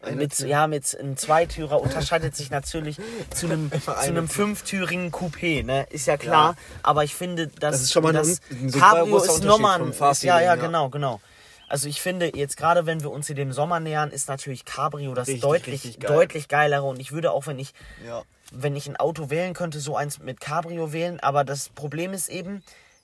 Einer 0.00 0.16
mit, 0.16 0.36
Tür. 0.36 0.46
ja, 0.46 0.66
mit 0.68 0.96
einem 0.98 1.16
Zweitürer 1.16 1.80
unterscheidet 1.80 2.36
sich 2.36 2.50
natürlich 2.50 2.98
zu 3.34 3.46
einem, 3.46 3.70
zu 3.82 3.90
eine 3.96 4.00
einem 4.18 4.26
Tür. 4.26 4.34
fünftürigen 4.36 5.10
Coupé, 5.10 5.64
ne? 5.64 5.86
Ist 5.90 6.06
ja 6.06 6.16
klar. 6.16 6.56
Aber 6.82 7.02
ich 7.04 7.14
finde, 7.14 7.48
dass 7.48 7.72
Das 7.74 7.82
ist 7.82 7.92
schon 7.92 8.02
mal 8.04 8.10
ein 8.10 8.14
das 8.16 8.40
ein 8.50 8.68
so 8.70 8.78
Cabrio 8.78 9.16
ist 9.18 9.42
nochmal 9.44 9.80
ein, 9.82 9.92
ja, 10.22 10.40
ja, 10.40 10.54
her. 10.54 10.56
genau, 10.56 10.88
genau. 10.90 11.20
Also 11.68 11.88
ich 11.88 12.00
finde, 12.00 12.36
jetzt 12.36 12.56
gerade 12.56 12.86
wenn 12.86 13.02
wir 13.02 13.10
uns 13.10 13.26
hier 13.26 13.36
dem 13.36 13.52
Sommer 13.52 13.80
nähern, 13.80 14.10
ist 14.10 14.28
natürlich 14.28 14.64
Cabrio 14.64 15.14
das 15.14 15.28
Richtig, 15.28 15.42
deutlich, 15.42 15.84
richtig 15.84 16.00
geil. 16.00 16.16
deutlich 16.16 16.48
geilere. 16.48 16.82
Und 16.84 16.98
ich 17.00 17.12
würde 17.12 17.32
auch, 17.32 17.46
wenn 17.46 17.58
ich, 17.58 17.72
Ja. 18.06 18.22
wenn 18.52 18.74
ich 18.76 18.86
ein 18.88 18.96
Auto 18.96 19.30
wählen 19.30 19.54
könnte, 19.54 19.80
so 19.80 19.96
eins 19.96 20.18
mit 20.18 20.40
Cabrio 20.40 20.92
wählen. 20.92 21.20
Aber 21.20 21.44
das 21.44 21.68
Problem 21.68 22.12
ist 22.12 22.28
eben, 22.28 22.62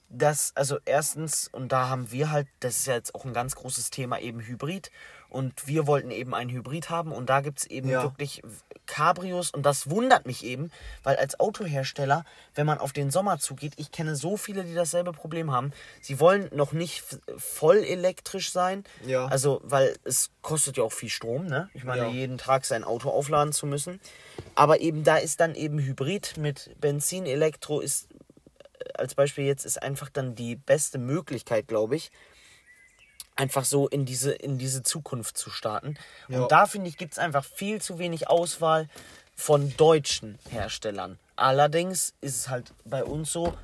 dass, 0.09 0.53
also 0.55 0.79
erstens, 0.85 1.49
und 1.49 1.73
da 1.73 1.89
haben 1.89 2.11
wir 2.11 2.31
halt, 2.31 2.47
das 2.61 2.79
ist 2.79 2.87
ja 2.87 2.95
jetzt 2.95 3.15
auch 3.15 3.25
ein 3.25 3.33
ganz 3.35 3.55
großes 3.57 3.91
Thema, 3.91 4.19
eben 4.21 4.41
Hybrid. 4.41 4.91
Und 5.35 5.67
wir 5.67 5.89
wollten 5.89 6.13
eben 6.13 6.33
einen 6.33 6.49
Hybrid 6.51 6.91
haben 6.91 7.11
und 7.11 7.29
da 7.29 7.41
gibt 7.41 7.59
es 7.59 7.67
eben 7.67 7.89
Ja. 7.89 8.05
wirklich 8.05 8.41
Cabrios 8.87 9.51
und 9.51 9.65
das 9.67 9.91
wundert 9.91 10.27
mich 10.27 10.45
eben, 10.45 10.71
weil 11.03 11.17
als 11.17 11.41
Autohersteller, 11.41 12.25
wenn 12.55 12.67
man 12.67 12.79
auf 12.79 12.93
den 12.93 13.11
Sommer 13.11 13.39
zugeht, 13.41 13.73
ich 13.77 13.91
kenne 13.91 14.15
so 14.15 14.37
viele, 14.37 14.63
die 14.63 14.75
dasselbe 14.75 15.11
Problem 15.13 15.51
haben. 15.51 15.73
Sie 16.01 16.21
wollen 16.21 16.49
noch 16.55 16.73
nicht 16.73 17.03
voll 17.37 17.79
elektrisch 17.79 18.53
sein. 18.53 18.85
Ja. 19.05 19.27
Also, 19.27 19.61
weil 19.65 19.97
es 20.05 20.31
kostet 20.41 20.77
ja 20.77 20.85
auch 20.85 20.93
viel 20.93 21.09
Strom, 21.09 21.47
ne? 21.47 21.69
Ich 21.75 21.83
meine, 21.83 22.03
Ja. 22.05 22.11
jeden 22.11 22.39
Tag 22.39 22.65
sein 22.65 22.85
Auto 22.85 23.11
aufladen 23.11 23.53
zu 23.53 23.67
müssen. 23.67 24.01
Aber 24.55 24.81
eben 24.81 25.03
da 25.03 25.17
ist 25.17 25.41
dann 25.41 25.57
eben 25.57 25.81
Hybrid 25.81 26.37
mit 26.37 26.77
Benzin, 26.81 27.27
Elektro 27.27 27.81
ist 27.81 28.09
äh, 28.13 28.19
als 28.95 29.17
Beispiel 29.17 29.47
jetzt 29.47 29.65
ist 29.65 29.83
einfach 29.83 30.11
dann 30.11 30.37
die 30.37 30.55
beste 30.55 30.99
Möglichkeit, 30.99 31.67
glaube 31.67 31.97
ich, 31.97 32.13
einfach 33.37 33.65
so 33.65 33.89
in 33.89 34.05
diese, 34.05 34.33
in 34.33 34.59
diese 34.59 34.83
Zukunft 34.83 35.37
zu 35.37 35.51
starten. 35.51 35.97
Ja. 36.29 36.43
Und 36.43 36.53
da 36.53 36.67
finde 36.67 36.89
ich, 36.89 36.97
gibt 36.97 37.13
es 37.13 37.19
einfach 37.19 37.45
viel 37.45 37.81
zu 37.81 37.99
wenig 37.99 38.29
Auswahl 38.29 38.89
von 39.37 39.77
deutschen 39.77 40.39
Herstellern. 40.51 41.19
Allerdings 41.37 42.15
ist 42.21 42.37
es 42.37 42.49
halt 42.49 42.73
bei 42.85 43.03
uns 43.05 43.33
so, 43.33 43.55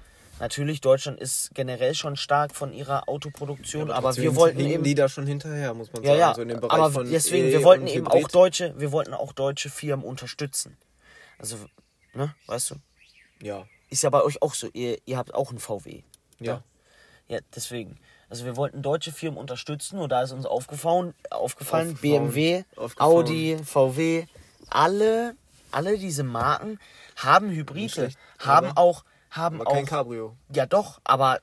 natürlich, 0.40 0.80
Deutschland 0.80 1.20
ist 1.20 1.54
generell 1.54 1.94
schon 1.94 2.16
stark 2.16 2.54
von 2.54 2.72
ihrer 2.72 3.08
Autoproduktion, 3.08 3.92
aber, 3.92 4.08
wir 4.16 4.22
Deswegen 4.24 4.36
wollten 4.36 4.60
eben. 4.60 4.82
die 4.82 4.96
da 4.96 5.08
schon 5.08 5.26
hinterher, 5.26 5.72
muss 5.74 5.92
man 5.92 6.02
ja, 6.02 6.08
sagen. 6.10 6.20
ja, 6.20 6.34
So 6.34 6.42
in 6.42 6.48
dem 6.48 6.60
Bereich 6.60 6.72
aber 6.78 6.90
von 6.90 7.08
deswegen, 7.10 7.46
E 7.46 7.52
wir 7.52 7.62
wollten 7.62 7.86
eben 7.86 8.06
Hybrid. 8.06 8.24
auch 8.24 8.28
deutsche, 8.28 8.74
wir 8.78 8.90
wollten 8.90 9.14
auch 9.14 9.32
deutsche 9.32 9.70
Firmen 9.70 10.04
unterstützen. 10.04 10.76
Also, 11.38 11.56
ne, 12.14 12.34
weißt 12.46 12.70
du? 12.70 12.74
Ja. 13.40 13.66
Ist 13.88 14.02
ja 14.02 14.10
bei 14.10 14.22
euch 14.22 14.42
auch 14.42 14.54
so, 14.54 14.68
ihr, 14.72 14.98
ihr 15.06 15.16
habt 15.16 15.32
auch 15.34 15.50
einen 15.50 15.60
VW. 15.60 16.02
Ja. 16.40 16.64
Ja, 17.28 17.38
deswegen. 17.54 17.98
Also 18.30 18.44
wir 18.44 18.56
wollten 18.56 18.80
deutsche 18.80 19.10
Firmen 19.12 19.38
unterstützen 19.38 19.98
und 19.98 20.10
da 20.12 20.22
ist 20.22 20.30
uns 20.32 20.46
aufgefallen, 20.46 21.14
aufgefallen 21.30 21.90
Aufgefallen. 21.90 22.30
BMW, 22.30 22.62
Aufgefallen. 22.76 23.12
Audi, 23.16 23.58
VW, 23.64 24.24
alle, 24.70 25.34
alle 25.72 25.98
diese 25.98 26.22
Marken 26.22 26.78
haben 27.16 27.50
Hybride, 27.50 28.12
haben 28.38 28.70
auch, 28.76 29.04
haben 29.30 29.60
Aber 29.60 29.70
auch, 29.70 29.74
kein 29.74 29.86
Cabrio. 29.86 30.36
ja 30.54 30.64
doch, 30.66 31.00
aber 31.02 31.40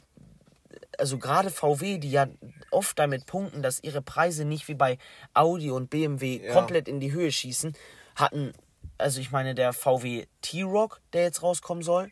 also 0.98 1.18
gerade 1.20 1.50
VW, 1.50 1.98
die 1.98 2.10
ja 2.10 2.28
oft 2.72 2.98
damit 2.98 3.26
punkten, 3.26 3.62
dass 3.62 3.84
ihre 3.84 4.02
Preise 4.02 4.46
nicht 4.46 4.68
wie 4.70 4.74
bei 4.74 4.98
Audi 5.34 5.70
und 5.70 5.90
BMW 5.90 6.42
Ja. 6.44 6.54
komplett 6.54 6.88
in 6.88 7.02
die 7.02 7.12
Höhe 7.12 7.32
schießen, 7.34 7.74
hatten, 8.16 8.54
also 8.98 9.20
ich 9.20 9.30
meine 9.32 9.56
der 9.56 9.74
VW 9.74 10.26
T-Rock, 10.42 11.02
der 11.12 11.24
jetzt 11.24 11.44
rauskommen 11.44 11.84
soll, 11.84 12.10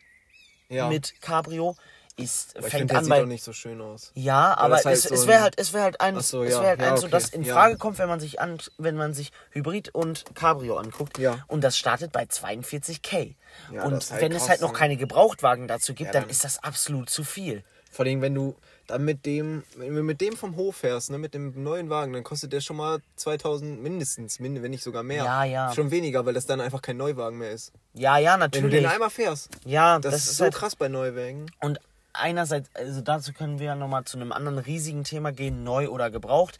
Ja. 0.68 0.88
mit 0.88 1.20
Cabrio, 1.22 1.76
ist, 2.18 2.56
aber 2.56 2.66
ich 2.66 2.72
fängt 2.72 2.90
der 2.90 2.98
an 2.98 3.04
sieht 3.04 3.10
bei 3.10 3.22
auch 3.22 3.26
nicht 3.26 3.44
so 3.44 3.52
schön 3.52 3.80
aus. 3.80 4.10
ja, 4.14 4.56
aber 4.56 4.76
halt 4.76 4.86
es, 4.86 5.02
so 5.04 5.14
es 5.14 5.26
wäre 5.26 5.42
halt, 5.42 5.54
es 5.58 5.72
wäre 5.72 5.84
halt 5.84 6.00
eins, 6.00 6.28
so, 6.30 6.42
es 6.42 6.52
ja, 6.52 6.60
wäre 6.60 6.68
halt 6.70 6.80
ja, 6.80 6.90
eins, 6.92 7.00
so 7.00 7.06
okay, 7.06 7.12
das 7.12 7.28
in 7.30 7.42
ja. 7.42 7.54
Frage 7.54 7.76
kommt, 7.76 7.98
wenn 7.98 8.08
man 8.08 8.20
sich 8.20 8.40
an, 8.40 8.58
wenn 8.78 8.96
man 8.96 9.12
sich 9.14 9.32
Hybrid 9.50 9.94
und 9.94 10.24
Cabrio 10.34 10.76
anguckt. 10.78 11.18
Ja. 11.18 11.44
Und 11.46 11.62
das 11.62 11.76
startet 11.76 12.12
bei 12.12 12.24
42k. 12.24 13.34
Ja, 13.72 13.84
und 13.84 14.10
halt 14.10 14.20
wenn 14.22 14.32
es 14.32 14.38
krass, 14.38 14.48
halt 14.48 14.60
noch 14.62 14.72
ne? 14.72 14.78
keine 14.78 14.96
Gebrauchtwagen 14.96 15.68
dazu 15.68 15.92
gibt, 15.94 16.08
Ja, 16.08 16.12
dann 16.12 16.22
dann- 16.22 16.30
ist 16.30 16.44
das 16.44 16.62
absolut 16.62 17.10
zu 17.10 17.22
viel. 17.24 17.64
Vor 17.90 18.04
allem, 18.04 18.20
wenn 18.20 18.34
du 18.34 18.56
dann 18.88 19.04
mit 19.06 19.24
dem, 19.24 19.64
wenn 19.76 19.94
du 19.94 20.02
mit 20.02 20.20
dem 20.20 20.36
vom 20.36 20.56
Hof 20.56 20.76
fährst, 20.76 21.10
ne, 21.10 21.16
mit 21.18 21.32
dem 21.34 21.62
neuen 21.62 21.88
Wagen, 21.88 22.12
dann 22.12 22.22
kostet 22.24 22.52
der 22.52 22.60
schon 22.60 22.76
mal 22.76 23.00
2000 23.16 23.82
mindestens, 23.82 24.38
min- 24.38 24.62
wenn 24.62 24.70
nicht 24.70 24.82
sogar 24.84 25.02
mehr. 25.02 25.24
Ja, 25.24 25.44
ja. 25.44 25.72
Schon 25.74 25.90
weniger, 25.90 26.24
weil 26.26 26.34
das 26.34 26.44
dann 26.46 26.60
einfach 26.60 26.82
kein 26.82 26.96
Neuwagen 26.98 27.38
mehr 27.38 27.50
ist. 27.52 27.72
Ja, 27.94 28.18
ja, 28.18 28.32
Wenn 28.32 28.50
du 28.50 28.58
natürlich. 28.58 28.80
den 28.82 28.86
einmal 28.86 29.08
fährst. 29.10 29.48
ja, 29.64 29.98
Das, 29.98 30.12
das, 30.12 30.22
ist 30.24 30.30
ist 30.32 30.36
so 30.36 30.44
halt 30.44 30.54
krass 30.54 30.76
bei 30.76 30.88
Neuwagen. 30.88 31.50
Und 31.60 31.80
einerseits, 32.18 32.70
also 32.74 33.00
dazu 33.00 33.32
können 33.32 33.58
wir 33.58 33.66
ja 33.66 33.74
nochmal 33.74 34.04
zu 34.04 34.16
einem 34.16 34.32
anderen 34.32 34.58
riesigen 34.58 35.04
Thema 35.04 35.32
gehen, 35.32 35.64
neu 35.64 35.88
oder 35.88 36.10
gebraucht. 36.10 36.58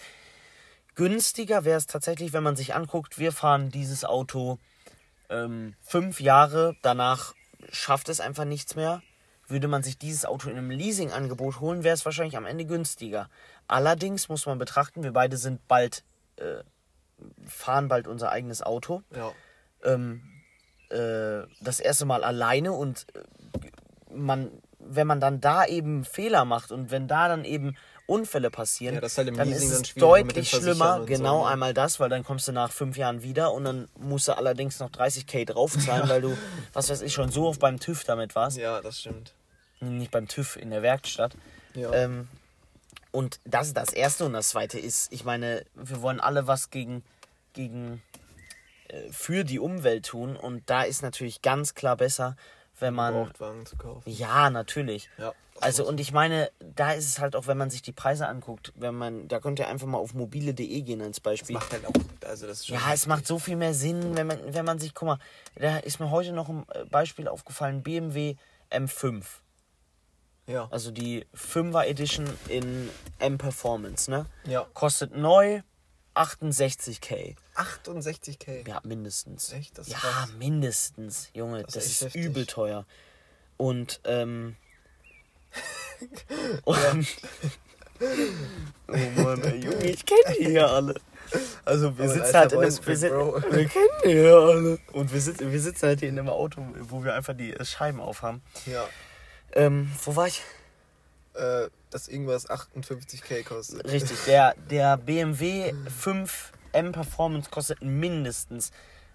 Günstiger 0.95 1.65
wäre 1.65 1.79
es 1.79 1.87
tatsächlich, 1.87 2.33
wenn 2.33 2.43
man 2.43 2.57
sich 2.57 2.75
anguckt, 2.75 3.19
wir 3.19 3.33
fahren 3.33 3.71
dieses 3.71 4.05
Auto 4.05 4.59
ähm, 5.29 5.75
fünf 5.83 6.21
Jahre, 6.21 6.77
danach 6.83 7.35
schafft 7.71 8.09
es 8.09 8.21
einfach 8.21 8.45
nichts 8.45 8.77
mehr. 8.77 9.03
Würde 9.49 9.69
man 9.69 9.83
sich 9.83 9.97
dieses 9.99 10.25
Auto 10.25 10.49
in 10.51 10.57
einem 10.57 10.71
Leasingangebot 10.71 11.61
holen, 11.61 11.85
wäre 11.85 11.95
es 11.95 12.05
wahrscheinlich 12.05 12.37
am 12.37 12.47
Ende 12.47 12.65
günstiger. 12.65 13.29
Allerdings 13.69 14.29
muss 14.29 14.47
man 14.47 14.59
betrachten, 14.59 15.05
wir 15.05 15.13
beide 15.13 15.37
sind 15.37 15.67
bald, 15.69 16.03
äh, 16.37 16.65
fahren 17.47 17.89
bald 17.89 18.09
unser 18.09 18.31
eigenes 18.31 18.63
Auto 18.63 19.03
Ja. 19.15 19.33
ähm, 19.85 20.23
äh, 20.91 21.43
das 21.61 21.79
erste 21.81 22.07
Mal 22.07 22.25
alleine 22.25 22.73
und 22.73 23.07
äh, 23.15 23.23
man, 24.15 24.51
wenn 24.89 25.07
man 25.07 25.21
dann 25.21 25.41
da 25.41 25.65
eben 25.65 26.05
Fehler 26.05 26.45
macht 26.45 26.73
und 26.73 26.91
wenn 26.91 27.09
da 27.09 27.29
dann 27.29 27.45
eben 27.45 27.77
Unfälle 28.07 28.51
passieren, 28.51 28.95
Ja, 28.95 29.03
halt 29.03 29.17
dann 29.17 29.49
Leasing 29.49 29.55
ist 29.55 29.75
dann 29.75 29.83
es 29.83 29.95
dem 29.95 30.01
deutlich 30.01 30.51
schlimmer. 30.51 31.05
Genau 31.07 31.41
so, 31.41 31.45
ne? 31.45 31.51
einmal 31.51 31.75
das, 31.75 31.99
weil 31.99 32.09
dann 32.09 32.23
kommst 32.23 32.47
du 32.47 32.53
nach 32.53 32.71
fünf 32.71 32.97
Jahren 32.97 33.23
wieder 33.23 33.53
und 33.53 33.65
dann 33.65 33.89
musst 33.99 34.29
du 34.29 34.37
allerdings 34.37 34.79
noch 34.79 34.91
30k 34.91 35.45
draufzahlen, 35.45 36.09
weil 36.09 36.21
du, 36.21 36.39
was 36.73 36.89
weiß 36.89 37.03
ich, 37.03 37.13
schon 37.13 37.31
so 37.31 37.49
oft 37.49 37.61
beim 37.61 37.81
TÜV 37.81 38.05
damit 38.05 38.35
warst. 38.37 38.59
Ja, 38.59 38.81
das 38.81 39.01
stimmt. 39.01 39.35
Nicht 39.81 40.13
beim 40.13 40.29
TÜV 40.29 40.57
in 40.57 40.71
der 40.71 40.83
Werkstatt. 40.83 41.37
Ja. 41.75 41.93
Ähm, 41.93 42.29
und 43.11 43.41
das 43.45 43.69
ist 43.69 43.77
das 43.77 43.93
Erste. 43.93 44.25
Und 44.25 44.35
das 44.35 44.51
Zweite 44.51 44.79
ist, 44.79 45.13
ich 45.13 45.25
meine, 45.25 45.65
wir 45.75 46.01
wollen 46.01 46.21
alle 46.21 46.47
was 46.47 46.71
gegen, 46.71 47.03
gegen 47.55 48.03
äh, 48.89 49.11
für 49.11 49.43
die 49.45 49.59
Umwelt 49.59 50.07
tun. 50.07 50.37
Und 50.37 50.63
da 50.71 50.83
ist 50.83 51.03
natürlich 51.03 51.43
ganz 51.43 51.75
klar 51.75 51.97
besser, 51.97 52.37
wenn 52.79 52.95
man. 52.95 53.15
Gebrauchtwagen 53.15 53.67
zu 53.67 53.77
kaufen. 53.77 54.03
Ja, 54.11 54.51
natürlich. 54.51 55.09
Ja, 55.19 55.33
das 55.55 55.63
Also 55.63 55.87
und 55.89 56.01
ich 56.01 56.13
meine, 56.13 56.51
da 56.75 56.93
ist 56.93 57.07
es 57.07 57.19
halt 57.19 57.35
auch, 57.37 57.47
wenn 57.47 57.57
man 57.59 57.71
sich 57.71 57.83
die 57.83 57.93
Preise 57.93 58.27
anguckt, 58.29 58.73
wenn 58.77 58.95
man, 58.95 59.29
da 59.29 59.41
könnt 59.41 59.59
ihr 59.59 59.69
einfach 59.69 59.87
mal 59.87 59.99
auf 59.99 60.15
mobile.de 60.15 60.83
gehen 60.83 61.01
als 61.01 61.17
Das 61.17 61.23
Beispiel. 61.23 61.55
macht 61.55 61.73
halt 61.73 61.87
auch, 61.87 61.93
also 62.29 62.47
das 62.47 62.59
ist 62.61 62.67
schon 62.69 62.77
Ja, 62.77 62.93
es 62.93 63.07
macht 63.07 63.27
so 63.27 63.39
viel 63.39 63.57
mehr 63.57 63.75
Sinn, 63.75 64.17
wenn 64.17 64.27
man, 64.27 64.39
wenn 64.55 64.65
man 64.65 64.79
sich, 64.79 64.95
guck 64.95 65.07
mal, 65.09 65.19
da 65.55 65.79
ist 65.79 66.01
mir 66.01 66.11
heute 66.11 66.33
noch 66.33 66.49
ein 66.49 66.67
äh, 66.75 66.85
Beispiel 66.87 67.29
aufgefallen, 67.29 67.83
BMW 67.83 68.37
M5. 68.71 69.23
Ja. 70.49 70.69
Also 70.71 70.91
die 70.93 71.27
5er 71.35 71.85
Edition 71.87 72.27
in 72.49 72.89
M 73.19 73.37
Performance, 73.39 74.11
ne? 74.11 74.27
Ja. 74.45 74.67
Kostet 74.75 75.17
neu 75.17 75.63
68k. 76.17 77.37
68k. 77.55 78.69
Ja, 78.69 78.81
mindestens. 78.85 79.53
Echt? 79.53 79.79
Das 79.79 79.89
ist 79.89 79.93
ja, 79.93 79.99
krass. 79.99 80.33
mindestens, 80.39 81.31
Junge. 81.35 81.63
Das 81.63 81.75
Das, 81.75 81.87
ist 81.87 82.03
heftig. 82.03 82.25
übel 82.25 82.47
teuer. 82.47 82.87
Und, 83.57 84.01
ähm. 84.05 84.57
und, 86.65 86.77
oh 88.89 89.23
Mann, 89.23 89.43
ey, 89.45 89.57
Junge, 89.65 89.85
ich 89.85 90.05
kenne 90.05 90.37
die 90.39 90.47
hier 90.47 90.69
alle. 90.69 90.95
Also 91.65 91.97
wir 91.99 92.05
Aber 92.05 92.15
sitzen 92.15 92.35
halt 92.35 92.53
in 92.53 92.61
einem, 92.61 92.87
wir, 92.87 93.53
wir 93.53 93.69
kennen 93.69 93.89
die 94.05 94.13
hier 94.13 94.37
alle. 94.37 94.79
Und 94.93 95.13
wir 95.13 95.21
sitzen, 95.21 95.51
wir 95.51 95.61
sitzen 95.61 95.87
halt 95.87 96.01
hier 96.01 96.09
in 96.09 96.19
einem 96.19 96.29
Auto, 96.29 96.65
wo 96.83 97.03
wir 97.05 97.15
einfach 97.15 97.37
die 97.37 97.55
Scheiben 97.65 98.01
aufhaben. 98.01 98.43
Ja. 98.67 98.87
Ähm, 99.53 99.91
wo 100.05 100.15
war 100.17 100.29
ich? 100.29 100.43
Äh, 101.37 101.69
dass 101.91 102.09
irgendwas 102.09 102.49
58k 102.49 103.45
kostet. 103.45 103.85
Richtig, 103.91 104.19
der, 104.27 104.55
der 104.71 104.97
BMW 104.97 105.73
5 105.99 106.53
M 106.73 106.93
Performance 106.93 107.51
kostet 107.51 107.83
mindestens 107.83 108.71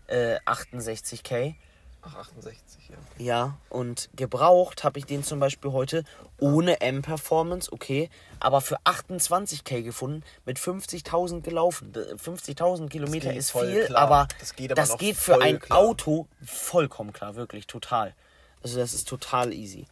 äh, 0.08 0.38
68k. 0.46 1.56
Ach, 2.04 2.16
68, 2.16 2.90
ja. 2.90 2.96
Ja, 3.24 3.58
und 3.70 4.10
gebraucht 4.16 4.84
habe 4.84 4.98
ich 4.98 5.06
den 5.06 5.24
zum 5.24 5.40
Beispiel 5.40 5.72
heute 5.72 6.04
ohne 6.40 6.82
M-Performance, 6.82 7.72
okay, 7.72 8.10
aber 8.40 8.60
für 8.62 8.78
28k 8.86 9.84
gefunden, 9.84 10.24
mit 10.44 10.58
50.000 10.58 11.42
gelaufen. 11.42 11.94
D- 11.94 12.00
50.000 12.16 12.90
Kilometer 12.90 13.32
ist 13.32 13.52
viel, 13.52 13.86
klar. 13.86 14.02
aber 14.02 14.28
Das 14.40 14.56
geht 14.56 14.72
aber 14.72 14.82
das 14.82 14.98
geht 14.98 15.16
für 15.16 15.40
ein 15.40 15.60
klar. 15.60 15.78
Auto 15.78 16.28
vollkommen 16.44 17.14
klar, 17.14 17.36
wirklich, 17.36 17.68
total. 17.68 18.16
Also 18.64 18.80
das 18.80 18.96
ist 18.96 19.08
total 19.08 19.54
easy. 19.54 19.86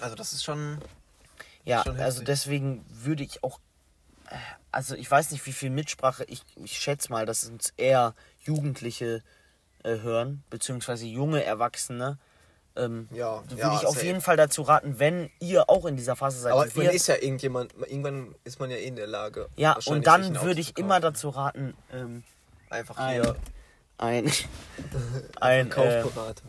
Also 0.00 0.16
das 0.16 0.32
ist 0.32 0.42
schon. 0.42 0.78
Ja, 1.64 1.82
also 1.82 2.22
deswegen 2.24 2.84
würde 2.88 3.22
ich 3.22 3.44
auch, 3.44 3.58
äh, 4.30 4.36
also 4.72 4.94
ich 4.94 5.10
weiß 5.10 5.30
nicht, 5.30 5.44
wie 5.46 5.52
viel 5.52 5.70
Mitsprache, 5.70 6.24
ich, 6.24 6.42
ich 6.56 6.78
schätze 6.78 7.10
mal, 7.10 7.26
dass 7.26 7.44
uns 7.44 7.72
eher 7.76 8.14
Jugendliche 8.40 9.22
äh, 9.84 9.98
hören, 10.00 10.42
beziehungsweise 10.50 11.06
junge 11.06 11.44
Erwachsene. 11.44 12.18
Ähm, 12.74 13.06
Ja, 13.12 13.42
würde 13.48 13.60
ja, 13.60 13.76
ich 13.78 13.86
auf 13.86 13.94
safe. 13.96 14.06
jeden 14.06 14.20
Fall 14.22 14.36
dazu 14.38 14.62
raten, 14.62 14.98
wenn 14.98 15.30
ihr 15.40 15.68
auch 15.68 15.84
in 15.84 15.96
dieser 15.96 16.16
Phase 16.16 16.40
seid. 16.40 16.52
Aber 16.52 16.66
man 16.74 16.86
ist 16.86 17.06
ja 17.06 17.16
irgendjemand, 17.16 17.74
irgendwann 17.74 18.34
ist 18.44 18.60
man 18.60 18.70
ja 18.70 18.76
eh 18.78 18.86
in 18.86 18.96
der 18.96 19.06
Lage. 19.06 19.48
ja, 19.56 19.76
und 19.84 20.06
dann 20.06 20.40
würde 20.42 20.60
ich 20.60 20.78
immer 20.78 20.98
dazu 20.98 21.28
raten, 21.28 21.74
ähm, 21.92 22.22
Einfach 22.70 22.96
ein, 22.96 23.22
hier 23.22 23.36
ein, 23.98 24.32
ein, 25.40 25.66
äh, 25.66 25.68
Kaufberater. 25.68 26.44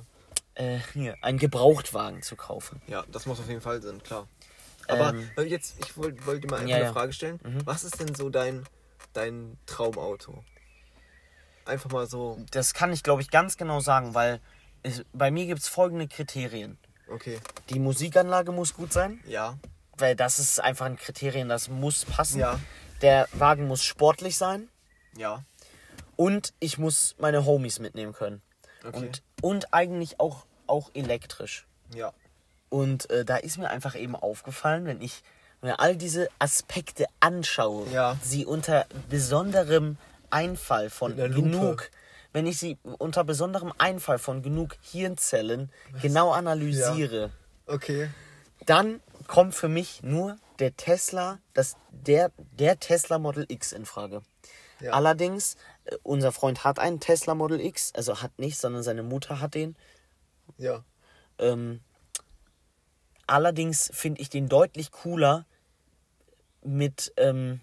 äh, 0.56 0.80
hier, 0.94 1.16
einen 1.22 1.38
Gebrauchtwagen 1.38 2.22
zu 2.22 2.38
kaufen. 2.38 2.82
Ja, 2.88 3.04
das 3.12 3.26
muss 3.26 3.40
auf 3.42 3.50
jeden 3.50 3.60
Fall 3.62 3.82
sein, 3.82 4.02
klar. 4.02 4.26
Aber 4.94 5.18
Ähm, 5.38 5.48
jetzt, 5.48 5.76
ich 5.80 5.98
wollte 5.98 6.26
wollt 6.26 6.44
dir 6.44 6.48
mal 6.50 6.58
einfach 6.58 6.70
ja, 6.70 6.76
eine. 6.78 6.90
Mhm. 6.90 6.94
Frage 6.94 7.14
stellen. 7.14 7.40
Was 7.66 7.84
ist 7.84 8.00
denn 8.00 8.14
so 8.16 8.30
dein, 8.30 8.64
dein 9.14 9.58
Traumauto? 9.66 10.44
Einfach 11.66 11.90
mal 11.92 12.08
so, 12.08 12.40
Das 12.52 12.74
kann 12.74 12.92
ich, 12.92 13.04
glaube 13.04 13.22
ich, 13.22 13.30
ganz 13.32 13.56
genau 13.58 13.80
sagen, 13.80 14.14
weil 14.14 14.42
es, 14.84 15.06
bei 15.14 15.32
mir 15.32 15.46
gibt 15.46 15.62
es 15.62 15.68
folgende 15.70 16.08
Kriterien. 16.08 16.78
okay, 17.10 17.40
Die 17.70 17.80
Musikanlage 17.80 18.52
muss 18.52 18.74
gut 18.74 18.92
sein. 18.92 19.20
ja, 19.28 19.58
weil 19.98 20.16
das 20.16 20.40
ist 20.40 20.60
einfach 20.60 20.88
ein 20.88 20.98
Kriterium, 20.98 21.48
das 21.50 21.70
muss 21.70 22.04
passen. 22.04 22.40
Ja. 22.40 22.60
Der 23.02 23.28
Wagen 23.34 23.68
muss 23.68 23.84
sportlich 23.84 24.38
sein 24.38 24.68
ja, 25.16 25.44
und 26.16 26.54
ich 26.60 26.78
muss 26.80 27.16
meine 27.20 27.46
Homies 27.46 27.80
mitnehmen 27.80 28.12
können. 28.14 28.42
Okay. 28.84 28.98
Und, 28.98 29.24
und 29.42 29.74
eigentlich 29.74 30.20
auch, 30.20 30.46
auch 30.68 30.90
elektrisch. 30.94 31.66
ja. 31.94 32.12
Und 32.74 33.08
äh, 33.12 33.24
da 33.24 33.36
ist 33.38 33.60
mir 33.60 33.70
einfach 33.70 33.94
eben 33.94 34.16
aufgefallen, 34.16 34.88
wenn 34.88 35.00
ich 35.00 35.22
mir 35.62 35.80
all 35.80 35.96
diese 35.96 36.28
Aspekte 36.40 37.06
anschaue, 37.20 37.88
Ja. 37.92 38.18
sie 38.24 38.48
unter 38.48 38.88
besonderem 39.12 39.98
Einfall 40.32 40.90
von 40.90 41.16
genug, 41.16 41.92
wenn 42.32 42.48
ich 42.48 42.58
sie 42.58 42.80
unter 42.98 43.24
besonderem 43.24 43.72
Einfall 43.78 44.18
von 44.18 44.42
genug 44.42 44.76
Hirnzellen 44.82 45.72
genau 46.02 46.32
analysiere, 46.32 47.30
Okay. 47.68 48.10
dann 48.66 49.02
kommt 49.28 49.54
für 49.54 49.70
mich 49.70 50.02
nur 50.02 50.38
der 50.58 50.76
Tesla, 50.76 51.38
das, 51.54 51.76
der, 51.92 52.32
der 52.58 52.80
Tesla 52.80 53.20
Model 53.20 53.46
X 53.50 53.72
in 53.72 53.86
Frage. 53.86 54.24
Ja. 54.80 54.94
Allerdings, 54.94 55.58
äh, 55.86 55.96
unser 56.02 56.32
Freund 56.32 56.64
hat 56.64 56.80
einen 56.80 57.00
Tesla 57.00 57.36
Model 57.36 57.62
X, 57.62 57.94
also 57.94 58.24
hat 58.24 58.40
nicht, 58.40 58.58
sondern 58.58 58.82
seine 58.82 59.04
Mutter 59.04 59.40
hat 59.40 59.54
den. 59.54 59.76
Ja. 60.58 60.84
Ähm, 61.38 61.80
allerdings 63.28 63.90
finde 63.94 64.22
ich 64.22 64.30
den 64.30 64.50
deutlich 64.50 64.92
cooler 64.92 65.46
mit, 66.64 67.14
ähm, 67.18 67.60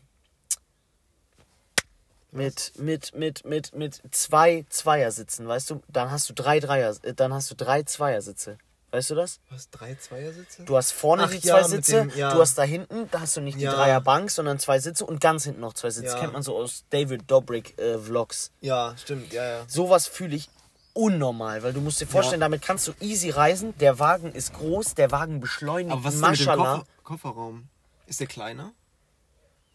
mit, 2.33 2.73
mit, 2.79 3.15
mit, 3.15 3.45
mit, 3.45 3.75
mit 3.75 4.01
zwei 4.15 4.65
Zweiersitzen, 4.69 5.49
weißt 5.49 5.71
du? 5.71 5.83
Dann 5.89 6.11
hast 6.11 6.29
du 6.29 6.33
drei 6.35 6.61
Dreier, 6.61 6.95
äh, 7.03 7.15
dann 7.15 7.33
hast 7.35 7.51
du 7.51 7.55
drei 7.57 7.83
Zweiersitze. 7.83 8.59
Weißt 8.93 9.11
du 9.11 9.15
das? 9.15 9.39
Was, 9.51 9.71
drei 9.71 9.95
Zweiersitze? 9.95 10.65
Du 10.65 10.77
hast 10.77 10.91
vorne 10.91 11.23
Ach 11.25 11.31
die 11.31 11.39
ja, 11.47 11.61
zwei 11.63 11.69
mit 11.77 11.85
Sitze, 11.85 12.07
dem- 12.09 12.19
ja. 12.19 12.35
du 12.35 12.41
hast 12.41 12.59
da 12.59 12.65
hinten, 12.65 13.09
da 13.13 13.21
hast 13.21 13.37
du 13.37 13.41
nicht 13.41 13.57
die 13.59 13.63
Ja. 13.63 13.73
Dreierbank, 13.73 14.31
sondern 14.33 14.59
zwei 14.59 14.81
Sitze 14.81 15.07
und 15.07 15.21
ganz 15.21 15.45
hinten 15.45 15.61
noch 15.61 15.75
zwei 15.75 15.91
Sitze. 15.91 16.09
Ja. 16.15 16.19
Kennt 16.21 16.33
man 16.33 16.43
so 16.43 16.57
aus 16.57 16.85
David 16.91 17.31
Dobrik 17.31 17.79
äh, 17.79 17.99
Vlogs. 17.99 18.51
Ja, 18.61 18.97
stimmt, 18.97 19.33
ja, 19.33 19.45
ja. 19.45 19.65
Sowas 19.69 20.09
fühle 20.09 20.35
ich 20.35 20.49
unnormal, 20.95 21.63
weil 21.63 21.73
du 21.73 21.81
musst 21.81 22.01
dir 22.01 22.07
vorstellen, 22.07 22.41
damit 22.41 22.63
kannst 22.63 22.89
du 22.89 22.93
easy 23.01 23.31
reisen. 23.31 23.75
Der 23.79 23.99
Wagen 23.99 24.33
ist 24.33 24.55
groß, 24.55 24.95
der 24.95 25.11
Wagen 25.11 25.41
beschleunigt. 25.41 25.93
Aber 25.93 26.05
was 26.05 26.15
ist 26.15 26.23
denn 26.23 26.31
mit 26.31 26.41
dem. 26.41 26.47
Koffer 26.47 26.85
Kofferraum? 27.05 27.69
Ist 28.07 28.21
der 28.21 28.27
kleiner? 28.27 28.73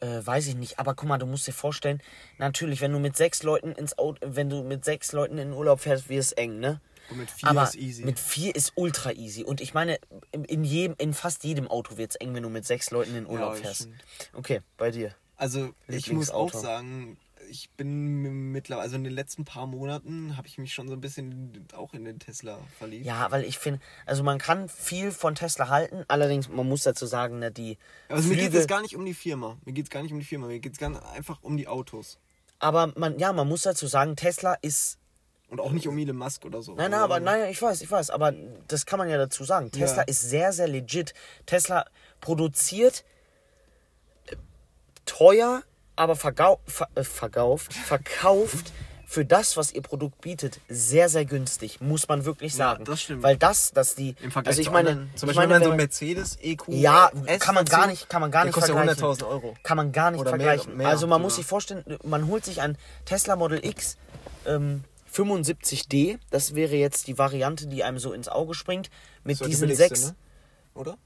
Äh, 0.02 0.26
weiß 0.26 0.48
ich 0.48 0.56
nicht, 0.56 0.78
aber 0.78 0.94
guck 0.94 1.08
mal, 1.08 1.18
du 1.18 1.26
musst 1.26 1.48
dir 1.48 1.54
vorstellen, 1.54 2.02
natürlich, 2.38 2.82
wenn 2.82 2.92
du 2.92 3.00
mit 3.00 3.16
sechs 3.16 3.44
Leuten 3.44 3.72
ins 3.72 3.98
Auto, 3.98 4.20
wenn 4.26 4.50
du 4.50 4.62
mit 4.62 4.84
sechs 4.84 5.14
Leuten 5.14 5.38
in 5.38 5.54
Urlaub 5.54 5.80
fährst, 5.80 6.10
wird 6.10 6.20
es 6.20 6.32
eng, 6.34 6.60
ne? 6.60 6.82
Und 7.10 7.18
mit 7.20 7.32
vier 7.32 7.50
aber 7.50 7.64
ist 7.64 7.76
easy. 7.76 8.04
mit 8.04 8.20
vier 8.20 8.56
ist 8.56 8.74
ultra 8.76 9.12
easy. 9.14 9.44
Und 9.44 9.62
ich 9.62 9.74
meine, 9.74 10.00
in, 10.32 10.64
jedem, 10.64 10.96
in 10.98 11.14
fast 11.14 11.44
jedem 11.44 11.68
Auto 11.68 11.98
wird 11.98 12.12
es 12.12 12.16
eng, 12.18 12.34
wenn 12.34 12.44
du 12.44 12.50
mit 12.50 12.66
sechs 12.66 12.92
Leuten 12.92 13.16
in 13.16 13.26
Urlaub 13.26 13.52
das 13.52 13.62
fährst. 13.62 13.82
stimmt. 13.84 14.04
Okay, 14.34 14.62
bei 14.78 14.92
dir. 14.92 15.16
Also 15.38 15.74
ich 15.88 16.12
muss 16.12 16.30
auch 16.30 16.54
sagen, 16.54 17.18
ich 17.50 17.70
bin 17.72 18.52
mittlerweile, 18.52 18.84
also 18.84 18.96
in 18.96 19.04
den 19.04 19.14
letzten 19.14 19.46
paar 19.46 19.68
Monaten 19.68 20.38
habe 20.38 20.48
ich 20.48 20.58
mich 20.58 20.74
schon 20.74 20.88
so 20.88 20.94
ein 20.94 21.02
bisschen 21.02 21.66
auch 21.74 21.94
in 21.94 22.04
den 22.06 22.20
Tesla 22.20 22.58
verliebt. 22.78 23.06
Ja, 23.06 23.32
weil 23.32 23.44
ich 23.44 23.58
finde, 23.58 23.80
also 24.06 24.24
man 24.24 24.38
kann 24.40 24.70
viel 24.70 25.12
von 25.12 25.36
Tesla 25.36 25.70
halten, 25.70 26.04
allerdings, 26.08 26.50
man 26.50 26.68
muss 26.68 26.84
dazu 26.84 27.06
sagen, 27.06 27.40
ne, 27.40 27.52
die 27.52 27.78
Also 28.10 28.28
mir 28.30 28.36
geht 28.38 28.54
es 28.54 28.68
gar 28.68 28.82
nicht 28.82 28.96
um 28.96 29.06
die 29.06 29.14
Firma. 29.14 29.58
Mir 29.66 29.74
geht 29.74 29.86
es 29.86 29.90
gar 29.90 30.02
nicht 30.04 30.12
um 30.12 30.20
die 30.20 30.26
Firma. 30.26 30.48
Mir 30.48 30.60
geht 30.60 30.74
es 30.74 30.80
ganz 30.80 30.98
einfach 31.16 31.40
um 31.42 31.58
die 31.58 31.68
Autos. 31.68 32.18
aber 32.60 32.94
man, 32.98 33.20
ja, 33.20 33.32
man 33.34 33.48
muss 33.48 33.64
dazu 33.64 33.88
sagen, 33.88 34.16
Tesla 34.16 34.54
ist, 34.62 34.98
Und 35.50 35.60
auch 35.60 35.72
nicht 35.72 35.88
um 35.88 35.98
Elon 35.98 36.18
Musk 36.18 36.46
oder 36.46 36.62
so. 36.64 36.74
nein, 36.76 36.92
nein, 36.92 37.00
aber 37.02 37.20
nein, 37.20 37.50
ich 37.52 37.62
weiß, 37.62 37.82
ich 37.82 37.92
weiß, 37.92 38.10
aber 38.10 38.34
das 38.68 38.86
kann 38.86 38.98
man 39.00 39.10
ja 39.10 39.18
dazu 39.18 39.44
sagen. 39.44 39.72
Tesla 39.72 39.98
Ja. 39.98 40.04
ist 40.04 40.22
sehr, 40.22 40.52
sehr 40.54 40.68
legit. 40.68 41.14
Tesla 41.46 41.86
produziert 42.22 43.04
teuer, 45.06 45.62
aber 45.96 46.16
vergau 46.16 46.60
ver 46.66 46.88
äh, 46.96 47.04
verkauft, 47.04 47.74
verkauft 47.74 48.72
für 49.08 49.24
das, 49.24 49.56
was 49.56 49.72
ihr 49.72 49.82
Produkt 49.84 50.20
bietet, 50.22 50.60
sehr, 50.68 51.10
sehr 51.10 51.26
günstig, 51.26 51.80
muss 51.80 52.08
man 52.08 52.26
wirklich 52.26 52.54
Ja, 52.54 52.58
sagen. 52.58 52.86
das 52.86 53.02
stimmt. 53.04 53.22
Weil 53.24 53.38
das, 53.38 53.72
dass 53.72 53.94
die, 53.96 54.16
Im 54.22 54.32
Vergleich 54.32 54.54
also 54.54 54.62
ich 54.62 54.72
meine, 54.72 54.90
anderen, 54.90 55.10
zum 55.16 55.30
ich 55.30 55.36
Beispiel 55.36 55.48
meine, 55.48 55.64
wenn 55.66 55.70
man 55.70 55.78
so 55.78 55.84
Mercedes 55.84 56.38
EQ 56.42 56.64
Ja, 56.70 57.12
S 57.28 57.40
kann 57.40 57.56
man 57.56 57.66
gar 57.66 57.88
nicht, 57.88 58.10
kann 58.10 58.20
man 58.22 58.32
gar 58.32 58.42
der 58.42 58.48
nicht 58.48 58.56
kostet 58.56 58.76
vergleichen. 58.76 59.04
100.000 59.04 59.28
Euro. 59.28 59.56
Kann 59.64 59.78
man 59.78 59.92
gar 59.92 60.12
nicht 60.12 60.20
Oder 60.20 60.36
mehr- 60.36 60.48
vergleichen. 60.48 60.78
mehr 60.78 60.88
also 60.88 61.06
man 61.08 61.22
muss 61.22 61.34
sogar. 61.34 61.44
sich 61.44 61.46
vorstellen, 61.48 61.86
man 62.04 62.28
holt 62.28 62.44
sich 62.46 62.62
ein 62.62 62.78
Tesla 63.06 63.36
Model 63.36 63.64
X 63.64 63.98
ähm, 64.48 64.84
75D. 65.14 66.18
Das 66.32 66.56
wäre 66.56 66.76
jetzt 66.76 67.08
die 67.08 67.18
Variante, 67.18 67.68
die 67.68 67.84
einem 67.84 68.00
so 68.00 68.12
ins 68.12 68.28
Auge 68.28 68.54
springt. 68.54 68.90
Mit 69.24 69.40
diesen 69.46 69.70
die 69.70 69.76
sechs. 69.76 70.08
Ne? 70.08 70.16
Oder? 70.74 70.98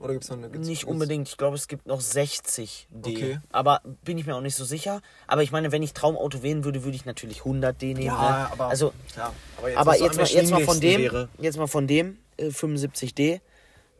Oder 0.00 0.14
gibt 0.14 0.24
es 0.24 0.30
noch 0.30 0.38
eine? 0.38 0.48
Gibt's, 0.50 0.66
Nicht 0.66 0.80
gibt's- 0.80 0.92
unbedingt, 0.92 1.28
ich 1.28 1.36
glaube, 1.36 1.56
es 1.56 1.68
gibt 1.68 1.86
noch 1.86 2.00
60D. 2.00 2.88
Okay. 3.04 3.40
Aber 3.52 3.82
bin 4.02 4.18
ich 4.18 4.26
mir 4.26 4.34
auch 4.34 4.40
nicht 4.40 4.56
so 4.56 4.64
sicher. 4.64 5.02
Aber 5.26 5.42
ich 5.42 5.52
meine, 5.52 5.72
wenn 5.72 5.82
ich 5.82 5.92
Traumauto 5.92 6.42
wählen 6.42 6.64
würde, 6.64 6.84
würde 6.84 6.96
ich 6.96 7.04
natürlich 7.04 7.42
100D 7.42 7.94
nehmen. 7.94 8.02
Ja, 8.02 8.12
ne? 8.14 8.52
aber 8.52 8.66
also, 8.68 8.92
klar. 9.12 9.34
aber 9.76 9.92
was 9.92 9.98
so 9.98 10.04
jetzt, 10.04 10.16
mal, 10.16 10.26
jetzt 10.26 10.50
mal 10.50 10.64
von 10.64 10.80
dem, 10.80 11.00
wäre. 11.00 11.28
jetzt 11.38 11.58
mal 11.58 11.66
von 11.66 11.86
dem 11.86 12.18
äh, 12.38 12.46
75D 12.48 13.40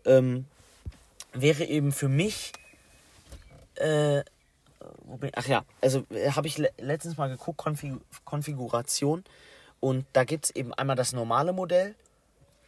ähm, 0.06 0.46
wäre 1.34 1.64
eben 1.64 1.92
für 1.92 2.08
mich 2.08 2.52
äh, 3.76 4.22
ach 5.34 5.46
ja, 5.46 5.64
also 5.80 6.04
äh, 6.10 6.30
habe 6.32 6.46
ich 6.46 6.58
le 6.58 6.70
letztens 6.78 7.16
mal 7.16 7.28
geguckt, 7.28 7.58
Konfigu 7.58 7.98
Konfiguration 8.24 9.24
und 9.80 10.04
da 10.12 10.24
gibt 10.24 10.46
es 10.46 10.50
eben 10.52 10.72
einmal 10.74 10.96
das 10.96 11.12
normale 11.12 11.52
Modell, 11.52 11.94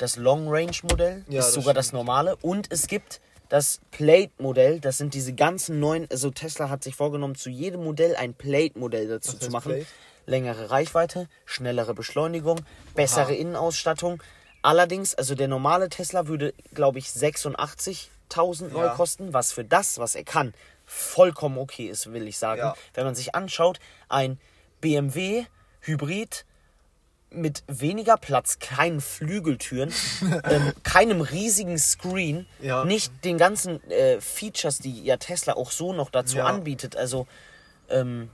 das 0.03 0.17
Long 0.17 0.49
Range 0.49 0.77
Modell, 0.83 1.25
Ja, 1.29 1.39
ist 1.41 1.47
das 1.47 1.55
sogar 1.55 1.75
das 1.75 1.87
stimmt. 1.87 1.99
normale 2.05 2.37
und 2.37 2.67
es 2.73 2.87
gibt 2.89 3.21
das 3.49 3.81
Plate 3.91 4.33
Modell, 4.39 4.81
das 4.81 4.99
sind 4.99 5.15
diese 5.15 5.33
ganzen 5.33 5.79
neuen, 5.79 6.09
also 6.11 6.31
Tesla 6.31 6.69
hat 6.71 6.83
sich 6.83 6.97
vorgenommen, 6.97 7.35
zu 7.37 7.51
jedem 7.51 7.85
Modell 7.85 8.17
ein 8.17 8.35
Plate 8.35 8.79
Modell 8.79 9.07
dazu 9.09 9.37
zu 9.39 9.51
machen. 9.51 9.73
Plate? 9.73 9.87
Längere 10.27 10.71
Reichweite, 10.71 11.29
schnellere 11.45 11.95
Beschleunigung, 11.95 12.61
bessere 12.95 13.25
Aha. 13.27 13.33
Innenausstattung. 13.33 14.23
Allerdings, 14.63 15.15
also 15.15 15.35
der 15.35 15.49
normale 15.49 15.89
Tesla 15.89 16.27
würde, 16.29 16.55
glaube 16.73 16.99
ich, 16.99 17.07
86.000 17.09 18.73
neu 18.73 18.85
Ja. 18.85 18.95
kosten, 18.95 19.33
was 19.33 19.53
für 19.53 19.65
das, 19.65 19.99
was 19.99 20.15
er 20.15 20.25
kann, 20.25 20.55
vollkommen 20.87 21.59
okay 21.59 21.87
ist, 21.87 22.13
will 22.13 22.27
ich 22.27 22.39
sagen. 22.39 22.61
Ja. 22.61 22.75
Wenn 22.95 23.05
man 23.05 23.15
sich 23.15 23.35
anschaut, 23.35 23.79
ein 24.09 24.39
BMW 24.81 25.45
Hybrid 25.81 26.45
mit 27.35 27.63
weniger 27.67 28.17
Platz, 28.17 28.59
keinen 28.59 29.01
Flügeltüren, 29.01 29.93
ähm, 30.45 30.73
keinem 30.83 31.21
riesigen 31.21 31.79
Screen, 31.79 32.47
Ja. 32.61 32.85
nicht 32.85 33.25
den 33.25 33.39
ganzen 33.39 33.83
äh, 33.91 34.21
Features, 34.21 34.79
die 34.79 35.03
ja 35.05 35.17
Tesla 35.17 35.55
auch 35.55 35.71
so 35.71 35.93
noch 35.93 36.11
dazu 36.11 36.39
Ja. 36.39 36.47
anbietet. 36.47 36.97
Also, 36.97 37.27
ähm, 37.89 38.31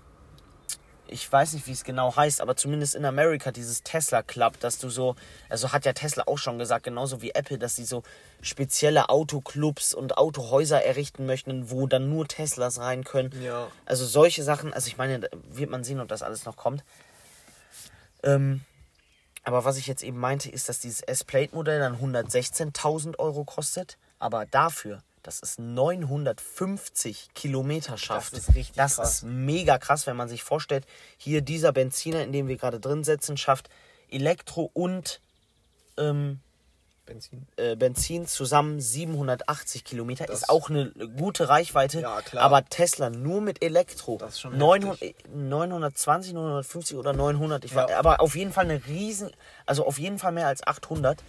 ich 1.11 1.31
weiß 1.33 1.55
nicht, 1.55 1.67
wie 1.67 1.73
es 1.73 1.85
genau 1.85 2.15
heißt, 2.17 2.43
aber 2.43 2.55
zumindest 2.55 2.95
in 2.95 3.07
Amerika 3.07 3.51
dieses 3.51 3.83
Tesla 3.83 4.23
Club, 4.23 4.61
dass 4.61 4.79
du 4.79 4.91
so, 4.91 5.17
also 5.49 5.73
hat 5.73 5.87
ja 5.87 5.95
Tesla 5.95 6.25
auch 6.27 6.37
schon 6.37 6.59
gesagt, 6.59 6.85
genauso 6.85 7.23
wie 7.23 7.31
Apple, 7.31 7.57
dass 7.59 7.77
sie 7.77 7.87
so 7.87 8.03
spezielle 8.43 9.09
Autoclubs 9.09 9.95
und 9.95 10.19
Autohäuser 10.19 10.85
errichten 10.85 11.25
möchten, 11.25 11.71
wo 11.71 11.87
dann 11.87 12.11
nur 12.11 12.29
Teslas 12.29 12.79
rein 12.79 13.05
können. 13.05 13.33
Ja. 13.43 13.69
Also 13.87 14.05
solche 14.05 14.43
Sachen, 14.43 14.75
also 14.75 14.87
ich 14.89 14.99
meine, 14.99 15.29
wird 15.51 15.71
man 15.71 15.83
sehen, 15.83 15.99
ob 16.01 16.09
das 16.09 16.23
alles 16.23 16.45
noch 16.45 16.57
kommt. 16.57 16.85
Ähm, 18.23 18.61
aber 19.49 19.65
was 19.65 19.77
ich 19.79 19.87
jetzt 19.87 20.03
eben 20.03 20.19
meinte, 20.19 20.51
ist, 20.51 20.69
dass 20.69 20.79
dieses 20.79 21.01
S-Plate-Modell 21.01 21.81
dann 21.81 21.97
116.000 22.01 23.19
Euro 23.19 23.45
kostet, 23.45 23.99
aber 24.19 24.47
dafür, 24.47 25.03
dass 25.23 25.43
es 25.43 25.59
950 25.59 27.31
Kilometer 27.35 27.99
schafft. 27.99 28.33
ist 28.35 28.49
richtig 28.55 28.77
Das 28.77 28.97
krass. 28.97 29.15
ist 29.15 29.23
mega 29.25 29.79
krass, 29.79 30.07
wenn 30.07 30.17
man 30.17 30.29
sich 30.29 30.43
vorstellt, 30.43 30.87
hier 31.17 31.41
dieser 31.43 31.73
Benziner, 31.73 32.23
in 32.23 32.33
dem 32.33 32.49
wir 32.49 32.57
gerade 32.57 32.81
drin 32.81 33.05
sitzen, 33.05 33.37
schafft 33.37 33.69
Elektro 34.11 34.71
und 34.73 35.21
ähm, 35.97 36.41
Benzin. 37.09 37.47
äh, 37.57 37.75
Benzin 37.77 38.27
zusammen 38.27 38.81
780 38.81 39.85
Kilometer. 39.85 40.27
Das- 40.27 40.43
ist 40.43 40.49
auch 40.51 40.71
eine 40.71 40.91
gute 41.17 41.49
Reichweite. 41.49 42.01
Ja, 42.01 42.21
klar. 42.21 42.45
Aber 42.45 42.65
Tesla 42.65 43.11
nur 43.11 43.41
mit 43.41 43.63
Elektro. 43.65 44.19
Das 44.19 44.35
ist 44.35 44.41
schon 44.41 44.57
900, 44.57 45.01
heftig. 45.01 45.17
920, 45.35 46.33
950 46.35 46.97
oder 46.97 47.13
900. 47.13 47.65
Ich 47.65 47.73
Ja. 47.73 47.77
war, 47.89 47.91
aber 47.97 48.21
auf 48.21 48.37
jeden 48.37 48.53
Fall 48.53 48.65
eine 48.67 48.87
riesen, 48.87 49.31
also 49.67 49.87
auf 49.87 49.99
jeden 49.99 50.19
Fall 50.19 50.33
mehr 50.33 50.47
als 50.47 50.67
800. 50.67 51.23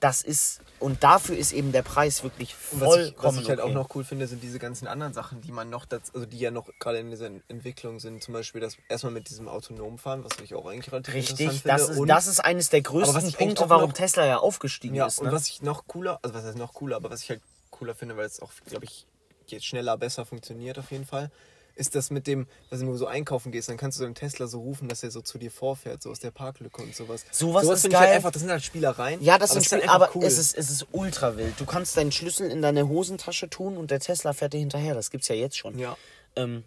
Das 0.00 0.22
ist, 0.22 0.60
und 0.78 1.02
dafür 1.02 1.36
ist 1.36 1.50
eben 1.52 1.72
der 1.72 1.82
Preis 1.82 2.22
wirklich 2.22 2.54
Und 2.70 2.80
was 2.80 2.88
ich, 2.96 3.02
vollkommen 3.06 3.36
was 3.36 3.42
ich 3.42 3.48
halt 3.48 3.58
okay. 3.58 3.68
auch 3.68 3.74
noch 3.74 3.94
cool 3.96 4.04
finde, 4.04 4.28
sind 4.28 4.42
diese 4.44 4.60
ganzen 4.60 4.86
anderen 4.86 5.12
Sachen, 5.12 5.40
die 5.40 5.50
man 5.50 5.70
noch, 5.70 5.86
dazu, 5.86 6.12
also 6.14 6.24
die 6.24 6.38
ja 6.38 6.52
noch 6.52 6.68
gerade 6.78 6.98
in 6.98 7.10
dieser 7.10 7.30
Entwicklung 7.48 7.98
sind. 7.98 8.22
Zum 8.22 8.32
Beispiel 8.32 8.60
das 8.60 8.76
erstmal 8.88 9.12
mit 9.12 9.28
diesem 9.28 9.48
autonomen 9.48 9.98
Fahren, 9.98 10.22
was 10.22 10.38
ich 10.40 10.54
auch 10.54 10.66
eigentlich 10.66 10.92
relativ 10.92 11.14
Richtig, 11.14 11.40
interessant 11.40 11.62
das 11.66 11.80
finde. 11.82 11.92
ist, 11.94 11.98
Und- 12.00 12.08
das 12.08 12.26
ist 12.28 12.38
eines 12.44 12.70
der 12.70 12.82
größten 12.82 13.32
Punkte, 13.32 13.68
warum 13.68 13.90
noch- 13.90 13.96
Tesla 13.96 14.24
ja 14.24 14.38
aufgestiegen 14.38 14.94
Ja, 14.94 15.06
ist. 15.06 15.18
und 15.18 15.26
Ne? 15.26 15.32
was 15.32 15.48
ich 15.48 15.62
noch 15.62 15.86
cooler, 15.88 16.20
also 16.22 16.32
was 16.32 16.44
heißt 16.44 16.56
noch 16.58 16.74
cooler, 16.74 16.94
aber 16.96 17.10
was 17.10 17.22
ich 17.24 17.30
halt 17.30 17.42
cooler 17.70 17.96
finde, 17.96 18.16
weil 18.16 18.26
es 18.26 18.40
auch, 18.40 18.52
glaube 18.66 18.84
ich, 18.84 19.04
jetzt 19.48 19.66
schneller, 19.66 19.96
besser 19.96 20.24
funktioniert 20.24 20.78
auf 20.78 20.92
jeden 20.92 21.06
Fall, 21.06 21.32
ist 21.78 21.94
das 21.94 22.10
mit 22.10 22.26
dem, 22.26 22.46
dass 22.70 22.80
du 22.80 22.96
so 22.96 23.06
einkaufen 23.06 23.52
gehst, 23.52 23.68
dann 23.68 23.76
kannst 23.76 23.98
du 23.98 24.02
deinen 24.02 24.14
Tesla 24.14 24.46
so 24.46 24.60
rufen, 24.60 24.88
dass 24.88 25.02
er 25.02 25.10
so 25.10 25.20
zu 25.20 25.38
dir 25.38 25.50
vorfährt, 25.50 26.02
so 26.02 26.10
aus 26.10 26.20
der 26.20 26.30
Parklücke 26.30 26.82
und 26.82 26.94
sowas. 26.94 27.24
Sowas 27.30 27.64
ist 27.64 27.82
finde 27.82 27.86
ich 27.88 27.92
geil. 27.92 28.00
halt 28.00 28.16
einfach, 28.16 28.30
das 28.32 28.42
sind 28.42 28.50
halt 28.50 28.62
Spielereien. 28.62 29.22
Ja, 29.22 29.38
das 29.38 29.50
sind 29.50 29.60
halt 29.60 29.66
Spiel, 29.66 29.82
einfach 29.82 30.14
aber 30.14 30.26
es, 30.26 30.38
ist, 30.38 30.56
es 30.56 30.70
ist 30.70 30.86
ultra 30.92 31.36
wild. 31.36 31.58
Du 31.58 31.66
kannst 31.66 31.96
deinen 31.96 32.12
Schlüssel 32.12 32.50
in 32.50 32.62
deine 32.62 32.88
Hosentasche 32.88 33.48
tun 33.48 33.76
und 33.76 33.90
der 33.90 34.00
Tesla 34.00 34.32
fährt 34.32 34.52
dir 34.52 34.58
hinterher. 34.58 34.94
Das 34.94 35.10
gibt's 35.10 35.28
ja 35.28 35.34
jetzt 35.34 35.56
schon. 35.56 35.78
Ja. 35.78 35.96
Ähm, 36.36 36.64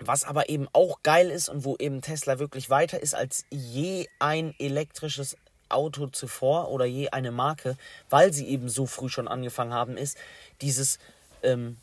was 0.00 0.24
aber 0.24 0.48
eben 0.48 0.68
auch 0.72 1.02
geil 1.02 1.30
ist 1.30 1.48
und 1.48 1.64
wo 1.64 1.76
eben 1.76 2.02
Tesla 2.02 2.38
wirklich 2.38 2.68
weiter 2.68 3.00
ist 3.00 3.14
als 3.14 3.44
je 3.50 4.08
ein 4.18 4.54
elektrisches 4.58 5.36
Auto 5.68 6.08
zuvor 6.08 6.70
oder 6.70 6.84
je 6.84 7.08
eine 7.10 7.30
Marke, 7.30 7.76
weil 8.10 8.32
sie 8.32 8.48
eben 8.48 8.68
so 8.68 8.86
früh 8.86 9.08
schon 9.08 9.28
angefangen 9.28 9.72
haben, 9.72 9.96
ist 9.96 10.18
dieses 10.60 10.98
ähm, 11.42 11.78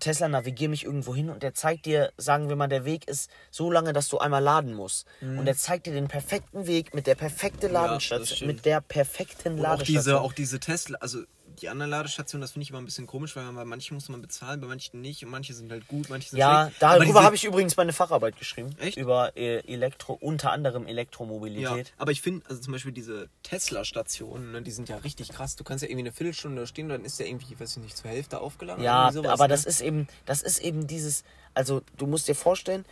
Tesla 0.00 0.28
navigier 0.28 0.68
mich 0.68 0.84
irgendwo 0.84 1.14
hin 1.14 1.30
und 1.30 1.42
der 1.42 1.54
zeigt 1.54 1.86
dir, 1.86 2.12
sagen 2.16 2.48
wir 2.48 2.56
mal, 2.56 2.68
der 2.68 2.84
Weg 2.84 3.08
ist 3.08 3.30
so 3.50 3.70
lange, 3.70 3.92
dass 3.92 4.08
du 4.08 4.18
einmal 4.18 4.42
laden 4.42 4.74
musst. 4.74 5.06
Und 5.20 5.46
er 5.46 5.56
zeigt 5.56 5.86
dir 5.86 5.92
den 5.92 6.08
perfekten 6.08 6.66
Weg 6.66 6.94
mit 6.94 7.06
der 7.06 7.14
perfekten 7.14 7.66
Mhm. 7.68 7.72
Ladestation, 7.74 8.36
stimmt. 8.36 8.52
mit 8.56 8.64
der 8.64 8.80
perfekten 8.80 9.54
Und 9.54 9.58
auch 9.60 9.62
Ladestation. 9.62 9.96
diese, 10.02 10.20
auch 10.20 10.32
diese 10.32 10.60
Tesla, 10.60 10.98
also 11.00 11.20
die 11.60 11.68
anderen 11.68 11.90
Ladestationen, 11.90 12.42
das 12.42 12.52
finde 12.52 12.64
ich 12.64 12.70
immer 12.70 12.80
ein 12.80 12.84
bisschen 12.84 13.06
komisch, 13.06 13.36
weil 13.36 13.50
bei 13.52 13.64
manchen 13.64 13.94
muss 13.94 14.08
man 14.08 14.20
bezahlen, 14.22 14.60
bei 14.60 14.66
manchen 14.66 15.00
nicht 15.00 15.24
und 15.24 15.30
manche 15.30 15.54
sind 15.54 15.70
halt 15.70 15.86
gut, 15.88 16.08
manche 16.10 16.30
sind 16.30 16.38
Ja, 16.38 16.66
schlecht. 16.68 16.82
Aber 16.82 16.98
darüber 16.98 17.22
habe 17.24 17.34
ich 17.34 17.44
übrigens 17.44 17.76
meine 17.76 17.92
Facharbeit 17.92 18.38
geschrieben. 18.38 18.74
Echt? 18.78 18.96
Über 18.96 19.36
äh, 19.36 19.58
Elektro, 19.66 20.14
unter 20.20 20.52
anderem 20.52 20.84
Ja, 20.84 20.88
Elektromobilität. 20.90 21.92
aber 21.98 22.10
ich 22.12 22.20
finde, 22.22 22.44
also 22.48 22.60
zum 22.60 22.72
Beispiel 22.72 22.92
diese 22.92 23.28
Tesla-Stationen, 23.42 24.52
ne, 24.52 24.62
die 24.62 24.70
sind 24.70 24.88
ja 24.88 24.96
richtig 24.98 25.28
krass. 25.30 25.56
Du 25.56 25.64
kannst 25.64 25.82
ja 25.82 25.88
irgendwie 25.88 26.06
eine 26.08 26.12
Viertelstunde 26.12 26.66
stehen, 26.66 26.88
dann 26.88 27.04
ist 27.04 27.18
der 27.18 27.26
irgendwie, 27.28 27.58
weiß 27.58 27.76
ich 27.76 27.82
nicht, 27.82 27.96
zur 27.96 28.10
Hälfte 28.10 28.40
aufgeladen. 28.40 28.82
Ja, 28.82 29.10
sowas, 29.12 29.30
aber 29.30 29.44
ne? 29.44 29.48
das 29.48 29.64
ist 29.64 29.80
eben, 29.80 30.08
das 30.26 30.42
ist 30.42 30.58
eben 30.60 30.86
dieses, 30.86 31.24
also 31.54 31.82
du 31.98 32.06
musst 32.06 32.28
dir 32.28 32.34
vorstellen, 32.34 32.84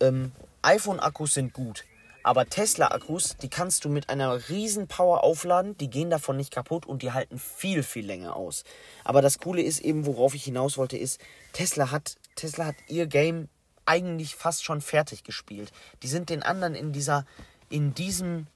ähm, 0.00 0.32
iPhone-Akkus 0.62 1.34
sind 1.34 1.52
gut, 1.52 1.84
aber 2.22 2.46
Tesla-Akkus, 2.46 3.36
die 3.38 3.48
kannst 3.48 3.84
du 3.84 3.88
mit 3.88 4.08
einer 4.08 4.48
riesen 4.48 4.88
Power 4.88 5.24
aufladen, 5.24 5.76
die 5.78 5.90
gehen 5.90 6.10
davon 6.10 6.36
nicht 6.36 6.52
kaputt 6.52 6.86
und 6.86 7.02
die 7.02 7.12
halten 7.12 7.38
viel, 7.38 7.82
viel 7.82 8.06
länger 8.06 8.36
aus. 8.36 8.64
Aber 9.04 9.22
das 9.22 9.38
Coole 9.38 9.62
ist 9.62 9.80
eben, 9.80 10.06
worauf 10.06 10.34
ich 10.34 10.44
hinaus 10.44 10.78
wollte, 10.78 10.96
ist, 10.96 11.20
Tesla 11.52 11.90
hat, 11.90 12.16
Tesla 12.36 12.66
hat 12.66 12.76
ihr 12.88 13.06
Game 13.06 13.48
eigentlich 13.86 14.36
fast 14.36 14.64
schon 14.64 14.80
fertig 14.80 15.24
gespielt. 15.24 15.72
Die 16.02 16.08
sind 16.08 16.30
den 16.30 16.42
anderen 16.42 16.74
in 16.74 16.92
dieser, 16.92 17.26
in 17.70 17.94
diesem, 17.94 18.46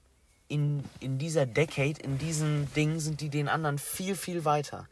in, 0.47 0.83
in 0.99 1.17
dieser 1.17 1.45
Decade, 1.45 1.99
in 2.01 2.17
diesem 2.17 2.71
Ding 2.73 2.99
sind 2.99 3.21
die 3.21 3.29
den 3.29 3.47
anderen 3.49 3.79
viel, 3.79 4.15
viel 4.15 4.45
weiter 4.45 4.87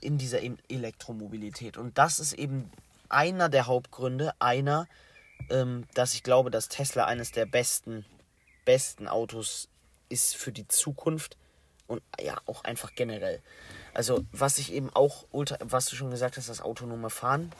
in 0.00 0.18
dieser 0.18 0.42
E- 0.42 0.56
Elektromobilität. 0.68 1.76
Und 1.76 1.98
das 1.98 2.18
ist 2.18 2.32
eben 2.34 2.70
einer 3.08 3.48
der 3.48 3.66
Hauptgründe, 3.66 4.32
einer, 4.38 4.86
ähm, 5.50 5.86
dass 5.94 6.14
ich 6.14 6.22
glaube, 6.22 6.50
dass 6.50 6.68
Tesla 6.68 7.04
eines 7.06 7.32
der 7.32 7.46
besten, 7.46 8.04
besten 8.64 9.08
Autos 9.08 9.68
ist 10.08 10.36
für 10.36 10.52
die 10.52 10.66
Zukunft 10.68 11.36
und 11.86 12.02
ja, 12.20 12.36
auch 12.46 12.64
einfach 12.64 12.94
generell. 12.94 13.40
Also, 13.94 14.24
was 14.32 14.58
ich 14.58 14.72
eben 14.72 14.90
auch 14.94 15.26
ultra, 15.30 15.56
was 15.60 15.86
du 15.86 15.96
schon 15.96 16.10
gesagt 16.10 16.36
hast, 16.36 16.48
das 16.48 16.60
autonome 16.60 17.10
Fahren, 17.10 17.50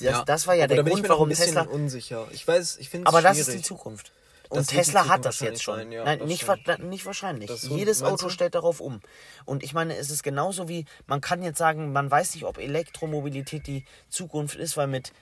das, 0.00 0.24
das 0.24 0.46
war 0.46 0.54
ja 0.54 0.64
Aber 0.64 0.74
der 0.74 0.84
Grund, 0.84 1.08
warum 1.08 1.28
ein 1.28 1.30
bisschen 1.30 1.46
Tesla. 1.54 1.62
unsicher. 1.62 2.28
Ich 2.32 2.46
weiß, 2.46 2.76
ich 2.78 2.90
finde 2.90 3.06
es 3.08 3.14
Aber 3.14 3.22
das 3.22 3.36
schwierig. 3.36 3.48
ist 3.54 3.58
die 3.58 3.62
Zukunft. 3.66 4.12
Und 4.48 4.58
Das 4.58 4.66
Tesla 4.68 5.08
hat 5.08 5.24
das 5.24 5.40
jetzt 5.40 5.60
schon. 5.62 5.76
sein, 5.76 5.90
ja, 5.92 6.04
Nein, 6.04 6.20
das 6.20 6.28
nicht, 6.28 6.46
wa- 6.46 6.56
nicht 6.78 7.04
wahrscheinlich. 7.06 7.48
Das 7.48 7.62
Jedes 7.64 8.02
Auto 8.04 8.26
du? 8.26 8.30
stellt 8.30 8.54
darauf 8.54 8.80
um. 8.80 9.00
Und 9.44 9.64
ich 9.64 9.72
meine, 9.72 9.96
es 9.96 10.10
ist 10.10 10.22
genauso 10.22 10.68
wie, 10.68 10.84
man 11.08 11.20
kann 11.20 11.42
jetzt 11.42 11.58
sagen, 11.58 11.92
man 11.92 12.08
weiß 12.10 12.34
nicht, 12.34 12.44
ob 12.44 12.58
Elektromobilität 12.58 13.66
die 13.66 13.84
Zukunft 14.08 14.54
ist, 14.56 14.76
weil 14.76 14.86
mit 14.86 15.12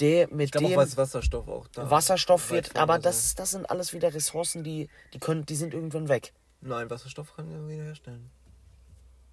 der, 0.00 0.28
mit 0.28 0.46
Ich 0.46 0.52
glaube 0.52 0.68
dem 0.68 0.74
auch, 0.78 0.82
was 0.82 0.96
Wasserstoff 0.96 1.48
auch 1.48 1.66
da. 1.68 1.90
Wasserstoff 1.90 2.50
wird, 2.50 2.76
aber 2.76 2.94
sein. 2.94 3.02
das, 3.02 3.34
das 3.34 3.50
sind 3.52 3.68
alles 3.70 3.92
wieder 3.92 4.12
Ressourcen, 4.12 4.62
die, 4.64 4.88
die 5.12 5.18
können, 5.18 5.46
die 5.46 5.56
sind 5.56 5.72
irgendwann 5.74 6.08
weg. 6.08 6.32
Nein, 6.60 6.88
Wasserstoff 6.90 7.34
kann 7.36 7.50
ja 7.50 7.66
wieder 7.68 7.84
herstellen. 7.84 8.30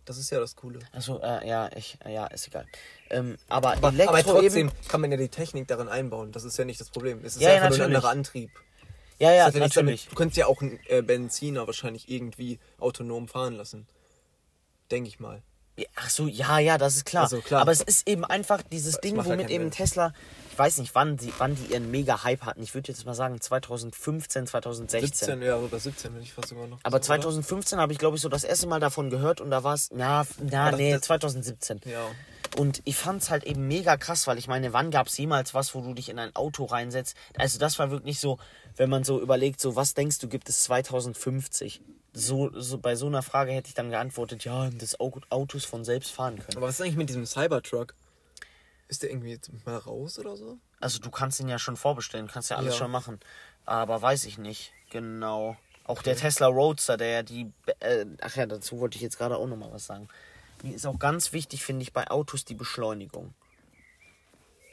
Das 0.06 0.18
ist 0.18 0.32
ja 0.32 0.40
das 0.40 0.56
Coole. 0.56 0.80
Also, 0.92 1.22
äh, 1.22 1.48
ja, 1.48 1.70
ich, 1.76 1.98
ja, 2.08 2.26
ist 2.28 2.48
egal. 2.48 2.66
Ähm, 3.10 3.38
aber, 3.48 3.74
Aber, 3.78 3.90
Elektro 3.90 4.14
aber 4.16 4.24
trotzdem 4.24 4.70
eben, 4.70 4.88
kann 4.88 5.00
man 5.00 5.12
ja 5.12 5.18
die 5.18 5.30
Technik 5.30 5.68
darin 5.68 5.88
einbauen. 5.90 6.32
Das 6.32 6.44
ist 6.44 6.58
ja 6.58 6.66
nicht 6.66 6.82
das 6.82 6.90
Problem. 6.90 7.24
Es 7.24 7.36
ist 7.36 7.42
Ja, 7.42 7.50
ja, 7.50 7.56
nur 7.58 7.64
ein 7.66 7.70
natürlich. 7.72 7.86
anderer 7.96 8.10
Antrieb. 8.10 8.50
ja, 9.20 9.32
ja, 9.32 9.46
nichts 9.46 9.54
damit- 9.54 9.76
natürlich. 9.76 10.08
Du 10.10 10.16
könntest 10.16 10.38
ja 10.38 10.48
auch 10.48 10.62
einen 10.62 10.80
äh, 10.88 11.02
Benziner 11.04 11.68
wahrscheinlich 11.68 12.10
irgendwie 12.10 12.60
autonom 12.80 13.28
fahren 13.28 13.54
lassen. 13.56 13.88
Denke 14.90 15.08
ich 15.08 15.20
mal. 15.20 15.44
Ach 15.96 16.10
so, 16.10 16.28
ja, 16.28 16.60
ja, 16.60 16.78
das 16.78 16.96
ist 16.96 17.06
klar. 17.06 17.24
Also, 17.24 17.40
klar. 17.42 17.62
Aber 17.62 17.72
es 17.72 17.82
ist 17.82 18.08
eben 18.08 18.24
einfach 18.26 18.62
dieses 18.72 18.96
Es 18.96 19.02
Ding, 19.02 19.16
ja 19.18 19.26
womit 19.26 19.50
eben 19.50 19.66
Sinn. 19.66 19.72
Tesla, 19.72 20.14
ich 20.52 20.58
weiß 20.60 20.78
nicht, 20.80 20.94
wann, 20.96 21.18
sie, 21.18 21.34
wann 21.38 21.56
die 21.56 21.74
ihren 21.74 21.90
Mega-Hype 21.92 22.42
hatten. 22.46 22.62
Ich 22.62 22.74
würde 22.76 22.92
jetzt 22.92 23.06
mal 23.06 23.14
sagen 23.14 23.40
2015, 23.40 24.48
2016. 24.48 25.12
17, 25.28 25.42
ja, 25.42 25.56
oder 25.58 25.80
17, 25.80 26.14
wenn 26.16 26.22
ich 26.22 26.34
fast 26.34 26.50
sogar 26.50 26.68
noch. 26.68 26.80
Aber 26.84 26.96
oder? 26.96 27.02
2015 27.04 27.80
habe 27.80 27.94
ich, 27.94 28.00
glaube 28.00 28.16
ich, 28.18 28.22
so 28.22 28.30
das 28.30 28.44
erste 28.44 28.68
Mal 28.68 28.80
davon 28.80 29.10
gehört 29.10 29.42
und 29.42 29.50
da 29.50 29.64
war 29.64 29.74
es, 29.74 29.90
na, 29.94 30.26
na, 30.40 30.72
das- 30.72 30.78
nee, 30.80 30.92
das- 30.94 31.02
2017. 31.02 31.82
Ja. 31.86 32.06
Und 32.58 32.82
ich 32.84 32.98
fand 32.98 33.22
es 33.24 33.30
halt 33.30 33.46
eben 33.46 33.66
mega 33.70 33.96
krass, 33.96 34.28
weil 34.28 34.38
ich 34.38 34.48
meine, 34.50 34.74
wann 34.74 34.92
gab 34.92 35.08
es 35.08 35.18
jemals 35.18 35.54
was, 35.54 35.74
wo 35.74 35.80
du 35.80 35.94
dich 35.94 36.10
in 36.10 36.20
ein 36.20 36.36
Auto 36.36 36.66
reinsetzt? 36.66 37.16
Also 37.38 37.58
das 37.60 37.80
war 37.80 37.92
wirklich 37.92 38.20
so, 38.20 38.40
wenn 38.76 38.90
man 38.90 39.06
so 39.06 39.22
überlegt, 39.22 39.62
so 39.62 39.78
was 39.78 39.94
denkst 39.94 40.20
du, 40.20 40.28
gibt 40.28 40.50
es 40.50 40.64
2050? 40.64 41.82
So, 42.14 42.52
so 42.60 42.78
bei 42.78 42.96
so 42.96 43.08
einer 43.08 43.22
Frage 43.22 43.52
hätte 43.52 43.70
ich 43.70 43.74
dann 43.74 43.90
geantwortet, 43.90 44.44
ja, 44.44 44.70
dass 44.70 45.00
Au- 45.00 45.22
Autos 45.30 45.64
von 45.64 45.86
selbst 45.86 46.12
fahren 46.12 46.40
können. 46.40 46.58
Aber 46.58 46.68
was 46.68 46.76
ist 46.76 46.82
eigentlich 46.82 46.98
mit 46.98 47.10
diesem 47.10 47.26
Cybertruck? 47.26 47.94
Ist 48.90 49.04
der 49.04 49.12
irgendwie 49.12 49.30
jetzt 49.32 49.50
mal 49.66 49.78
raus 49.78 50.20
oder 50.20 50.36
so? 50.36 50.58
Also 50.82 51.00
du 51.00 51.10
kannst 51.10 51.40
ihn 51.40 51.48
ja 51.48 51.58
schon 51.58 51.78
vorbestellen, 51.78 52.28
kannst 52.28 52.50
ja 52.50 52.58
alles 52.58 52.74
Ja. 52.74 52.80
schon 52.80 52.92
machen. 52.92 53.20
Aber 53.66 54.02
weiß 54.02 54.26
ich 54.26 54.38
nicht 54.38 54.74
genau. 54.90 55.56
Auch 55.86 56.02
der 56.02 56.18
Tesla 56.18 56.48
Roadster, 56.48 56.98
der 56.98 57.08
ja 57.10 57.24
die... 57.24 57.52
Äh, 57.80 58.06
ach 58.22 58.36
ja, 58.36 58.46
dazu 58.46 58.80
wollte 58.80 58.98
ich 58.98 59.02
jetzt 59.02 59.18
gerade 59.18 59.38
auch 59.38 59.48
nochmal 59.48 59.72
was 59.72 59.86
sagen. 59.86 60.10
Mir 60.64 60.76
ist 60.76 60.86
auch 60.86 61.00
ganz 61.00 61.32
wichtig, 61.32 61.64
finde 61.64 61.84
ich, 61.84 61.94
bei 61.94 62.10
Autos 62.10 62.44
die 62.44 62.54
Beschleunigung. 62.54 63.34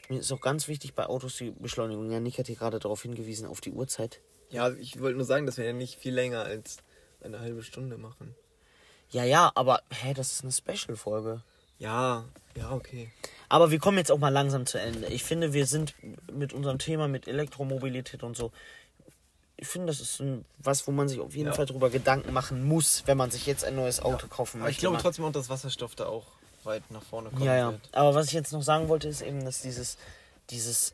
Mir 0.09 0.19
ist 0.19 0.31
auch 0.31 0.41
ganz 0.41 0.67
wichtig 0.67 0.93
bei 0.93 1.05
Autos 1.05 1.37
die 1.37 1.51
Beschleunigung. 1.51 2.11
Ja, 2.11 2.19
Nick 2.19 2.37
hat 2.37 2.47
hier 2.47 2.55
gerade 2.55 2.79
darauf 2.79 3.01
hingewiesen, 3.01 3.47
auf 3.47 3.61
die 3.61 3.71
Uhrzeit. 3.71 4.19
Ja, 4.49 4.69
ich 4.71 4.99
wollte 4.99 5.17
nur 5.17 5.25
sagen, 5.25 5.45
dass 5.45 5.57
wir 5.57 5.65
ja 5.65 5.73
nicht 5.73 5.99
viel 5.99 6.13
länger 6.13 6.41
als 6.43 6.77
eine 7.23 7.39
halbe 7.39 7.63
Stunde 7.63 7.97
machen. 7.97 8.35
Ja, 9.11 9.23
ja, 9.23 9.51
aber 9.55 9.81
hä, 9.91 10.13
das 10.13 10.31
ist 10.33 10.43
eine 10.43 10.51
Special-Folge. 10.51 11.41
Ja, 11.79 12.25
ja, 12.55 12.71
okay. 12.71 13.11
Aber 13.47 13.71
wir 13.71 13.79
kommen 13.79 13.97
jetzt 13.97 14.11
auch 14.11 14.17
mal 14.19 14.29
langsam 14.29 14.65
zu 14.65 14.79
Ende. 14.79 15.07
Ich 15.07 15.23
finde, 15.23 15.53
wir 15.53 15.65
sind 15.65 15.95
mit 16.31 16.53
unserem 16.53 16.77
Thema 16.77 17.07
mit 17.07 17.27
Elektromobilität 17.27 18.21
und 18.23 18.35
so. 18.37 18.51
Ich 19.57 19.67
finde, 19.67 19.87
das 19.87 19.99
ist 19.99 20.19
ein, 20.21 20.45
was, 20.59 20.87
wo 20.87 20.91
man 20.91 21.09
sich 21.09 21.19
auf 21.19 21.35
jeden 21.35 21.47
Ja. 21.49 21.53
Fall 21.53 21.65
drüber 21.65 21.89
Gedanken 21.89 22.31
machen 22.33 22.63
muss, 22.63 23.03
wenn 23.07 23.17
man 23.17 23.31
sich 23.31 23.45
jetzt 23.45 23.63
ein 23.65 23.75
neues 23.75 23.99
Auto 24.01 24.27
kaufen 24.27 24.57
Aber 24.57 24.65
möchte. 24.65 24.77
ich 24.77 24.79
glaube 24.79 24.93
Man- 24.93 25.01
trotzdem 25.01 25.25
auch, 25.25 25.31
dass 25.31 25.49
Wasserstoff 25.49 25.95
da 25.95 26.05
auch 26.05 26.27
weit 26.63 26.89
nach 26.91 27.03
vorne 27.03 27.29
kommen 27.29 27.43
Ja, 27.43 27.55
ja. 27.57 27.71
wird. 27.71 27.81
Aber 27.93 28.13
was 28.15 28.27
ich 28.27 28.33
jetzt 28.33 28.51
noch 28.53 28.61
sagen 28.63 28.87
wollte, 28.89 29.07
ist 29.07 29.21
eben, 29.21 29.43
dass 29.43 29.61
dieses, 29.61 29.97
dieses, 30.49 30.93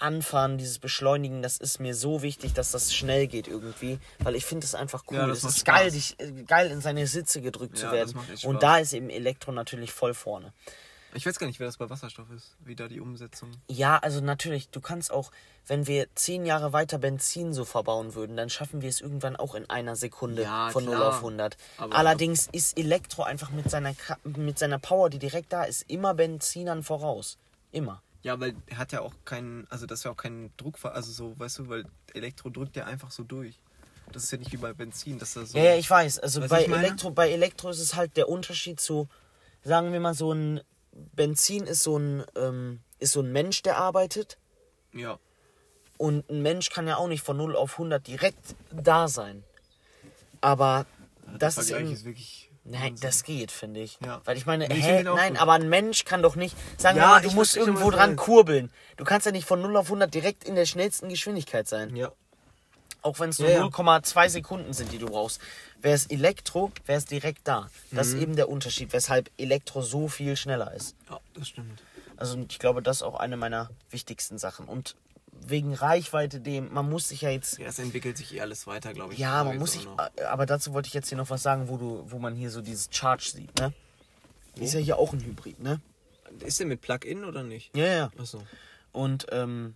Anfahren, 0.00 0.58
dieses 0.58 0.78
Beschleunigen, 0.78 1.42
das 1.42 1.56
ist 1.58 1.80
mir 1.80 1.94
so 1.94 2.22
wichtig, 2.22 2.52
dass 2.54 2.70
das 2.72 2.94
schnell 2.94 3.26
geht 3.26 3.48
irgendwie, 3.48 3.98
weil 4.20 4.34
ich 4.34 4.44
finde 4.44 4.64
es 4.66 4.74
einfach 4.74 5.04
cool. 5.10 5.16
Ja, 5.16 5.28
es 5.28 5.44
ist 5.44 5.64
geil, 5.64 5.90
dich, 5.90 6.18
äh, 6.20 6.30
geil 6.44 6.70
in 6.70 6.80
seine 6.80 7.06
Sitze 7.06 7.40
gedrückt 7.40 7.78
zu 7.78 7.86
Ja, 7.86 7.92
werden. 7.92 8.12
macht 8.14 8.30
echt 8.30 8.44
Und 8.44 8.62
da 8.62 8.78
ist 8.78 8.92
eben 8.92 9.10
Elektro 9.10 9.52
natürlich 9.52 9.92
voll 9.92 10.14
vorne. 10.14 10.52
Ich 11.16 11.24
weiß 11.24 11.38
gar 11.38 11.46
nicht, 11.46 11.60
wer 11.60 11.68
das 11.68 11.76
bei 11.76 11.88
Wasserstoff 11.88 12.26
ist. 12.32 12.56
Wie 12.58 12.74
da 12.74 12.88
die 12.88 12.98
Umsetzung. 12.98 13.52
Ja, 13.68 13.98
also 13.98 14.20
natürlich, 14.20 14.70
du 14.70 14.80
kannst 14.80 15.12
auch, 15.12 15.30
wenn 15.68 15.86
wir 15.86 16.08
zehn 16.16 16.44
Jahre 16.44 16.72
weiter 16.72 16.98
Benzin 16.98 17.52
so 17.54 17.64
verbauen 17.64 18.16
würden, 18.16 18.36
dann 18.36 18.50
schaffen 18.50 18.82
wir 18.82 18.88
es 18.88 19.00
irgendwann 19.00 19.36
auch 19.36 19.54
in 19.54 19.70
einer 19.70 19.94
Sekunde 19.94 20.42
Ja, 20.42 20.70
von 20.70 20.84
0 20.84 20.96
klar. 20.96 21.08
auf 21.10 21.20
100. 21.22 21.56
Aber- 21.78 21.94
Allerdings 21.94 22.48
ist 22.50 22.76
Elektro 22.76 23.22
einfach 23.22 23.50
mit 23.50 23.70
seiner, 23.70 23.94
mit 24.24 24.58
seiner 24.58 24.80
Power, 24.80 25.08
die 25.08 25.20
direkt 25.20 25.52
da 25.52 25.62
ist, 25.62 25.84
immer 25.88 26.14
Benzinern 26.14 26.82
voraus. 26.82 27.38
Immer. 27.70 28.02
Ja, 28.24 28.40
weil 28.40 28.54
er 28.66 28.78
hat 28.78 28.90
ja 28.92 29.02
auch 29.02 29.14
keinen, 29.24 29.66
also 29.70 29.86
das 29.86 30.00
ist 30.00 30.04
ja 30.04 30.10
auch 30.10 30.16
kein 30.16 30.50
Druck, 30.56 30.82
also 30.82 31.12
so, 31.12 31.38
weißt 31.38 31.58
du, 31.60 31.68
weil 31.68 31.84
Elektro 32.14 32.48
drückt 32.50 32.74
ja 32.74 32.86
einfach 32.86 33.10
so 33.10 33.22
durch. 33.22 33.60
Das 34.12 34.24
ist 34.24 34.32
ja 34.32 34.38
nicht 34.38 34.50
wie 34.50 34.56
bei 34.56 34.72
Benzin, 34.72 35.18
dass 35.18 35.34
da 35.34 35.44
so. 35.44 35.56
Ja, 35.58 35.64
ja, 35.64 35.76
ich 35.76 35.88
weiß. 35.88 36.18
Also 36.20 36.40
bei 36.48 36.62
ich? 36.62 36.68
Elektro, 36.68 37.10
bei 37.10 37.30
Elektro 37.30 37.70
ist 37.70 37.80
es 37.80 37.94
halt 37.94 38.16
der 38.16 38.28
Unterschied 38.28 38.80
zu, 38.80 39.08
sagen 39.62 39.92
wir 39.92 40.00
mal, 40.00 40.14
so 40.14 40.32
ein 40.32 40.60
Benzin 40.92 41.64
ist 41.64 41.82
so 41.82 41.98
ein, 41.98 42.24
ähm, 42.34 42.80
ist 42.98 43.12
so 43.12 43.20
ein 43.20 43.30
Mensch, 43.30 43.62
der 43.62 43.76
arbeitet. 43.76 44.38
ja. 44.92 45.18
Und 45.96 46.28
ein 46.28 46.42
Mensch 46.42 46.70
kann 46.70 46.88
ja 46.88 46.96
auch 46.96 47.06
nicht 47.06 47.22
von 47.22 47.36
0 47.36 47.54
auf 47.54 47.74
100 47.74 48.04
direkt 48.04 48.56
da 48.72 49.06
sein. 49.06 49.44
Aber 50.40 50.86
das 51.38 51.54
Der 51.54 51.78
ist, 51.78 51.92
ist 51.92 52.04
wirklich. 52.04 52.50
Nein, 52.64 52.96
das 53.00 53.24
geht, 53.24 53.50
finde 53.52 53.80
ich. 53.80 53.98
Ja. 54.04 54.22
Weil 54.24 54.36
ich 54.38 54.46
meine, 54.46 54.66
Nee, 54.68 54.78
ich 54.78 54.84
hä, 54.84 55.02
nein, 55.02 55.32
gut. 55.34 55.42
aber 55.42 55.52
ein 55.52 55.68
Mensch 55.68 56.04
kann 56.04 56.22
doch 56.22 56.34
nicht, 56.34 56.56
sagen 56.80 56.96
Ja, 56.96 57.04
wir 57.04 57.08
mal, 57.08 57.22
du 57.22 57.30
musst 57.32 57.56
irgendwo 57.56 57.90
dran 57.90 58.10
meinst. 58.10 58.24
kurbeln. 58.24 58.70
Du 58.96 59.04
kannst 59.04 59.26
ja 59.26 59.32
nicht 59.32 59.46
von 59.46 59.60
0 59.60 59.76
auf 59.76 59.86
100 59.86 60.12
direkt 60.14 60.44
in 60.44 60.54
der 60.54 60.64
schnellsten 60.64 61.08
Geschwindigkeit 61.10 61.68
sein. 61.68 61.94
Ja. 61.94 62.10
Auch 63.02 63.20
wenn 63.20 63.28
es 63.28 63.38
nur 63.38 63.50
ja. 63.50 63.62
0,2 63.62 64.30
Sekunden 64.30 64.72
sind, 64.72 64.90
die 64.92 64.98
du 64.98 65.06
brauchst. 65.06 65.40
Wäre 65.82 65.94
es 65.94 66.06
Elektro, 66.06 66.72
wäre 66.86 66.96
es 66.96 67.04
direkt 67.04 67.40
da. 67.46 67.68
Das 67.90 68.08
Mhm. 68.08 68.14
ist 68.16 68.22
eben 68.22 68.36
der 68.36 68.48
Unterschied, 68.48 68.94
weshalb 68.94 69.30
Elektro 69.36 69.82
so 69.82 70.08
viel 70.08 70.34
schneller 70.36 70.72
ist. 70.72 70.96
Ja, 71.10 71.20
das 71.34 71.48
stimmt. 71.48 71.82
Also 72.16 72.38
ich 72.48 72.58
glaube, 72.58 72.80
das 72.80 72.98
ist 72.98 73.02
auch 73.02 73.16
eine 73.20 73.36
meiner 73.36 73.68
wichtigsten 73.90 74.38
Sachen. 74.38 74.66
Und 74.66 74.96
wegen 75.46 75.74
Reichweite, 75.74 76.40
dem, 76.40 76.72
man 76.72 76.88
muss 76.88 77.08
sich 77.08 77.22
ja 77.22 77.30
jetzt 77.30 77.58
Ja, 77.58 77.66
es 77.66 77.78
entwickelt 77.78 78.16
sich 78.16 78.34
eh 78.34 78.40
alles 78.40 78.66
weiter, 78.66 78.92
glaube 78.92 79.12
ich. 79.12 79.18
Ja, 79.18 79.44
man 79.44 79.58
muss 79.58 79.72
sich. 79.72 79.84
noch. 79.84 79.98
Aber 80.28 80.46
dazu 80.46 80.72
wollte 80.72 80.88
ich 80.88 80.94
jetzt 80.94 81.08
hier 81.08 81.18
noch 81.18 81.30
was 81.30 81.42
sagen, 81.42 81.68
wo 81.68 81.76
du, 81.76 82.04
wo 82.06 82.18
man 82.18 82.34
hier 82.34 82.50
so 82.50 82.60
dieses 82.62 82.88
Charge 82.90 83.30
sieht, 83.34 83.58
ne? 83.58 83.72
Ist 84.56 84.74
ja 84.74 84.80
hier 84.80 84.98
auch 84.98 85.12
ein 85.12 85.20
Hybrid, 85.24 85.60
ne? 85.60 85.80
Ist 86.40 86.60
der 86.60 86.66
mit 86.66 86.80
Plug-in 86.80 87.24
oder 87.24 87.42
nicht? 87.42 87.76
Ja, 87.76 87.86
ja. 87.86 88.10
Achso. 88.18 88.42
Und 88.92 89.26
ähm, 89.30 89.74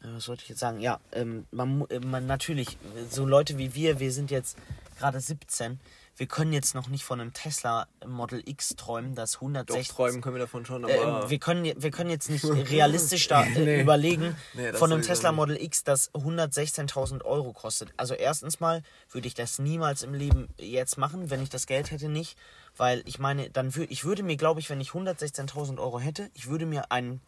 was 0.00 0.24
sollte 0.24 0.42
ich 0.42 0.48
jetzt 0.48 0.60
sagen? 0.60 0.80
Ja, 0.80 1.00
ähm, 1.12 1.46
man, 1.50 1.84
äh, 1.90 2.00
man 2.00 2.26
natürlich, 2.26 2.78
so 3.10 3.26
Leute 3.26 3.58
wie 3.58 3.74
wir, 3.74 3.98
wir 3.98 4.12
sind 4.12 4.30
jetzt 4.30 4.56
gerade 4.98 5.20
17, 5.20 5.80
wir 6.18 6.26
können 6.26 6.52
jetzt 6.52 6.74
noch 6.74 6.88
nicht 6.88 7.04
von 7.04 7.20
einem 7.20 7.34
Tesla 7.34 7.86
Model 8.06 8.42
X 8.46 8.70
träumen, 8.76 9.14
das 9.14 9.32
Doch, 9.32 9.42
160. 9.42 9.88
träumen 9.88 10.20
können 10.22 10.36
wir 10.36 10.40
davon 10.40 10.64
schon, 10.64 10.84
aber. 10.84 11.24
Äh, 11.26 11.30
wir, 11.30 11.38
können, 11.38 11.64
wir 11.76 11.90
können 11.90 12.08
jetzt 12.08 12.30
nicht 12.30 12.44
realistisch 12.70 13.28
da 13.28 13.44
äh, 13.44 13.50
Nee. 13.58 13.80
überlegen, 13.82 14.34
Nee, 14.54 14.72
von 14.72 14.90
einem 14.92 15.02
Tesla. 15.02 15.32
Model 15.32 15.60
X, 15.60 15.84
das 15.84 16.12
116.000 16.14 17.22
Euro 17.24 17.52
kostet. 17.52 17.92
Also 17.96 18.14
erstens 18.14 18.60
mal 18.60 18.82
würde 19.10 19.28
ich 19.28 19.34
das 19.34 19.58
niemals 19.58 20.02
im 20.02 20.14
Leben 20.14 20.48
jetzt 20.58 20.96
machen, 20.96 21.28
wenn 21.30 21.42
ich 21.42 21.50
das 21.50 21.66
Geld 21.66 21.90
hätte 21.90 22.08
nicht. 22.08 22.38
Weil 22.78 23.02
ich 23.06 23.18
meine, 23.18 23.50
dann 23.50 23.74
würde 23.74 23.92
ich 23.92 24.04
würde 24.04 24.22
mir, 24.22 24.36
glaube 24.36 24.60
ich, 24.60 24.70
wenn 24.70 24.80
ich 24.80 24.90
116.000 24.90 25.78
Euro 25.78 25.98
hätte, 25.98 26.30
ich 26.34 26.46
würde 26.48 26.66
mir 26.66 26.90
einen... 26.92 27.20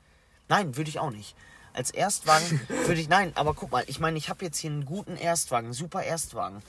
Nein, 0.49 0.77
würde 0.77 0.89
ich 0.91 0.99
auch 0.99 1.11
nicht. 1.11 1.35
Als 1.75 1.91
Erstwagen 1.91 2.61
würde 2.87 3.01
ich... 3.01 3.09
Nein, 3.09 3.33
aber 3.35 3.55
guck 3.55 3.71
mal, 3.71 3.85
ich 3.87 4.01
meine, 4.01 4.17
ich 4.19 4.29
habe 4.29 4.45
jetzt 4.45 4.59
hier 4.59 4.71
einen 4.71 4.85
guten 4.87 5.17
Erstwagen, 5.17 5.69
einen 5.69 5.75
super 5.75 6.03
Erstwagen. 6.03 6.63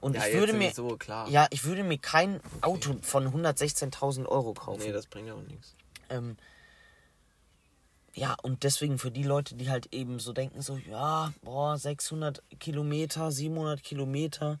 Und 0.00 0.14
Ja, 0.14 0.26
ich 0.26 0.34
würde 0.34 0.52
mir... 0.52 0.72
klar. 0.98 1.28
Ja, 1.28 1.46
ich 1.50 1.64
würde 1.64 1.82
mir 1.82 1.98
kein 1.98 2.40
Auto 2.60 2.96
von 3.02 3.26
116.000 3.26 4.26
Euro 4.26 4.54
kaufen. 4.54 4.82
nee, 4.82 4.92
das 4.92 5.06
bringt 5.06 5.26
ja 5.26 5.34
auch 5.34 5.42
nichts. 5.42 5.74
Ähm, 6.08 6.36
ja, 8.14 8.36
und 8.42 8.64
deswegen 8.64 8.98
für 8.98 9.10
die 9.10 9.22
Leute, 9.22 9.54
die 9.54 9.70
halt 9.70 9.92
eben 9.92 10.18
so 10.18 10.32
denken, 10.32 10.60
so, 10.62 10.76
ja, 10.88 11.32
boah, 11.42 11.78
600 11.78 12.42
Kilometer, 12.58 13.30
700 13.30 13.82
Kilometer 13.82 14.58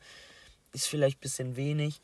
ist 0.72 0.86
vielleicht 0.86 1.18
ein 1.18 1.20
bisschen 1.20 1.56
wenig. 1.56 2.00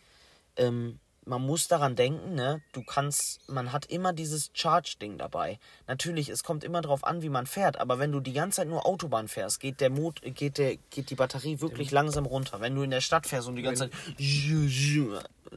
Ähm, 0.57 0.99
man 1.27 1.43
muss 1.43 1.69
daran 1.69 1.97
denken, 1.97 2.35
ne, 2.35 2.61
du 2.73 2.83
kannst, 2.83 3.41
man 3.49 3.73
hat 3.73 3.87
immer 3.87 4.13
dieses 4.13 4.51
Charge-Ding 4.53 5.17
dabei. 5.19 5.59
Natürlich, 5.87 6.29
es 6.29 6.45
kommt 6.45 6.65
immer 6.65 6.83
drauf 6.83 7.05
an, 7.05 7.23
wie 7.23 7.29
man 7.31 7.47
fährt, 7.47 7.79
aber 7.79 7.99
wenn 7.99 8.13
du 8.13 8.21
die 8.21 8.33
ganze 8.33 8.57
Zeit 8.57 8.69
nur 8.69 8.85
Autobahn 8.87 9.29
fährst, 9.29 9.61
geht 9.61 9.81
der 9.81 9.91
Mot 9.91 10.21
geht 10.23 10.59
der, 10.59 10.77
geht 10.91 11.11
die 11.11 11.15
Batterie 11.15 11.61
wirklich 11.61 11.91
langsam 11.91 12.27
runter. 12.27 12.61
Wenn 12.61 12.75
du 12.75 12.83
in 12.83 12.91
der 12.91 13.01
Stadt 13.01 13.27
fährst 13.27 13.49
und 13.49 13.57
die 13.57 13.63
ganze 13.63 13.91
Zeit, 13.91 13.93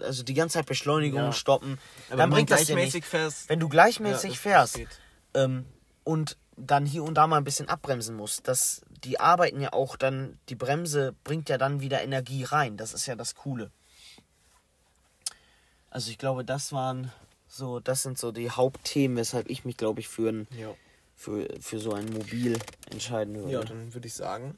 also 0.02 0.24
die 0.24 0.34
ganze 0.34 0.54
Zeit 0.60 0.66
Beschleunigung, 0.66 1.26
Ja. 1.26 1.32
stoppen, 1.34 1.80
Aber 2.10 2.18
dann 2.18 2.30
bringt 2.30 2.52
das 2.52 2.66
dir 2.66 2.76
nicht. 2.76 3.06
fährst- 3.06 3.50
Wenn 3.50 3.60
du 3.60 3.70
gleichmäßig 3.70 4.32
Ja, 4.32 4.38
fährst 4.38 4.80
ähm, 5.34 5.66
und 6.04 6.38
dann 6.56 6.86
hier 6.86 7.04
und 7.04 7.16
da 7.16 7.28
mal 7.28 7.38
ein 7.38 7.44
bisschen 7.44 7.70
abbremsen 7.70 8.16
musst, 8.16 8.48
das, 8.48 8.82
die 9.04 9.20
arbeiten 9.20 9.62
ja 9.62 9.74
auch 9.74 9.96
dann, 9.96 10.40
die 10.50 10.56
Bremse 10.56 11.14
bringt 11.24 11.50
ja 11.50 11.58
dann 11.58 11.82
wieder 11.82 12.02
Energie 12.04 12.44
rein. 12.44 12.78
Das 12.78 12.94
ist 12.94 13.06
ja 13.06 13.16
das 13.16 13.36
Coole. 13.36 13.72
Also 15.90 16.12
ich 16.12 16.18
glaube, 16.18 16.44
das 16.44 16.72
waren 16.74 17.12
so, 17.48 17.80
das 17.80 18.04
sind 18.04 18.18
so 18.18 18.32
die 18.32 18.50
Hauptthemen, 18.52 19.18
weshalb 19.18 19.50
ich 19.50 19.66
mich, 19.66 19.78
glaube 19.78 20.00
ich, 20.02 20.08
für, 20.08 20.30
ein, 20.30 20.48
Ja. 20.58 20.74
für, 21.16 21.48
für 21.62 21.80
so 21.80 21.94
ein 21.94 22.06
Mobil 22.08 22.58
entscheiden 22.92 23.36
würde. 23.36 23.52
Ja, 23.52 23.64
dann 23.64 23.94
würde 23.94 24.08
ich 24.08 24.14
sagen, 24.14 24.58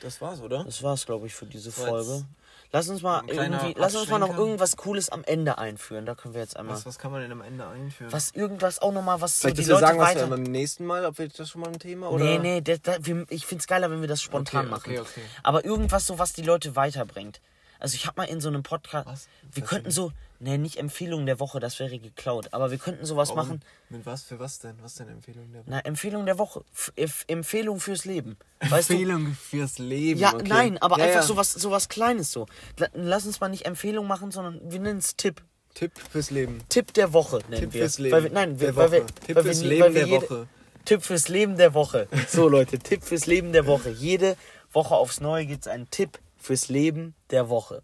das 0.00 0.20
war's, 0.20 0.40
oder? 0.40 0.62
das 0.64 0.82
war's, 0.82 1.06
glaube 1.06 1.26
ich, 1.26 1.34
für 1.34 1.46
diese 1.46 1.70
jetzt 1.70 1.78
Folge. 1.78 2.24
Lass 2.72 2.88
uns 2.88 3.00
mal 3.00 3.22
irgendwie, 3.28 3.74
lass 3.78 3.94
uns 3.94 4.08
mal 4.08 4.18
noch 4.18 4.36
irgendwas 4.36 4.76
Cooles 4.76 5.08
am 5.08 5.22
Ende 5.24 5.56
einführen. 5.56 6.04
Da 6.04 6.14
können 6.16 6.34
wir 6.34 6.40
jetzt 6.40 6.56
einmal. 6.56 6.74
Was, 6.76 6.84
was 6.84 6.98
kann 6.98 7.12
man 7.12 7.22
denn 7.22 7.30
am 7.32 7.40
Ende 7.40 7.66
einführen? 7.66 8.12
Was 8.12 8.32
irgendwas 8.32 8.80
auch 8.80 8.92
nochmal, 8.92 9.20
was 9.20 9.38
so 9.38 9.42
Soll 9.42 9.52
ich 9.52 9.58
die 9.58 9.64
dir 9.64 9.70
Leute 9.74 9.86
sagen, 9.86 9.98
was 10.00 10.08
weiter. 10.08 10.20
wir 10.28 10.36
beim 10.36 10.42
nächsten 10.42 10.84
Mal, 10.84 11.04
ob 11.06 11.16
wir 11.18 11.28
das 11.28 11.48
schon 11.48 11.60
mal 11.60 11.68
ein 11.68 11.78
Thema 11.78 12.10
oder? 12.10 12.24
Nee, 12.24 12.38
nee, 12.38 12.60
das, 12.60 12.82
das, 12.82 12.98
wir, 13.06 13.24
ich 13.30 13.46
find's 13.46 13.66
geiler, 13.68 13.90
wenn 13.90 14.00
wir 14.00 14.08
das 14.08 14.20
spontan 14.20 14.62
Okay, 14.66 14.70
machen. 14.70 14.90
okay, 14.92 15.00
okay. 15.00 15.20
Aber 15.44 15.64
irgendwas 15.64 16.06
so, 16.06 16.18
was 16.18 16.32
die 16.32 16.42
Leute 16.42 16.74
weiterbringt. 16.76 17.40
Also 17.78 17.94
ich 17.96 18.06
habe 18.06 18.20
mal 18.20 18.24
in 18.28 18.40
so 18.40 18.48
einem 18.48 18.62
Podcast, 18.62 19.06
Was? 19.06 19.28
wir 19.52 19.62
Was 19.62 19.70
könnten 19.70 19.90
so, 19.90 20.12
ne, 20.40 20.58
nicht 20.58 20.78
Empfehlung 20.78 21.26
der 21.26 21.40
Woche, 21.40 21.60
das 21.60 21.78
wäre 21.78 21.98
geklaut, 21.98 22.48
aber 22.52 22.70
wir 22.70 22.78
könnten 22.78 23.04
sowas 23.04 23.28
Warum? 23.30 23.48
machen. 23.48 23.62
Mit 23.90 24.06
was? 24.06 24.22
Für 24.22 24.38
was 24.38 24.58
denn? 24.58 24.76
Was 24.82 24.94
denn 24.94 25.08
Empfehlung 25.08 25.52
der 25.52 25.62
Na, 25.66 25.80
Empfehlung 25.80 26.24
der 26.26 26.38
Woche, 26.38 26.64
F 26.96 27.24
Empfehlung 27.28 27.78
fürs 27.80 28.04
Leben. 28.04 28.36
Weißt 28.60 28.90
du? 28.90 28.94
Empfehlung 28.94 29.32
fürs 29.34 29.78
Leben. 29.78 30.20
Ja, 30.20 30.34
okay. 30.34 30.44
nein, 30.48 30.78
aber 30.78 30.98
Ja, 30.98 31.04
einfach 31.04 31.20
ja. 31.20 31.26
sowas 31.26 31.52
sowas 31.52 31.88
kleines 31.88 32.32
so. 32.32 32.46
La- 32.78 32.88
Lass 32.94 33.26
uns 33.26 33.40
mal 33.40 33.48
nicht 33.48 33.66
Empfehlung 33.66 34.06
machen, 34.06 34.30
sondern 34.30 34.60
wir 34.64 34.80
nennen 34.80 34.98
es 34.98 35.16
Tipp. 35.16 35.42
Tipp 35.74 35.92
fürs 36.10 36.30
Leben. 36.30 36.62
Tipp 36.70 36.94
der 36.94 37.12
Woche 37.12 37.40
nennen 37.50 37.60
Tipp 37.64 37.74
wir. 37.74 37.82
fürs 37.82 37.98
Leben 37.98 38.12
Weil 38.16 38.22
wir, 38.24 38.30
nein, 38.30 38.58
wir, 38.58 38.68
der 38.68 38.76
weil 38.76 38.92
wir, 38.92 39.02
Woche. 39.02 39.14
Tipp 39.26 39.36
weil 39.36 39.42
fürs 39.44 39.60
wir, 39.60 39.68
Leben 39.68 39.82
weil 39.84 39.94
wir 39.94 40.06
der 40.06 40.22
Woche. 40.22 40.48
Tipp 40.86 41.02
fürs 41.02 41.28
Leben 41.28 41.56
der 41.58 41.74
Woche. 41.74 42.08
So 42.28 42.48
Leute, 42.48 42.78
Tipp 42.78 43.04
fürs 43.04 43.26
Leben 43.26 43.52
der 43.52 43.66
Woche. 43.66 43.90
Jede 43.90 44.36
Woche 44.72 44.94
aufs 44.94 45.20
Neue 45.20 45.44
gibt 45.44 45.62
es 45.62 45.68
einen 45.68 45.90
Tipp 45.90 46.18
fürs 46.46 46.68
Leben 46.68 47.14
der 47.30 47.48
Woche. 47.48 47.82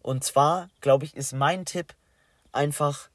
Und 0.00 0.24
zwar, 0.24 0.70
glaube 0.80 1.04
ich, 1.04 1.14
ist 1.16 1.32
mein 1.32 1.64
Tipp 1.66 1.94
einfach. 2.52 3.08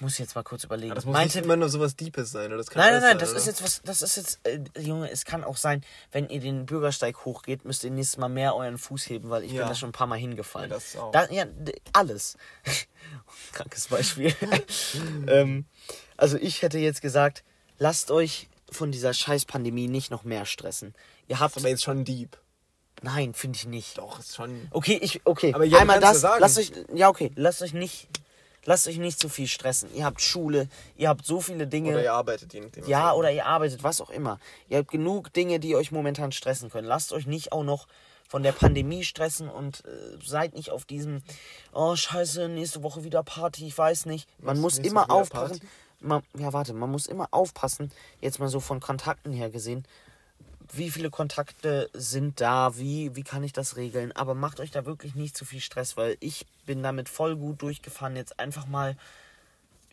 Muss 0.00 0.14
ich 0.14 0.18
jetzt 0.18 0.34
mal 0.34 0.42
kurz 0.42 0.64
überlegen. 0.64 0.88
Ja, 0.90 0.94
das 0.96 1.04
muss 1.06 1.12
mein 1.14 1.24
nicht 1.24 1.34
Tipp, 1.34 1.44
immer 1.44 1.56
nur 1.56 1.68
sowas 1.70 1.96
Deepes 1.96 2.30
sein, 2.32 2.48
oder? 2.48 2.58
Das 2.58 2.68
kann 2.68 2.82
Nein, 2.82 2.94
nein, 2.94 3.02
nein, 3.02 3.18
das 3.18 3.30
sein, 3.30 3.36
ist 3.38 3.42
oder? 3.44 3.50
jetzt 3.52 3.62
was, 3.62 3.82
das 3.82 4.02
ist 4.02 4.16
jetzt, 4.16 4.40
äh, 4.46 4.60
Junge, 4.78 5.10
es 5.10 5.24
kann 5.24 5.44
auch 5.44 5.56
sein, 5.56 5.82
wenn 6.12 6.28
ihr 6.28 6.40
den 6.40 6.66
Bürgersteig 6.66 7.24
hochgeht, 7.24 7.64
müsst 7.64 7.84
ihr 7.84 7.90
nächstes 7.90 8.18
Mal 8.18 8.28
mehr 8.28 8.54
euren 8.56 8.76
Fuß 8.76 9.08
heben, 9.08 9.30
weil 9.30 9.44
ich 9.44 9.52
Ja. 9.52 9.60
bin 9.62 9.68
da 9.68 9.74
schon 9.74 9.90
ein 9.90 9.92
paar 9.92 10.08
Mal 10.08 10.18
hingefallen. 10.18 10.68
Ja, 10.70 10.76
das 10.76 10.96
auch. 10.96 11.12
Da, 11.12 11.30
ja, 11.30 11.46
alles. 11.92 12.36
Krankes 13.52 13.86
Beispiel. 13.86 14.34
ähm, 15.28 15.64
also 16.16 16.36
ich 16.36 16.60
hätte 16.62 16.78
jetzt 16.78 17.00
gesagt, 17.00 17.44
lasst 17.78 18.10
euch 18.10 18.48
von 18.74 18.92
dieser 18.92 19.14
Scheiß-Pandemie 19.14 19.88
nicht 19.88 20.10
noch 20.10 20.24
mehr 20.24 20.44
stressen. 20.46 20.94
Ihr 21.28 21.40
habt, 21.40 21.56
Das 21.56 21.62
ist 21.62 21.64
aber 21.64 21.70
jetzt 21.70 21.82
schon 21.84 22.04
deep. 22.04 22.36
nein, 23.02 23.34
finde 23.34 23.56
ich 23.56 23.66
nicht. 23.66 23.98
Doch, 23.98 24.18
ist 24.18 24.34
schon. 24.36 24.68
Okay, 24.70 24.98
ich, 25.00 25.20
okay, 25.24 25.52
Aber 25.54 25.64
ja, 25.64 25.78
einmal 25.78 26.00
das, 26.00 26.20
sagen. 26.20 26.40
lasst 26.40 26.58
euch, 26.58 26.72
ja 26.94 27.08
okay, 27.08 27.30
lasst 27.36 27.62
euch 27.62 27.72
nicht, 27.74 28.08
lasst 28.64 28.86
euch 28.88 28.98
nicht 28.98 29.18
zu 29.18 29.28
viel 29.28 29.46
stressen. 29.48 29.94
Ihr 29.94 30.04
habt 30.04 30.20
Schule, 30.20 30.68
ihr 30.96 31.08
habt 31.08 31.24
so 31.24 31.40
viele 31.40 31.66
Dinge. 31.66 31.90
Oder 31.90 32.02
ihr 32.02 32.12
arbeitet, 32.12 32.52
je 32.54 32.60
nachdem. 32.60 32.86
Ja, 32.86 33.12
oder 33.12 33.30
ihr 33.30 33.46
arbeitet, 33.46 33.82
was 33.82 34.00
auch 34.00 34.10
immer. 34.10 34.38
Ihr 34.68 34.78
habt 34.78 34.90
genug 34.90 35.32
Dinge, 35.32 35.60
die 35.60 35.76
euch 35.76 35.92
momentan 35.92 36.32
stressen 36.32 36.70
können. 36.70 36.86
Lasst 36.88 37.12
euch 37.12 37.26
nicht 37.26 37.52
auch 37.52 37.64
noch 37.64 37.86
von 38.26 38.42
der 38.42 38.52
Pandemie 38.52 39.04
stressen 39.04 39.48
und 39.50 39.84
äh, 39.84 40.18
seid 40.24 40.54
nicht 40.54 40.70
auf 40.70 40.86
diesem, 40.86 41.22
oh 41.72 41.94
scheiße, 41.94 42.48
nächste 42.48 42.82
Woche 42.82 43.04
wieder 43.04 43.22
Party, 43.22 43.66
ich 43.66 43.76
weiß 43.76 44.06
nicht. 44.06 44.28
Man 44.38 44.56
Was, 44.56 44.60
muss 44.62 44.78
immer 44.78 45.10
aufpassen. 45.10 45.58
Party? 45.60 45.66
Man, 46.04 46.22
ja, 46.36 46.52
warte, 46.52 46.74
man 46.74 46.90
muss 46.90 47.06
immer 47.06 47.28
aufpassen, 47.30 47.90
jetzt 48.20 48.38
mal 48.38 48.48
so 48.48 48.60
von 48.60 48.78
Kontakten 48.78 49.32
her 49.32 49.48
gesehen, 49.48 49.86
wie 50.72 50.90
viele 50.90 51.10
Kontakte 51.10 51.88
sind 51.94 52.40
da, 52.40 52.76
wie, 52.76 53.16
wie 53.16 53.22
kann 53.22 53.42
ich 53.42 53.52
das 53.52 53.76
regeln. 53.76 54.12
Aber 54.12 54.34
macht 54.34 54.60
euch 54.60 54.70
da 54.70 54.84
wirklich 54.84 55.14
nicht 55.14 55.36
zu 55.36 55.44
viel 55.44 55.60
Stress, 55.60 55.96
weil 55.96 56.16
ich 56.20 56.46
bin 56.66 56.82
damit 56.82 57.08
voll 57.08 57.36
gut 57.36 57.62
durchgefahren. 57.62 58.16
Jetzt 58.16 58.38
einfach 58.38 58.66
mal 58.66 58.96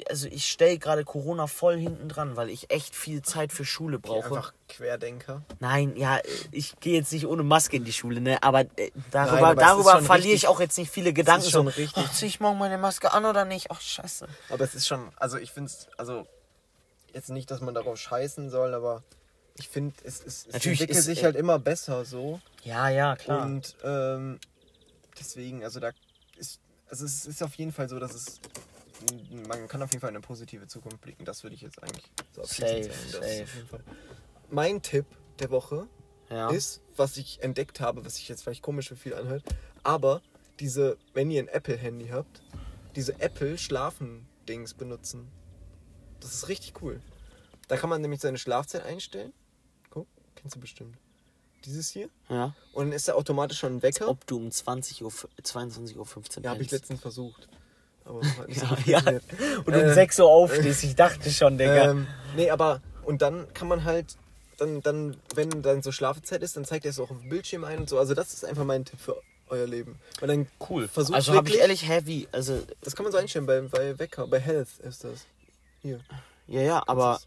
also 0.10 0.28
ich 0.28 0.46
stelle 0.50 0.78
gerade 0.78 1.04
Corona 1.04 1.48
voll 1.48 1.78
hinten 1.78 2.10
dran, 2.10 2.36
weil 2.36 2.50
ich 2.50 2.72
echt 2.72 2.96
viel 2.96 3.22
Zeit 3.22 3.52
für 3.54 3.66
Schule 3.66 4.00
brauche. 4.00 4.26
Einfach 4.28 4.54
Querdenker. 4.68 5.42
Nein, 5.60 5.96
ja, 5.98 6.20
ich 6.52 6.80
gehe 6.80 6.94
jetzt 6.96 7.12
nicht 7.12 7.26
ohne 7.28 7.44
Maske 7.44 7.78
in 7.78 7.84
die 7.86 7.94
Schule, 7.94 8.22
ne? 8.22 8.42
Aber 8.42 8.62
äh, 8.62 8.92
darüber, 9.12 9.34
Nein, 9.36 9.44
aber 9.44 9.62
ist 9.62 9.68
darüber 9.68 10.02
verliere 10.02 10.16
richtig- 10.34 10.34
ich 10.44 10.48
auch 10.48 10.60
jetzt 10.60 10.78
nicht 10.78 10.92
viele 10.92 11.14
Gedanken. 11.14 11.50
schon 11.50 11.66
so, 11.66 11.74
richtig- 11.78 12.04
ach, 12.06 12.14
zieh 12.14 12.26
ich 12.28 12.40
morgen 12.40 12.58
meine 12.58 12.78
Maske 12.78 13.12
an 13.14 13.26
oder 13.26 13.46
nicht? 13.46 13.72
Ach, 13.72 13.82
scheiße. 13.82 14.28
Aber 14.50 14.64
es 14.64 14.76
ist 14.76 14.88
schon, 14.88 15.10
also 15.18 15.38
ich 15.38 15.52
finde 15.52 15.72
es, 15.72 15.88
also 15.98 16.26
jetzt 17.14 17.30
nicht, 17.30 17.52
dass 17.52 17.62
man 17.62 17.74
darauf 17.74 17.98
scheißen 17.98 18.50
soll, 18.50 18.74
aber 18.74 19.04
ich 19.56 19.68
finde, 19.68 19.96
es, 20.04 20.20
es, 20.22 20.46
es 20.48 20.54
Natürlich 20.54 20.82
entwickelt 20.82 21.00
ist, 21.00 21.06
sich 21.06 21.20
äh, 21.22 21.24
halt 21.26 21.36
immer 21.36 21.60
besser 21.60 22.06
so. 22.06 22.40
Ja, 22.64 22.88
ja, 22.90 23.16
klar. 23.18 23.46
Und 23.46 23.76
ähm, 23.84 24.40
deswegen, 25.20 25.64
also 25.64 25.80
da 25.80 25.92
ist, 26.38 26.60
also 26.90 27.06
es 27.06 27.26
ist 27.26 27.44
auf 27.44 27.56
jeden 27.56 27.74
Fall 27.74 27.90
so, 27.90 28.00
dass 28.00 28.14
es, 28.14 28.40
man 29.48 29.68
kann 29.68 29.82
auf 29.82 29.92
jeden 29.92 30.02
Fall 30.02 30.10
in 30.10 30.16
eine 30.16 30.26
positive 30.26 30.68
Zukunft 30.68 31.02
blicken. 31.02 31.26
Das 31.26 31.44
würde 31.44 31.56
ich 31.56 31.62
jetzt 31.62 31.82
eigentlich 31.82 32.12
so 32.32 32.44
Safe, 32.44 32.84
sagen. 32.84 32.88
Das 32.88 33.12
safe. 33.12 33.44
auf 33.44 33.56
jeden 33.56 33.68
Fall. 33.68 33.84
Mein 34.50 34.82
Tipp 34.82 35.06
der 35.40 35.50
Woche 35.50 35.88
ja. 36.30 36.50
ist, 36.50 36.82
was 36.96 37.18
ich 37.18 37.42
entdeckt 37.42 37.80
habe, 37.80 38.06
was 38.06 38.16
sich 38.16 38.28
jetzt 38.30 38.44
vielleicht 38.44 38.62
komisch 38.62 38.88
für 38.88 38.96
viel 38.96 39.14
anhört, 39.14 39.44
aber 39.84 40.22
diese, 40.60 40.98
wenn 41.14 41.32
ihr 41.32 41.42
ein 41.42 41.48
Apple-Handy 41.48 42.10
habt, 42.10 42.42
diese 42.96 43.20
Apple-Schlafen-Dings 43.20 44.74
benutzen. 44.74 45.28
Das 46.20 46.34
ist 46.34 46.48
richtig 46.50 46.82
cool. 46.82 47.02
Da 47.68 47.78
kann 47.78 47.90
man 47.90 48.02
nämlich 48.02 48.20
seine 48.22 48.38
Schlafzeit 48.38 48.84
einstellen. 48.84 49.34
Guck, 49.90 50.08
kennst 50.36 50.56
du 50.56 50.60
bestimmt. 50.60 50.98
Dieses 51.66 51.92
hier. 51.92 52.10
ja. 52.30 52.56
Und 52.74 52.88
dann 52.88 52.94
ist 52.94 53.08
da 53.08 53.14
automatisch 53.14 53.60
schon 53.60 53.78
ein 53.78 53.82
Wecker. 53.84 54.08
Ob 54.08 54.26
du 54.26 54.38
um 54.38 54.52
20 54.52 55.04
Uhr, 55.04 55.12
22.15 55.12 55.98
Uhr 55.98 56.44
Ja, 56.44 56.52
habe 56.52 56.64
ich 56.64 56.72
letztens 56.72 57.00
versucht. 57.00 57.48
Aber 58.06 58.22
hat 58.26 58.48
nicht 58.48 58.60
so 58.60 58.68
Ja. 58.86 59.00
Und 59.66 59.68
um 59.68 59.74
Ähm, 59.74 59.94
6 59.94 60.20
Uhr 60.20 60.28
aufstehst. 60.30 60.84
Ich 60.84 60.96
dachte 60.96 61.30
schon, 61.32 61.58
Digga. 61.58 61.92
Ähm, 61.92 62.08
nee, 62.36 62.50
aber 62.50 62.82
und 63.04 63.22
dann 63.22 63.52
kann 63.54 63.68
man 63.68 63.84
halt, 63.84 64.18
dann, 64.58 64.82
dann, 64.82 65.18
wenn 65.36 65.62
dann 65.62 65.82
so 65.82 65.92
Schlafzeit 65.92 66.42
ist, 66.44 66.56
dann 66.58 66.66
zeigt 66.66 66.86
er 66.86 66.92
es 66.92 67.00
auch 67.00 67.10
auf 67.12 67.20
dem 67.20 67.30
Bildschirm 67.30 67.64
ein 67.64 67.80
und 67.80 67.90
so. 67.90 67.98
Also 68.00 68.14
das 68.14 68.34
ist 68.34 68.46
einfach 68.46 68.64
mein 68.66 68.86
Tipp 68.86 69.00
für 69.00 69.22
euer 69.50 69.68
Leben. 69.68 70.00
Weil 70.20 70.28
dann 70.30 70.48
cool. 70.70 70.88
versucht 70.88 71.16
also 71.16 71.34
habe 71.34 71.48
ich 71.50 71.56
wirklich- 71.56 71.62
ehrlich 71.62 71.88
heavy. 71.88 72.28
Also, 72.32 72.62
Das 72.82 72.96
kann 72.96 73.04
man 73.04 73.12
so 73.12 73.18
einstellen 73.18 73.46
bei, 73.46 73.62
bei 73.62 73.98
Wecker, 74.00 74.28
bei 74.28 74.40
Health 74.40 74.70
ist 74.84 75.04
das. 75.04 75.26
Hier. 75.82 76.00
ja, 76.48 76.62
ja, 76.62 76.84
aber. 76.88 77.20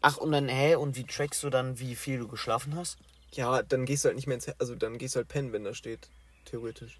Ach, 0.00 0.16
und 0.16 0.30
dann, 0.32 0.48
hä? 0.48 0.76
Und 0.76 0.96
wie 0.96 1.04
trackst 1.04 1.42
du 1.42 1.50
dann, 1.50 1.78
wie 1.80 1.94
viel 1.96 2.18
du 2.20 2.28
geschlafen 2.28 2.76
hast? 2.76 2.98
Ja, 3.32 3.62
dann 3.62 3.84
gehst 3.84 4.04
du 4.04 4.08
halt 4.08 4.16
nicht 4.16 4.26
mehr 4.26 4.36
ins 4.36 4.46
He- 4.46 4.54
also 4.58 4.74
dann 4.74 4.96
gehst 4.96 5.14
du 5.14 5.18
halt 5.18 5.28
pennen, 5.28 5.52
wenn 5.52 5.64
da 5.64 5.74
steht, 5.74 6.08
theoretisch. 6.44 6.98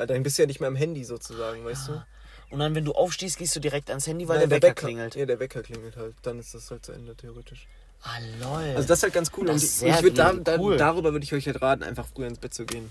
Weil 0.00 0.06
dann 0.06 0.22
bist 0.22 0.38
du 0.38 0.42
ja 0.44 0.46
nicht 0.46 0.60
mehr 0.60 0.68
am 0.68 0.76
Handy 0.76 1.04
sozusagen, 1.04 1.62
weißt 1.62 1.88
du? 1.88 2.02
Und 2.48 2.58
dann, 2.58 2.74
wenn 2.74 2.86
du 2.86 2.92
aufstehst, 2.92 3.36
gehst 3.36 3.54
du 3.54 3.60
direkt 3.60 3.90
ans 3.90 4.06
Handy, 4.06 4.26
weil 4.28 4.38
Nein, 4.38 4.48
der 4.48 4.62
Wecker 4.62 4.72
klingelt. 4.74 5.14
Ja, 5.14 5.26
der 5.26 5.38
Wecker 5.38 5.62
klingelt 5.62 5.94
halt. 5.96 6.14
Dann 6.22 6.38
ist 6.38 6.54
das 6.54 6.70
halt 6.70 6.86
zu 6.86 6.92
Ende, 6.92 7.14
theoretisch. 7.14 7.68
Ah, 8.02 8.16
lol. 8.40 8.76
Also 8.76 8.88
das 8.88 9.00
ist 9.00 9.02
halt 9.02 9.12
ganz 9.12 9.30
cool. 9.36 9.44
Das 9.48 9.62
ist 9.62 9.82
ich, 9.82 10.02
würde 10.02 10.12
da, 10.16 10.32
cool. 10.58 10.78
da, 10.78 10.86
darüber 10.86 11.12
würde 11.12 11.22
ich 11.24 11.34
euch 11.34 11.44
halt 11.46 11.60
raten, 11.60 11.82
einfach 11.82 12.06
früher 12.06 12.28
ins 12.28 12.38
Bett 12.38 12.54
zu 12.54 12.64
gehen. 12.64 12.90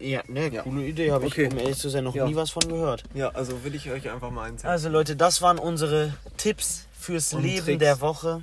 ja, 0.00 0.22
ne, 0.26 0.48
Ja. 0.52 0.62
coole 0.62 0.84
Idee. 0.86 1.12
Habe 1.12 1.26
Okay. 1.26 1.44
ich, 1.46 1.52
um 1.52 1.58
ehrlich 1.58 1.78
zu 1.78 1.88
sein, 1.88 2.02
noch 2.02 2.16
Ja. 2.16 2.26
nie 2.26 2.34
was 2.34 2.50
von 2.50 2.68
gehört. 2.68 3.04
Ja, 3.14 3.28
also 3.28 3.62
würde 3.62 3.76
ich 3.76 3.88
euch 3.92 4.10
einfach 4.10 4.32
mal 4.32 4.48
eins 4.48 4.64
Also, 4.64 4.88
Leute, 4.88 5.14
das 5.14 5.40
waren 5.40 5.60
unsere 5.60 6.14
Tipps 6.36 6.88
fürs 6.98 7.32
Und 7.32 7.44
Leben 7.44 7.64
Tricks. 7.64 7.78
der 7.78 8.00
Woche. 8.00 8.42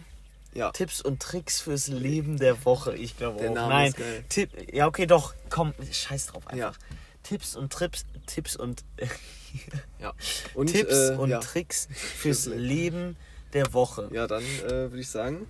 Ja. 0.53 0.71
Tipps 0.71 1.01
und 1.01 1.21
Tricks 1.21 1.61
fürs 1.61 1.87
Leben 1.87 2.37
der 2.37 2.65
Woche. 2.65 2.95
Ich 2.95 3.17
glaube 3.17 3.39
Der 3.39 3.51
auch. 3.51 3.55
Name 3.55 3.73
Nein, 3.73 3.87
ist 3.89 3.97
geil. 3.97 4.23
Tipp. 4.29 4.73
Ja, 4.73 4.87
okay, 4.87 5.05
doch. 5.05 5.33
Komm, 5.49 5.73
scheiß 5.91 6.27
drauf 6.27 6.47
einfach. 6.47 6.73
Ja. 6.73 6.89
Tipps 7.23 7.55
und 7.55 7.71
Trips, 7.71 8.05
Tipps 8.25 8.55
und 8.55 8.83
ja. 9.99 10.13
Und, 10.53 10.67
Tipps 10.67 11.09
äh, 11.09 11.15
und 11.15 11.29
ja. 11.29 11.39
Tricks 11.39 11.87
fürs. 11.93 12.45
Leben 12.45 13.15
der 13.53 13.73
Woche. 13.73 14.09
Ja, 14.11 14.27
dann 14.27 14.43
äh, 14.43 14.69
würde 14.69 14.99
ich 14.99 15.09
sagen, 15.09 15.47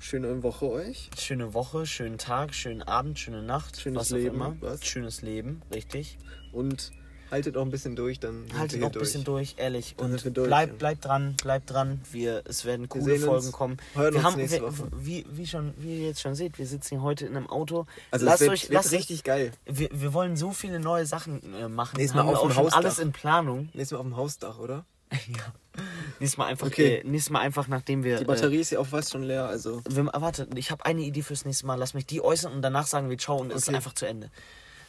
schöne 0.00 0.42
Woche 0.42 0.68
euch. 0.68 1.10
Schöne 1.18 1.54
Woche, 1.54 1.86
schönen 1.86 2.18
Tag, 2.18 2.54
schönen 2.54 2.82
Abend, 2.82 3.18
schöne 3.18 3.42
Nacht, 3.42 3.80
Schönes 3.80 4.00
was 4.00 4.10
Leben, 4.10 4.42
auch 4.42 4.46
immer. 4.48 4.56
was? 4.60 4.84
Schönes 4.84 5.22
Leben, 5.22 5.62
richtig. 5.72 6.18
Und 6.52 6.92
haltet 7.34 7.56
auch 7.56 7.62
ein 7.62 7.70
bisschen 7.70 7.96
durch, 7.96 8.20
dann 8.20 8.46
Haltet 8.56 8.78
hier 8.78 8.86
ein 8.86 8.92
bisschen 8.92 9.24
durch, 9.24 9.54
ehrlich. 9.58 9.94
Dann 9.96 10.12
Und 10.12 10.36
durch, 10.36 10.46
bleibt, 10.46 10.72
ja. 10.72 10.78
bleibt 10.78 11.04
dran, 11.04 11.34
bleibt 11.42 11.70
dran. 11.70 12.00
Wir, 12.12 12.42
es 12.46 12.64
werden 12.64 12.88
coole 12.88 13.18
Folgen 13.18 13.46
uns, 13.46 13.52
kommen. 13.52 13.76
hören 13.94 14.14
wir 14.14 14.18
uns 14.20 14.24
haben, 14.26 14.36
nächste 14.36 14.60
wir, 14.62 14.68
Woche. 14.78 14.88
Wie, 14.96 15.26
wie, 15.30 15.46
schon, 15.46 15.74
wie 15.76 16.00
ihr 16.02 16.06
jetzt 16.08 16.20
schon 16.20 16.34
seht, 16.34 16.58
wir 16.58 16.66
sitzen 16.66 16.90
hier 16.96 17.02
heute 17.02 17.26
in 17.26 17.36
einem 17.36 17.48
Auto. 17.48 17.86
Also 18.12 18.24
lasst 18.24 18.40
wird, 18.40 18.52
euch, 18.52 18.62
wird 18.64 18.72
lasst 18.74 18.92
richtig 18.92 19.24
geil. 19.24 19.50
Wir, 19.66 19.88
wir 19.92 20.12
wollen 20.14 20.36
so 20.36 20.52
viele 20.52 20.78
neue 20.78 21.06
Sachen 21.06 21.42
äh, 21.54 21.68
machen. 21.68 21.96
Nächstes 21.96 22.14
Mal 22.14 22.22
Haben 22.22 22.30
auf 22.36 22.42
auch 22.42 22.48
dem 22.48 22.56
Hausdach. 22.56 22.78
alles 22.78 22.98
in 23.00 23.12
Planung. 23.12 23.68
Nächstes 23.74 23.90
Mal 23.92 23.98
auf 23.98 24.06
dem 24.06 24.16
Hausdach, 24.16 24.58
oder? 24.58 24.84
ja. 25.10 25.82
Nächstes 26.20 26.38
Mal 26.38 26.46
einfach, 26.46 26.68
Okay. 26.68 26.96
äh, 26.98 27.04
nächstes 27.04 27.30
Mal 27.30 27.40
einfach, 27.40 27.66
nachdem 27.68 28.04
wir. 28.04 28.18
Die 28.18 28.24
Batterie 28.24 28.58
ist 28.58 28.70
ja 28.70 28.78
auch 28.78 28.86
fast 28.86 29.10
schon 29.12 29.24
leer, 29.24 29.46
also. 29.46 29.78
Äh, 29.90 29.96
wir 29.96 30.06
warte, 30.06 30.48
ich 30.54 30.70
habe 30.70 30.84
eine 30.86 31.02
Idee 31.02 31.22
fürs 31.22 31.44
nächste 31.44 31.66
Mal. 31.66 31.74
Lass 31.74 31.94
mich 31.94 32.06
die 32.06 32.22
äußern 32.22 32.52
und 32.52 32.62
danach 32.62 32.86
sagen 32.86 33.10
wir 33.10 33.18
Ciao 33.18 33.38
und 33.38 33.50
es 33.50 33.62
ist 33.62 33.68
Okay. 33.68 33.76
einfach 33.76 33.92
zu 33.94 34.06
Ende. 34.06 34.30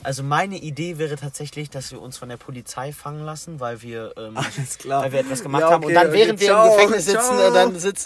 Also 0.06 0.22
meine 0.22 0.58
Idee 0.58 1.00
wäre 1.00 1.16
tatsächlich, 1.16 1.70
dass 1.72 1.92
wir 1.92 2.00
uns 2.00 2.18
von 2.18 2.30
der 2.30 2.38
Polizei 2.38 2.94
fangen 2.94 3.26
lassen, 3.26 3.60
weil 3.60 3.82
wir, 3.82 4.14
ähm, 4.18 4.36
weil 4.86 5.12
wir 5.12 5.20
etwas 5.20 5.42
gemacht 5.42 5.62
Ja, 5.62 5.72
haben. 5.72 5.84
Und 5.84 5.92
okay, 5.92 5.94
dann 5.96 6.08
okay. 6.08 6.18
während 6.18 6.40
wir 6.40 6.48
Ciao, 6.48 6.66
im 6.66 6.72
Gefängnis 6.74 7.06
sitzen, 7.06 7.20
ciao. 7.38 7.50
äh, 7.50 7.54
dann 7.54 7.80
sitzen 7.80 8.04